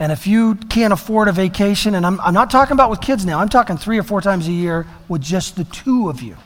And 0.00 0.10
if 0.10 0.26
you 0.26 0.54
can't 0.54 0.94
afford 0.94 1.28
a 1.28 1.32
vacation, 1.32 1.94
and 1.94 2.06
I'm, 2.06 2.18
I'm 2.22 2.32
not 2.32 2.50
talking 2.50 2.72
about 2.72 2.88
with 2.88 3.02
kids 3.02 3.26
now, 3.26 3.38
I'm 3.38 3.50
talking 3.50 3.76
three 3.76 3.98
or 3.98 4.02
four 4.02 4.22
times 4.22 4.48
a 4.48 4.52
year 4.52 4.86
with 5.08 5.20
just 5.20 5.56
the 5.56 5.64
two 5.64 6.08
of 6.08 6.22
you. 6.22 6.38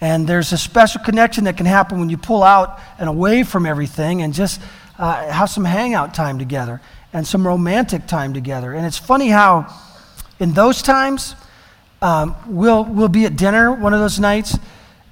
And 0.00 0.26
there's 0.26 0.52
a 0.52 0.58
special 0.58 1.02
connection 1.04 1.44
that 1.44 1.58
can 1.58 1.66
happen 1.66 2.00
when 2.00 2.08
you 2.08 2.16
pull 2.16 2.42
out 2.42 2.80
and 2.98 3.10
away 3.10 3.42
from 3.42 3.66
everything 3.66 4.22
and 4.22 4.32
just 4.32 4.58
uh, 4.98 5.30
have 5.30 5.50
some 5.50 5.66
hangout 5.66 6.14
time 6.14 6.38
together 6.38 6.80
and 7.12 7.26
some 7.26 7.46
romantic 7.46 8.06
time 8.06 8.32
together. 8.32 8.72
And 8.72 8.86
it's 8.86 8.98
funny 8.98 9.28
how, 9.28 9.66
in 10.40 10.54
those 10.54 10.80
times, 10.80 11.34
um, 12.00 12.34
we'll, 12.46 12.84
we'll 12.84 13.08
be 13.08 13.26
at 13.26 13.36
dinner 13.36 13.70
one 13.70 13.92
of 13.92 14.00
those 14.00 14.18
nights, 14.18 14.58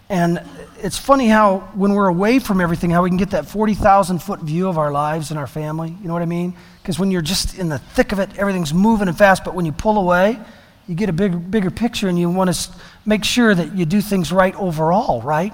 and 0.08 0.42
it's 0.82 0.98
funny 0.98 1.28
how, 1.28 1.58
when 1.74 1.92
we're 1.92 2.08
away 2.08 2.38
from 2.38 2.62
everything, 2.62 2.90
how 2.90 3.02
we 3.02 3.10
can 3.10 3.18
get 3.18 3.30
that 3.30 3.46
40,000 3.46 4.18
foot 4.20 4.40
view 4.40 4.66
of 4.66 4.78
our 4.78 4.90
lives 4.90 5.30
and 5.30 5.38
our 5.38 5.46
family. 5.46 5.94
You 6.00 6.08
know 6.08 6.14
what 6.14 6.22
I 6.22 6.26
mean? 6.26 6.56
Because 6.82 6.98
when 6.98 7.10
you're 7.10 7.22
just 7.22 7.58
in 7.58 7.68
the 7.68 7.78
thick 7.78 8.12
of 8.12 8.18
it, 8.18 8.30
everything's 8.38 8.72
moving 8.72 9.08
and 9.08 9.16
fast, 9.16 9.44
but 9.44 9.54
when 9.54 9.66
you 9.66 9.72
pull 9.72 9.98
away, 9.98 10.38
you 10.86 10.94
get 10.94 11.08
a 11.08 11.12
big, 11.12 11.50
bigger 11.50 11.70
picture 11.70 12.08
and 12.08 12.18
you 12.18 12.28
want 12.30 12.52
to 12.52 12.70
make 13.06 13.24
sure 13.24 13.54
that 13.54 13.76
you 13.76 13.84
do 13.84 14.00
things 14.00 14.32
right 14.32 14.54
overall, 14.56 15.22
right? 15.22 15.52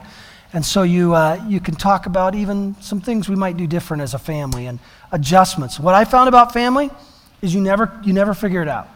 And 0.53 0.65
so 0.65 0.83
you, 0.83 1.15
uh, 1.15 1.45
you 1.49 1.61
can 1.61 1.75
talk 1.75 2.07
about 2.07 2.35
even 2.35 2.77
some 2.81 3.01
things 3.01 3.29
we 3.29 3.37
might 3.37 3.57
do 3.57 3.67
different 3.67 4.03
as 4.03 4.15
a 4.15 4.19
family 4.19 4.67
and 4.67 4.79
adjustments. 5.13 5.79
What 5.79 5.95
I 5.95 6.05
found 6.05 6.29
about 6.29 6.53
family 6.53 6.91
is 7.43 7.55
you 7.55 7.61
never, 7.61 8.01
you 8.05 8.13
never 8.13 8.33
figure 8.33 8.63
it 8.63 8.69
out. 8.69 8.89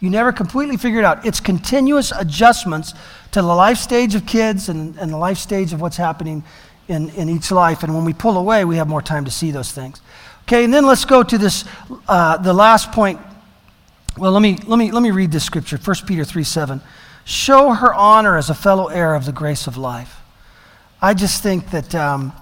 You 0.00 0.10
never 0.10 0.32
completely 0.32 0.76
figure 0.76 0.98
it 0.98 1.04
out. 1.04 1.24
It's 1.24 1.40
continuous 1.40 2.12
adjustments 2.12 2.92
to 3.32 3.40
the 3.40 3.46
life 3.46 3.78
stage 3.78 4.14
of 4.14 4.26
kids 4.26 4.68
and, 4.68 4.96
and 4.98 5.10
the 5.10 5.16
life 5.16 5.38
stage 5.38 5.72
of 5.72 5.80
what's 5.80 5.96
happening 5.96 6.44
in, 6.88 7.08
in 7.10 7.30
each 7.30 7.50
life. 7.50 7.82
And 7.82 7.94
when 7.94 8.04
we 8.04 8.12
pull 8.12 8.36
away, 8.36 8.64
we 8.64 8.76
have 8.76 8.88
more 8.88 9.00
time 9.00 9.24
to 9.24 9.30
see 9.30 9.50
those 9.50 9.72
things. 9.72 10.00
Okay, 10.46 10.64
and 10.64 10.72
then 10.72 10.86
let's 10.86 11.04
go 11.04 11.22
to 11.22 11.38
this, 11.38 11.64
uh, 12.08 12.36
the 12.38 12.52
last 12.52 12.92
point. 12.92 13.20
Well, 14.16 14.32
let 14.32 14.40
me, 14.40 14.58
let, 14.66 14.78
me, 14.78 14.92
let 14.92 15.02
me 15.02 15.10
read 15.10 15.32
this 15.32 15.44
scripture 15.44 15.76
1 15.76 15.96
Peter 16.06 16.24
3 16.24 16.44
7. 16.44 16.80
Show 17.24 17.72
her 17.72 17.92
honor 17.92 18.36
as 18.36 18.48
a 18.48 18.54
fellow 18.54 18.86
heir 18.86 19.14
of 19.14 19.26
the 19.26 19.32
grace 19.32 19.66
of 19.66 19.76
life. 19.76 20.20
I 21.02 21.14
just 21.14 21.42
think 21.42 21.70
that 21.70 21.94
um, 21.94 22.32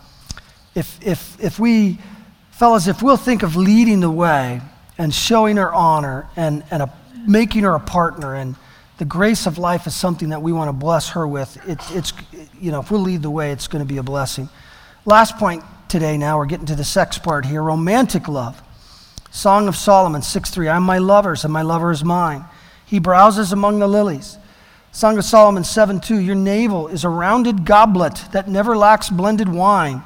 if, 0.75 0.99
if, 1.05 1.43
if 1.43 1.59
we, 1.59 1.99
fellas, 2.51 2.87
if 2.87 3.03
we'll 3.03 3.17
think 3.17 3.43
of 3.43 3.57
leading 3.57 4.01
the 4.01 4.11
way 4.11 4.61
and 4.99 5.13
showing 5.13 5.57
her 5.57 5.73
honor 5.73 6.29
and, 6.37 6.63
and 6.71 6.83
a 6.83 6.93
making 7.27 7.63
her 7.63 7.75
a 7.75 7.81
partner. 7.81 8.35
And 8.35 8.57
the 8.99 9.05
grace 9.05 9.47
of 9.47 9.59
life 9.59 9.87
is 9.87 9.95
something 9.95 10.31
that 10.31 10.43
we 10.43 10.53
want 10.53 10.69
to 10.69 10.73
bless 10.73 11.11
her 11.11 11.27
with. 11.27 11.57
It, 11.69 11.81
it's, 11.91 12.13
you 12.61 12.71
know, 12.71 12.81
if 12.81 12.91
we'll 12.91 13.01
lead 13.01 13.23
the 13.23 13.31
way, 13.31 13.51
it's 13.51 13.67
going 13.67 13.85
to 13.85 13.89
be 13.89 13.99
a 13.99 14.03
blessing. 14.03 14.49
Last 15.05 15.37
point 15.37 15.63
today 15.95 16.19
now, 16.19 16.39
we're 16.39 16.47
getting 16.47 16.67
to 16.67 16.75
the 16.75 16.83
sex 16.83 17.19
part 17.19 17.47
here 17.47 17.63
romantic 17.63 18.27
love. 18.27 18.61
Song 19.31 19.69
of 19.69 19.77
Solomon 19.77 20.23
6 20.23 20.51
3. 20.51 20.69
I'm 20.69 20.83
my 20.83 20.99
lover's, 20.99 21.45
and 21.45 21.53
my 21.53 21.63
lover 21.63 21.93
is 21.93 22.03
mine. 22.03 22.45
He 22.85 22.99
browses 22.99 23.53
among 23.53 23.79
the 23.79 23.87
lilies. 23.87 24.37
Song 24.91 25.17
of 25.19 25.25
Solomon 25.25 25.63
7 25.63 26.01
2 26.01 26.19
Your 26.19 26.35
navel 26.35 26.89
is 26.89 27.05
a 27.05 27.09
rounded 27.09 27.65
goblet 27.65 28.25
that 28.33 28.49
never 28.49 28.77
lacks 28.77 29.09
blended 29.09 29.49
wine. 29.49 30.03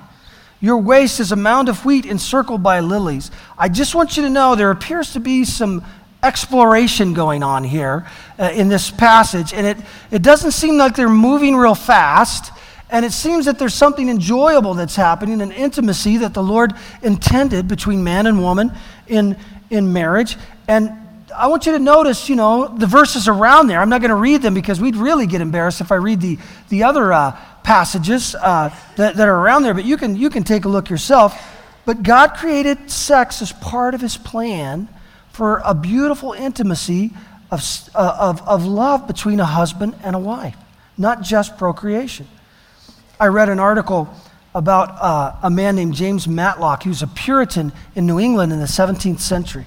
Your 0.60 0.76
waist 0.76 1.20
is 1.20 1.32
a 1.32 1.36
mound 1.36 1.70
of 1.70 1.86
wheat 1.86 2.04
encircled 2.04 2.62
by 2.62 2.80
lilies. 2.80 3.30
I 3.56 3.70
just 3.70 3.94
want 3.94 4.18
you 4.18 4.24
to 4.24 4.28
know 4.28 4.56
there 4.56 4.70
appears 4.70 5.14
to 5.14 5.20
be 5.20 5.46
some 5.46 5.82
exploration 6.22 7.14
going 7.14 7.42
on 7.42 7.64
here 7.64 8.06
uh, 8.38 8.50
in 8.52 8.68
this 8.68 8.90
passage, 8.90 9.54
and 9.54 9.66
it, 9.66 9.78
it 10.10 10.20
doesn't 10.20 10.50
seem 10.50 10.76
like 10.76 10.96
they're 10.96 11.08
moving 11.08 11.56
real 11.56 11.74
fast. 11.74 12.52
And 12.90 13.04
it 13.04 13.12
seems 13.12 13.44
that 13.44 13.58
there's 13.58 13.74
something 13.74 14.08
enjoyable 14.08 14.74
that's 14.74 14.96
happening, 14.96 15.42
an 15.42 15.52
intimacy 15.52 16.18
that 16.18 16.32
the 16.32 16.42
Lord 16.42 16.72
intended 17.02 17.68
between 17.68 18.02
man 18.02 18.26
and 18.26 18.42
woman 18.42 18.72
in, 19.06 19.36
in 19.68 19.92
marriage. 19.92 20.36
And 20.66 20.90
I 21.36 21.48
want 21.48 21.66
you 21.66 21.72
to 21.72 21.78
notice, 21.78 22.28
you 22.28 22.36
know, 22.36 22.68
the 22.68 22.86
verses 22.86 23.28
around 23.28 23.66
there. 23.66 23.80
I'm 23.80 23.90
not 23.90 24.00
going 24.00 24.10
to 24.10 24.16
read 24.16 24.40
them 24.40 24.54
because 24.54 24.80
we'd 24.80 24.96
really 24.96 25.26
get 25.26 25.40
embarrassed 25.40 25.80
if 25.80 25.92
I 25.92 25.96
read 25.96 26.20
the, 26.20 26.38
the 26.70 26.84
other 26.84 27.12
uh, 27.12 27.38
passages 27.62 28.34
uh, 28.34 28.74
that, 28.96 29.16
that 29.16 29.28
are 29.28 29.36
around 29.36 29.62
there, 29.62 29.74
but 29.74 29.84
you 29.84 29.98
can, 29.98 30.16
you 30.16 30.30
can 30.30 30.42
take 30.42 30.64
a 30.64 30.68
look 30.68 30.88
yourself. 30.88 31.38
But 31.84 32.02
God 32.02 32.34
created 32.34 32.90
sex 32.90 33.42
as 33.42 33.52
part 33.52 33.94
of 33.94 34.00
his 34.00 34.16
plan 34.16 34.88
for 35.32 35.60
a 35.64 35.74
beautiful 35.74 36.32
intimacy 36.32 37.12
of, 37.50 37.62
uh, 37.94 38.16
of, 38.18 38.46
of 38.48 38.64
love 38.64 39.06
between 39.06 39.38
a 39.38 39.44
husband 39.44 39.94
and 40.02 40.16
a 40.16 40.18
wife, 40.18 40.56
not 40.96 41.22
just 41.22 41.58
procreation. 41.58 42.26
I 43.20 43.26
read 43.26 43.48
an 43.48 43.58
article 43.58 44.08
about 44.54 44.90
uh, 45.00 45.34
a 45.42 45.50
man 45.50 45.74
named 45.74 45.94
James 45.94 46.28
Mattock. 46.28 46.86
Was 46.86 47.02
a 47.02 47.08
Puritan 47.08 47.72
in 47.96 48.06
New 48.06 48.20
England 48.20 48.52
in 48.52 48.60
the 48.60 48.66
17th 48.66 49.18
century. 49.18 49.66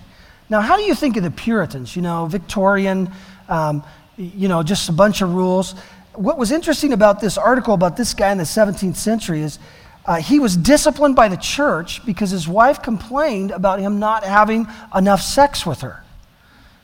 Now, 0.49 0.61
how 0.61 0.77
do 0.77 0.83
you 0.83 0.95
think 0.95 1.17
of 1.17 1.23
the 1.23 1.31
Puritans? 1.31 1.93
You 1.93 2.01
know, 2.01 2.27
Victorian, 2.27 3.11
um, 3.49 3.83
you 4.15 4.47
know, 4.47 4.63
just 4.63 4.87
a 4.87 4.93
bunch 4.93 5.21
of 5.21 5.33
rules. 5.33 5.75
What 6.13 6.37
was 6.37 6.51
interesting 6.51 6.93
about 6.93 7.19
this 7.19 7.37
article 7.37 7.73
about 7.73 7.97
this 7.97 8.13
guy 8.13 8.31
in 8.31 8.37
the 8.37 8.45
17th 8.45 8.95
century 8.95 9.41
is 9.41 9.59
uh, 10.05 10.15
he 10.15 10.39
was 10.39 10.55
disciplined 10.55 11.17
by 11.17 11.27
the 11.27 11.37
church 11.37 12.05
because 12.05 12.31
his 12.31 12.47
wife 12.47 12.81
complained 12.81 13.51
about 13.51 13.79
him 13.79 13.99
not 13.99 14.23
having 14.23 14.65
enough 14.95 15.21
sex 15.21 15.65
with 15.65 15.81
her. 15.81 16.03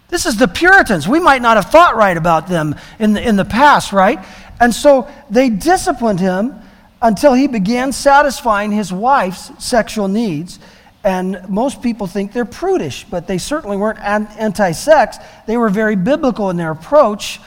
This 0.10 0.26
is 0.26 0.38
the 0.38 0.48
Puritans. 0.48 1.08
We 1.08 1.20
might 1.20 1.42
not 1.42 1.58
have 1.58 1.70
thought 1.70 1.96
right 1.96 2.16
about 2.16 2.48
them 2.48 2.76
in 3.00 3.14
the, 3.14 3.22
in 3.22 3.36
the 3.36 3.46
past, 3.46 3.92
right? 3.92 4.24
And 4.60 4.74
so 4.74 5.08
they 5.30 5.50
disciplined 5.50 6.20
him 6.20 6.56
until 7.02 7.34
he 7.34 7.48
began 7.48 7.92
satisfying 7.92 8.72
his 8.72 8.92
wife's 8.92 9.52
sexual 9.64 10.08
needs. 10.08 10.60
And 11.04 11.48
most 11.48 11.82
people 11.82 12.08
think 12.08 12.34
they're 12.34 12.46
prudish, 12.46 13.06
but 13.06 13.28
they 13.28 13.38
certainly 13.38 13.78
weren't 13.78 14.00
anti 14.00 14.72
sex. 14.72 15.18
They 15.46 15.58
were 15.58 15.70
very 15.70 15.96
biblical 15.96 16.50
in 16.50 16.58
their 16.58 16.72
approach 16.72 17.40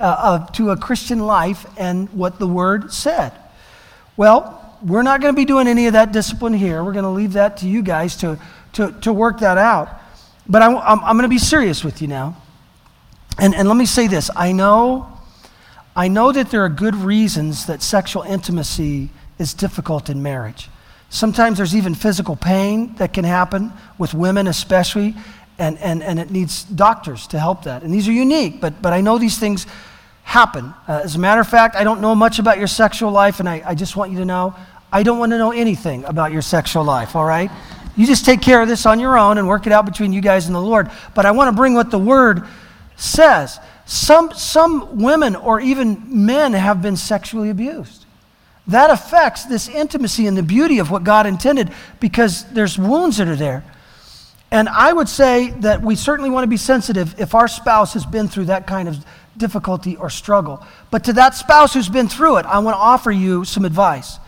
uh, 0.00 0.46
to 0.48 0.70
a 0.70 0.76
Christian 0.76 1.20
life 1.20 1.66
and 1.76 2.08
what 2.10 2.38
the 2.38 2.46
word 2.46 2.92
said. 2.92 3.32
Well, 4.16 4.62
we're 4.82 5.02
not 5.02 5.20
going 5.20 5.34
to 5.34 5.36
be 5.36 5.44
doing 5.44 5.68
any 5.68 5.86
of 5.86 5.94
that 5.94 6.12
discipline 6.12 6.52
here. 6.52 6.84
We're 6.84 6.92
going 6.92 7.04
to 7.04 7.10
leave 7.10 7.34
that 7.34 7.58
to 7.58 7.68
you 7.68 7.82
guys 7.82 8.16
to, 8.16 8.38
to, 8.74 8.92
to 9.02 9.12
work 9.12 9.40
that 9.40 9.56
out. 9.56 9.88
But 10.46 10.62
I, 10.62 10.66
I'm, 10.66 11.00
I'm 11.00 11.16
going 11.16 11.22
to 11.22 11.28
be 11.28 11.38
serious 11.38 11.82
with 11.82 12.02
you 12.02 12.08
now. 12.08 12.36
And, 13.38 13.54
and 13.54 13.68
let 13.68 13.76
me 13.76 13.86
say 13.86 14.06
this 14.06 14.30
I 14.34 14.52
know, 14.52 15.15
I 15.96 16.08
know 16.08 16.30
that 16.30 16.50
there 16.50 16.62
are 16.62 16.68
good 16.68 16.94
reasons 16.94 17.66
that 17.66 17.82
sexual 17.82 18.22
intimacy 18.22 19.08
is 19.38 19.54
difficult 19.54 20.10
in 20.10 20.22
marriage. 20.22 20.68
Sometimes 21.08 21.56
there's 21.56 21.74
even 21.74 21.94
physical 21.94 22.36
pain 22.36 22.94
that 22.96 23.14
can 23.14 23.24
happen 23.24 23.72
with 23.96 24.12
women, 24.12 24.46
especially, 24.46 25.14
and, 25.58 25.78
and, 25.78 26.02
and 26.02 26.18
it 26.18 26.30
needs 26.30 26.64
doctors 26.64 27.26
to 27.28 27.38
help 27.38 27.64
that. 27.64 27.82
And 27.82 27.94
these 27.94 28.06
are 28.08 28.12
unique, 28.12 28.60
but, 28.60 28.82
but 28.82 28.92
I 28.92 29.00
know 29.00 29.16
these 29.16 29.38
things 29.38 29.66
happen. 30.22 30.74
Uh, 30.86 31.00
as 31.02 31.16
a 31.16 31.18
matter 31.18 31.40
of 31.40 31.48
fact, 31.48 31.76
I 31.76 31.84
don't 31.84 32.02
know 32.02 32.14
much 32.14 32.38
about 32.38 32.58
your 32.58 32.66
sexual 32.66 33.10
life, 33.10 33.40
and 33.40 33.48
I, 33.48 33.62
I 33.64 33.74
just 33.74 33.96
want 33.96 34.12
you 34.12 34.18
to 34.18 34.24
know 34.24 34.54
I 34.92 35.02
don't 35.02 35.18
want 35.18 35.32
to 35.32 35.38
know 35.38 35.50
anything 35.50 36.04
about 36.04 36.32
your 36.32 36.42
sexual 36.42 36.84
life, 36.84 37.16
all 37.16 37.24
right? 37.24 37.50
You 37.96 38.06
just 38.06 38.24
take 38.24 38.40
care 38.40 38.60
of 38.60 38.68
this 38.68 38.86
on 38.86 39.00
your 39.00 39.18
own 39.18 39.38
and 39.38 39.48
work 39.48 39.66
it 39.66 39.72
out 39.72 39.84
between 39.84 40.12
you 40.12 40.20
guys 40.20 40.46
and 40.46 40.54
the 40.54 40.60
Lord. 40.60 40.90
But 41.14 41.26
I 41.26 41.32
want 41.32 41.48
to 41.48 41.56
bring 41.56 41.74
what 41.74 41.90
the 41.90 41.98
Word 41.98 42.44
says. 42.96 43.58
Some, 43.86 44.32
some 44.34 45.00
women 45.00 45.36
or 45.36 45.60
even 45.60 46.26
men 46.26 46.52
have 46.52 46.82
been 46.82 46.96
sexually 46.96 47.50
abused. 47.50 48.04
That 48.66 48.90
affects 48.90 49.44
this 49.44 49.68
intimacy 49.68 50.26
and 50.26 50.36
the 50.36 50.42
beauty 50.42 50.80
of 50.80 50.90
what 50.90 51.04
God 51.04 51.24
intended 51.26 51.72
because 52.00 52.44
there's 52.46 52.76
wounds 52.76 53.18
that 53.18 53.28
are 53.28 53.36
there. 53.36 53.64
And 54.50 54.68
I 54.68 54.92
would 54.92 55.08
say 55.08 55.50
that 55.60 55.82
we 55.82 55.94
certainly 55.94 56.30
want 56.30 56.42
to 56.44 56.48
be 56.48 56.56
sensitive 56.56 57.20
if 57.20 57.34
our 57.34 57.46
spouse 57.46 57.94
has 57.94 58.04
been 58.04 58.26
through 58.26 58.46
that 58.46 58.66
kind 58.66 58.88
of 58.88 59.04
difficulty 59.36 59.96
or 59.96 60.10
struggle. 60.10 60.64
But 60.90 61.04
to 61.04 61.12
that 61.14 61.34
spouse 61.34 61.74
who's 61.74 61.88
been 61.88 62.08
through 62.08 62.38
it, 62.38 62.46
I 62.46 62.58
want 62.58 62.74
to 62.74 62.80
offer 62.80 63.12
you 63.12 63.44
some 63.44 63.64
advice. 63.64 64.18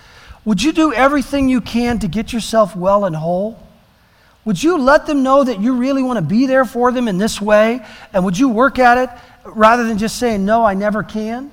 Would 0.44 0.62
you 0.62 0.72
do 0.72 0.92
everything 0.92 1.48
you 1.48 1.60
can 1.60 1.98
to 1.98 2.08
get 2.08 2.32
yourself 2.32 2.76
well 2.76 3.04
and 3.04 3.16
whole? 3.16 3.60
Would 4.44 4.62
you 4.62 4.78
let 4.78 5.06
them 5.06 5.22
know 5.22 5.44
that 5.44 5.60
you 5.60 5.74
really 5.74 6.02
want 6.02 6.18
to 6.18 6.24
be 6.24 6.46
there 6.46 6.64
for 6.64 6.90
them 6.90 7.08
in 7.08 7.18
this 7.18 7.40
way? 7.40 7.84
And 8.12 8.24
would 8.24 8.38
you 8.38 8.48
work 8.48 8.78
at 8.78 8.98
it 8.98 9.10
rather 9.54 9.84
than 9.86 9.98
just 9.98 10.18
saying, 10.18 10.44
no, 10.44 10.64
I 10.64 10.74
never 10.74 11.02
can? 11.02 11.50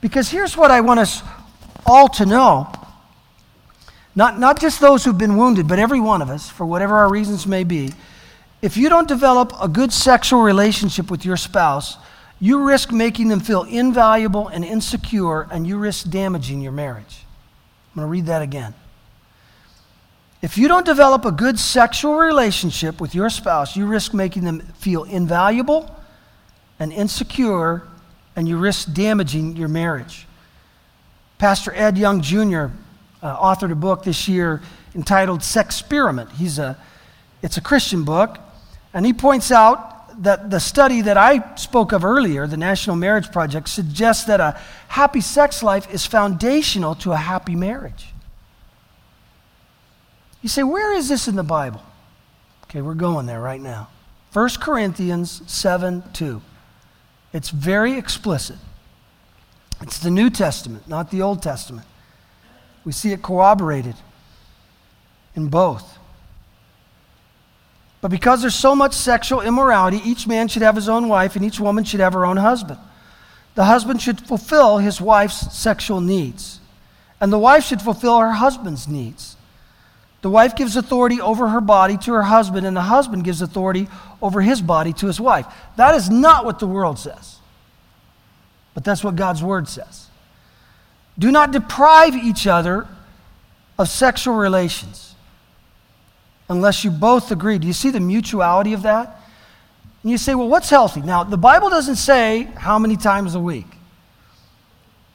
Because 0.00 0.28
here's 0.30 0.56
what 0.56 0.70
I 0.70 0.80
want 0.80 1.00
us 1.00 1.22
all 1.86 2.08
to 2.08 2.26
know 2.26 2.72
not, 4.16 4.38
not 4.38 4.60
just 4.60 4.80
those 4.80 5.04
who've 5.04 5.18
been 5.18 5.36
wounded, 5.36 5.66
but 5.66 5.78
every 5.78 5.98
one 5.98 6.22
of 6.22 6.30
us, 6.30 6.48
for 6.48 6.64
whatever 6.64 6.96
our 6.96 7.10
reasons 7.10 7.46
may 7.46 7.64
be. 7.64 7.92
If 8.62 8.76
you 8.76 8.88
don't 8.88 9.08
develop 9.08 9.52
a 9.60 9.68
good 9.68 9.92
sexual 9.92 10.42
relationship 10.42 11.10
with 11.10 11.24
your 11.24 11.36
spouse, 11.36 11.96
you 12.38 12.64
risk 12.64 12.92
making 12.92 13.28
them 13.28 13.40
feel 13.40 13.64
invaluable 13.64 14.48
and 14.48 14.64
insecure, 14.64 15.48
and 15.50 15.66
you 15.66 15.78
risk 15.78 16.10
damaging 16.10 16.60
your 16.60 16.72
marriage. 16.72 17.24
I'm 17.90 18.00
going 18.00 18.06
to 18.06 18.10
read 18.10 18.26
that 18.26 18.42
again. 18.42 18.74
If 20.42 20.58
you 20.58 20.68
don't 20.68 20.86
develop 20.86 21.24
a 21.24 21.32
good 21.32 21.58
sexual 21.58 22.16
relationship 22.16 23.00
with 23.00 23.14
your 23.14 23.30
spouse, 23.30 23.76
you 23.76 23.86
risk 23.86 24.14
making 24.14 24.44
them 24.44 24.60
feel 24.78 25.04
invaluable 25.04 25.90
and 26.78 26.92
insecure, 26.92 27.82
and 28.36 28.48
you 28.48 28.56
risk 28.56 28.92
damaging 28.92 29.56
your 29.56 29.68
marriage. 29.68 30.26
Pastor 31.38 31.72
Ed 31.74 31.98
Young 31.98 32.20
Jr. 32.20 32.66
Uh, 33.22 33.36
authored 33.38 33.72
a 33.72 33.76
book 33.76 34.04
this 34.04 34.28
year 34.28 34.62
entitled 34.94 35.40
Sexperiment. 35.40 36.30
He's 36.32 36.58
a, 36.58 36.76
it's 37.42 37.56
a 37.56 37.60
Christian 37.60 38.04
book, 38.04 38.38
and 38.92 39.04
he 39.04 39.12
points 39.12 39.50
out 39.50 40.22
that 40.22 40.50
the 40.50 40.60
study 40.60 41.00
that 41.02 41.16
I 41.16 41.56
spoke 41.56 41.92
of 41.92 42.04
earlier, 42.04 42.46
the 42.46 42.56
National 42.56 42.96
Marriage 42.96 43.32
Project, 43.32 43.68
suggests 43.68 44.24
that 44.24 44.40
a 44.40 44.58
happy 44.88 45.20
sex 45.20 45.62
life 45.62 45.92
is 45.92 46.06
foundational 46.06 46.94
to 46.96 47.12
a 47.12 47.16
happy 47.16 47.56
marriage. 47.56 48.06
You 50.42 50.48
say, 50.48 50.62
where 50.62 50.92
is 50.92 51.08
this 51.08 51.26
in 51.26 51.36
the 51.36 51.42
Bible? 51.42 51.82
Okay, 52.64 52.82
we're 52.82 52.94
going 52.94 53.26
there 53.26 53.40
right 53.40 53.60
now. 53.60 53.88
1 54.32 54.48
Corinthians 54.60 55.42
7 55.46 56.02
2. 56.12 56.42
It's 57.34 57.50
very 57.50 57.98
explicit. 57.98 58.56
It's 59.82 59.98
the 59.98 60.10
New 60.10 60.30
Testament, 60.30 60.88
not 60.88 61.10
the 61.10 61.20
Old 61.20 61.42
Testament. 61.42 61.86
We 62.84 62.92
see 62.92 63.10
it 63.12 63.22
corroborated 63.22 63.96
in 65.34 65.48
both. 65.48 65.98
But 68.00 68.10
because 68.10 68.40
there's 68.40 68.54
so 68.54 68.76
much 68.76 68.92
sexual 68.92 69.40
immorality, 69.40 70.00
each 70.04 70.28
man 70.28 70.46
should 70.46 70.62
have 70.62 70.76
his 70.76 70.88
own 70.88 71.08
wife 71.08 71.34
and 71.34 71.44
each 71.44 71.58
woman 71.58 71.82
should 71.82 72.00
have 72.00 72.12
her 72.12 72.24
own 72.24 72.36
husband. 72.36 72.78
The 73.56 73.64
husband 73.64 74.00
should 74.00 74.20
fulfill 74.20 74.78
his 74.78 75.00
wife's 75.00 75.56
sexual 75.56 76.00
needs, 76.00 76.60
and 77.20 77.32
the 77.32 77.38
wife 77.38 77.64
should 77.64 77.82
fulfill 77.82 78.20
her 78.20 78.32
husband's 78.32 78.86
needs. 78.86 79.33
The 80.24 80.30
wife 80.30 80.56
gives 80.56 80.74
authority 80.74 81.20
over 81.20 81.48
her 81.48 81.60
body 81.60 81.98
to 81.98 82.14
her 82.14 82.22
husband, 82.22 82.66
and 82.66 82.74
the 82.74 82.80
husband 82.80 83.24
gives 83.24 83.42
authority 83.42 83.88
over 84.22 84.40
his 84.40 84.62
body 84.62 84.94
to 84.94 85.06
his 85.06 85.20
wife. 85.20 85.44
That 85.76 85.94
is 85.96 86.08
not 86.08 86.46
what 86.46 86.60
the 86.60 86.66
world 86.66 86.98
says, 86.98 87.36
but 88.72 88.84
that's 88.84 89.04
what 89.04 89.16
God's 89.16 89.42
word 89.42 89.68
says. 89.68 90.06
Do 91.18 91.30
not 91.30 91.52
deprive 91.52 92.14
each 92.14 92.46
other 92.46 92.88
of 93.78 93.90
sexual 93.90 94.36
relations 94.36 95.14
unless 96.48 96.84
you 96.84 96.90
both 96.90 97.30
agree. 97.30 97.58
Do 97.58 97.66
you 97.66 97.74
see 97.74 97.90
the 97.90 98.00
mutuality 98.00 98.72
of 98.72 98.80
that? 98.84 99.20
And 100.02 100.10
you 100.10 100.16
say, 100.16 100.34
well, 100.34 100.48
what's 100.48 100.70
healthy? 100.70 101.02
Now, 101.02 101.24
the 101.24 101.36
Bible 101.36 101.68
doesn't 101.68 101.96
say 101.96 102.44
how 102.56 102.78
many 102.78 102.96
times 102.96 103.34
a 103.34 103.40
week. 103.40 103.73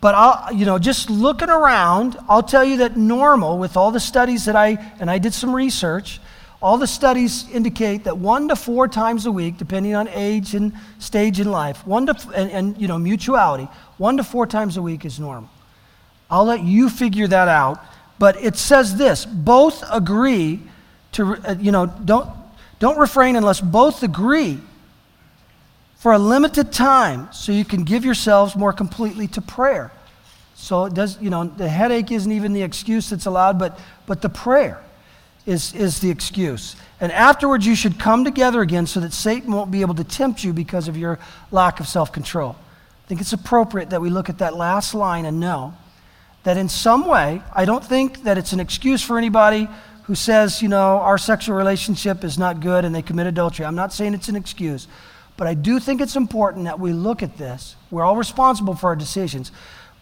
But 0.02 0.16
I'll, 0.16 0.54
you 0.54 0.66
know, 0.66 0.80
just 0.80 1.10
looking 1.10 1.50
around, 1.50 2.18
I'll 2.30 2.44
tell 2.44 2.64
you 2.64 2.78
that 2.78 2.96
normal, 2.96 3.58
with 3.58 3.76
all 3.76 3.92
the 3.92 4.00
studies 4.00 4.46
that 4.46 4.56
I, 4.56 4.94
and 5.00 5.12
I 5.12 5.18
did 5.18 5.34
some 5.34 5.54
research, 5.54 6.22
all 6.62 6.78
the 6.78 6.88
studies 6.88 7.50
indicate 7.52 8.06
that 8.06 8.18
one 8.18 8.48
to 8.50 8.56
four 8.56 8.88
times 8.88 9.26
a 9.26 9.32
week, 9.32 9.58
depending 9.58 9.96
on 9.96 10.08
age 10.10 10.56
and 10.56 10.74
stage 11.00 11.40
in 11.40 11.52
life, 11.52 11.86
one 11.86 12.06
to, 12.06 12.16
and, 12.36 12.52
and 12.52 12.82
you 12.82 12.88
know, 12.88 12.98
mutuality, 12.98 13.68
one 13.98 14.18
to 14.18 14.24
four 14.24 14.46
times 14.46 14.78
a 14.78 14.82
week 14.82 15.06
is 15.06 15.20
normal. 15.20 15.50
I'll 16.30 16.46
let 16.46 16.62
you 16.62 16.90
figure 16.90 17.28
that 17.28 17.48
out. 17.48 17.80
But 18.20 18.44
it 18.44 18.58
says 18.58 18.98
this 18.98 19.26
both 19.26 19.84
agree 19.90 20.60
to, 21.14 21.38
uh, 21.46 21.56
you 21.60 21.72
know, 21.72 21.86
don't, 21.88 22.30
don't 22.80 22.98
refrain 22.98 23.36
unless 23.36 23.62
both 23.62 24.04
agree 24.04 24.60
for 26.00 26.14
a 26.14 26.18
limited 26.18 26.72
time 26.72 27.30
so 27.32 27.52
you 27.52 27.66
can 27.66 27.84
give 27.84 28.04
yourselves 28.04 28.56
more 28.56 28.74
completely 28.74 29.28
to 29.28 29.42
prayer. 29.42 29.92
So 30.56 30.86
it 30.86 30.94
does, 30.94 31.22
you 31.22 31.30
know, 31.30 31.46
the 31.46 31.70
headache 31.70 32.12
isn't 32.12 32.32
even 32.32 32.54
the 32.54 32.64
excuse 32.64 33.10
that's 33.10 33.26
allowed, 33.26 33.60
but, 33.60 33.78
but 34.08 34.22
the 34.22 34.30
prayer 34.30 34.82
is, 35.46 35.74
is 35.74 36.00
the 36.00 36.10
excuse. 36.10 36.78
And 37.02 37.12
afterwards, 37.12 37.66
you 37.66 37.76
should 37.76 38.00
come 38.00 38.24
together 38.24 38.62
again 38.62 38.88
so 38.88 39.02
that 39.02 39.14
Satan 39.14 39.52
won't 39.52 39.72
be 39.72 39.82
able 39.82 39.96
to 39.96 40.04
tempt 40.04 40.44
you 40.44 40.54
because 40.54 40.88
of 40.88 40.98
your 40.98 41.20
lack 41.52 41.80
of 41.80 41.88
self 41.88 42.12
control. 42.12 42.56
I 43.06 43.08
think 43.08 43.20
it's 43.20 43.34
appropriate 43.34 43.90
that 43.90 44.02
we 44.02 44.10
look 44.10 44.30
at 44.30 44.38
that 44.38 44.56
last 44.56 44.94
line 44.94 45.26
and 45.26 45.40
know 45.40 45.74
that 46.44 46.58
in 46.58 46.70
some 46.70 47.06
way, 47.06 47.42
I 47.54 47.66
don't 47.66 47.84
think 47.84 48.24
that 48.24 48.38
it's 48.38 48.54
an 48.54 48.62
excuse 48.62 49.02
for 49.02 49.18
anybody 49.18 49.68
who 50.04 50.16
says, 50.16 50.62
you 50.62 50.70
know, 50.70 51.00
our 51.00 51.18
sexual 51.18 51.56
relationship 51.56 52.24
is 52.24 52.38
not 52.38 52.62
good 52.62 52.86
and 52.86 52.96
they 52.96 53.02
commit 53.02 53.28
adultery. 53.28 53.66
I'm 53.66 53.76
not 53.76 53.92
saying 53.92 54.14
it's 54.14 54.30
an 54.30 54.36
excuse, 54.36 54.88
but 55.40 55.48
I 55.48 55.54
do 55.54 55.80
think 55.80 56.02
it's 56.02 56.18
important 56.18 56.66
that 56.66 56.82
we 56.82 56.92
look 56.92 57.24
at 57.24 57.38
this. 57.38 57.78
We're 57.90 58.04
all 58.04 58.18
responsible 58.18 58.76
for 58.76 58.88
our 58.88 58.96
decisions. 58.98 59.54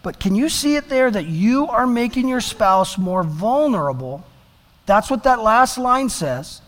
But 0.02 0.18
can 0.18 0.34
you 0.34 0.48
see 0.48 0.74
it 0.74 0.88
there 0.88 1.12
that 1.12 1.26
you 1.26 1.68
are 1.68 1.86
making 1.86 2.26
your 2.26 2.40
spouse 2.40 2.98
more 2.98 3.22
vulnerable? 3.22 4.26
That's 4.86 5.08
what 5.08 5.22
that 5.22 5.40
last 5.40 5.78
line 5.78 6.08
says. 6.08 6.60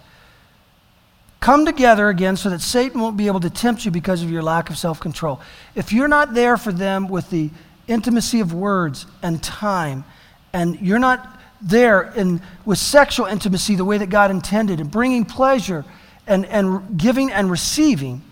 Come 1.40 1.66
together 1.66 2.10
again 2.10 2.36
so 2.36 2.48
that 2.48 2.60
Satan 2.60 3.00
won't 3.00 3.16
be 3.16 3.26
able 3.26 3.40
to 3.40 3.50
tempt 3.50 3.84
you 3.84 3.90
because 3.90 4.22
of 4.22 4.30
your 4.30 4.40
lack 4.40 4.70
of 4.70 4.78
self 4.78 5.00
control. 5.00 5.40
If 5.74 5.92
you're 5.92 6.06
not 6.06 6.34
there 6.34 6.56
for 6.56 6.70
them 6.70 7.08
with 7.08 7.28
the 7.30 7.50
intimacy 7.88 8.38
of 8.38 8.54
words 8.54 9.04
and 9.20 9.42
time, 9.42 10.04
and 10.52 10.80
you're 10.80 11.00
not 11.00 11.40
there 11.60 12.12
in, 12.12 12.40
with 12.64 12.78
sexual 12.78 13.26
intimacy 13.26 13.74
the 13.74 13.84
way 13.84 13.98
that 13.98 14.10
God 14.10 14.30
intended, 14.30 14.78
and 14.78 14.92
bringing 14.92 15.24
pleasure 15.24 15.84
and, 16.28 16.46
and 16.46 16.96
giving 16.96 17.32
and 17.32 17.50
receiving, 17.50 18.22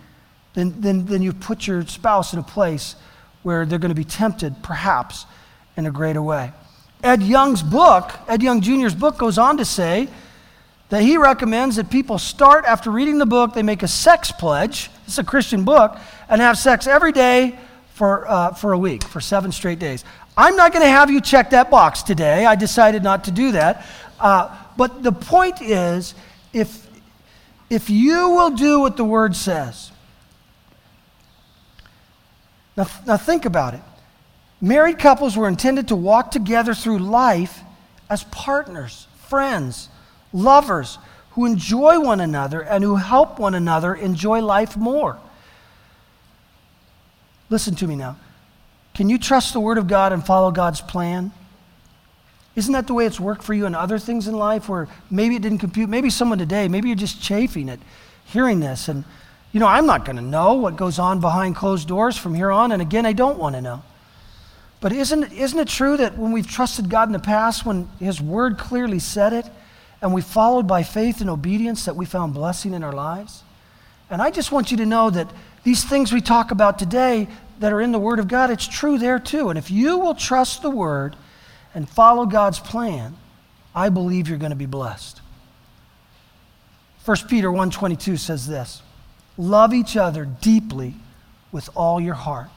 then, 0.59 0.75
then, 0.81 1.07
then 1.07 1.23
you've 1.23 1.39
put 1.39 1.69
your 1.69 1.87
spouse 1.87 2.33
in 2.33 2.41
a 2.41 2.43
place 2.43 2.97
where 3.45 3.65
they're 3.65 3.79
going 3.79 3.91
to 3.91 3.95
be 3.95 4.05
tempted, 4.05 4.61
perhaps, 4.63 5.25
in 5.77 5.87
a 5.87 5.91
greater 5.91 6.21
way. 6.21 6.53
Ed 7.05 7.23
Young's 7.23 7.63
book, 7.63 8.11
Ed 8.27 8.43
Young 8.43 8.61
Jr.'s 8.61 8.95
book, 8.95 9.19
goes 9.19 9.39
on 9.39 9.57
to 9.59 9.65
say 9.65 10.09
that 10.89 11.03
he 11.03 11.17
recommends 11.17 11.77
that 11.77 11.91
people 11.91 12.19
start 12.19 12.65
after 12.65 12.91
reading 12.91 13.19
the 13.19 13.27
book, 13.27 13.55
they 13.55 13.63
make 13.63 13.85
a 13.85 13.89
sex 13.89 14.33
pledge. 14.33 14.91
It's 15.07 15.19
a 15.19 15.25
Christian 15.25 15.65
book, 15.65 15.97
and 16.29 16.41
have 16.41 16.59
sex 16.59 16.89
every 16.89 17.13
day 17.13 17.57
for, 17.95 18.29
uh, 18.29 18.53
for 18.55 18.73
a 18.73 18.79
week, 18.79 19.05
for 19.05 19.21
seven 19.21 19.53
straight 19.53 19.79
days. 19.79 20.05
I'm 20.37 20.57
not 20.57 20.73
going 20.73 20.85
to 20.85 20.91
have 20.91 21.09
you 21.09 21.21
check 21.21 21.51
that 21.51 21.71
box 21.71 22.03
today. 22.03 22.47
I 22.47 22.57
decided 22.57 23.05
not 23.05 23.25
to 23.25 23.31
do 23.31 23.53
that. 23.53 23.87
Uh, 24.19 24.57
but 24.77 25.05
the 25.05 25.13
point 25.13 25.63
is 25.63 26.15
if, 26.53 26.89
if 27.71 27.91
you 27.91 28.31
will 28.31 28.51
do 28.51 28.81
what 28.81 28.97
the 28.97 29.05
word 29.05 29.37
says, 29.37 29.93
now, 32.79 32.87
now 33.07 33.17
think 33.17 33.45
about 33.45 33.75
it. 33.75 33.81
Married 34.61 34.99
couples 34.99 35.37
were 35.37 35.49
intended 35.49 35.89
to 35.89 35.97
walk 35.97 36.31
together 36.31 36.75
through 36.75 36.99
life 37.01 37.61
as 38.09 38.25
partners, 38.25 39.09
friends, 39.27 39.89
lovers 40.33 40.99
who 41.33 41.45
enjoy 41.45 42.01
one 42.01 42.21
another 42.21 42.61
and 42.61 42.83
who 42.85 42.97
help 42.97 43.39
one 43.39 43.55
another 43.55 43.95
enjoy 43.95 44.41
life 44.41 44.77
more. 44.77 45.19
Listen 47.51 47.75
to 47.77 47.87
me 47.87 47.97
now. 47.97 48.17
Can 48.95 49.09
you 49.09 49.19
trust 49.19 49.53
the 49.53 49.61
Word 49.61 49.79
of 49.79 49.89
God 49.89 50.13
and 50.13 50.25
follow 50.25 50.51
God's 50.51 50.81
plan? 50.81 51.33
Isn't 52.55 52.73
that 52.73 52.87
the 52.87 52.95
way 52.95 53.07
it's 53.07 53.21
worked 53.21 53.43
for 53.43 53.55
you 53.55 53.67
in 53.67 53.75
other 53.75 53.99
things 53.99 54.27
in 54.27 54.35
life 54.35 54.69
where 54.69 54.89
maybe 55.11 55.37
it 55.37 55.43
didn't 55.43 55.59
compute? 55.59 55.89
Maybe 55.89 56.11
someone 56.11 56.39
today, 56.39 56.69
maybe 56.69 56.89
you're 56.89 56.97
just 56.97 57.23
chafing 57.23 57.69
at 57.69 57.79
hearing 58.25 58.61
this 58.61 58.89
and 58.89 59.05
you 59.53 59.61
know, 59.61 59.67
I'm 59.67 59.87
not 59.87 60.05
going 60.05 60.17
to 60.17 60.23
know 60.23 60.55
what 60.55 60.77
goes 60.77 60.99
on 60.99 61.21
behind 61.21 61.57
closed 61.57 61.89
doors 61.89 62.17
from 62.17 62.35
here 62.35 62.51
on, 62.51 62.73
and 62.73 62.83
again, 62.83 63.07
I 63.07 63.13
don't 63.13 63.39
want 63.39 63.55
to 63.55 63.63
know. 63.63 63.83
But 64.81 64.93
isn't, 64.93 65.33
isn't 65.33 65.59
it 65.59 65.69
true 65.69 65.97
that 65.97 66.17
when 66.17 66.33
we've 66.33 66.47
trusted 66.47 66.89
God 66.89 67.09
in 67.09 67.13
the 67.13 67.19
past, 67.19 67.67
when 67.67 67.89
His 67.99 68.21
Word 68.21 68.59
clearly 68.59 68.99
said 68.99 69.33
it, 69.33 69.47
and 70.01 70.15
we 70.15 70.23
followed 70.23 70.69
by 70.69 70.83
faith 70.83 71.21
and 71.21 71.29
obedience, 71.29 71.87
that 71.87 71.97
we 71.97 72.05
found 72.05 72.35
blessing 72.35 72.75
in 72.75 72.85
our 72.85 72.93
lives? 72.93 73.43
And 74.11 74.23
I 74.23 74.31
just 74.31 74.53
want 74.53 74.71
you 74.71 74.77
to 74.79 74.87
know 74.87 75.11
that 75.11 75.31
these 75.65 75.85
things 75.85 76.13
we 76.13 76.21
talk 76.21 76.51
about 76.51 76.79
today 76.79 77.27
that 77.59 77.73
are 77.73 77.81
in 77.81 77.91
the 77.93 77.99
Word 77.99 78.21
of 78.21 78.29
God, 78.29 78.51
it's 78.51 78.69
true 78.69 78.99
there 78.99 79.19
too. 79.19 79.49
And 79.49 79.59
if 79.59 79.71
you 79.71 79.99
will 79.99 80.15
trust 80.15 80.63
the 80.63 80.71
Word 80.71 81.17
and 81.75 81.89
follow 81.89 82.27
God's 82.27 82.61
plan, 82.61 83.17
I 83.75 83.89
believe 83.89 84.29
you're 84.29 84.39
going 84.39 84.51
to 84.51 84.57
be 84.57 84.67
blessed. 84.67 85.21
1 87.05 87.17
Peter 87.29 87.49
1.22 87.49 88.19
says 88.19 88.47
this, 88.47 88.83
Love 89.39 89.73
each 89.73 89.97
other 89.97 90.25
deeply 90.25 90.95
with 91.53 91.71
all 91.75 92.01
your 92.01 92.15
heart. 92.15 92.49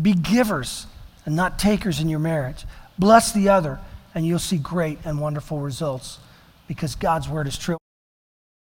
Be 0.00 0.14
givers 0.14 0.86
and 1.26 1.36
not 1.36 1.58
takers 1.58 2.00
in 2.00 2.08
your 2.08 2.18
marriage. 2.18 2.64
Bless 2.98 3.32
the 3.32 3.50
other, 3.50 3.78
and 4.14 4.26
you'll 4.26 4.38
see 4.38 4.56
great 4.56 4.98
and 5.04 5.20
wonderful 5.20 5.60
results 5.60 6.18
because 6.66 6.94
God's 6.94 7.28
word 7.28 7.46
is 7.46 7.58
true. 7.58 7.76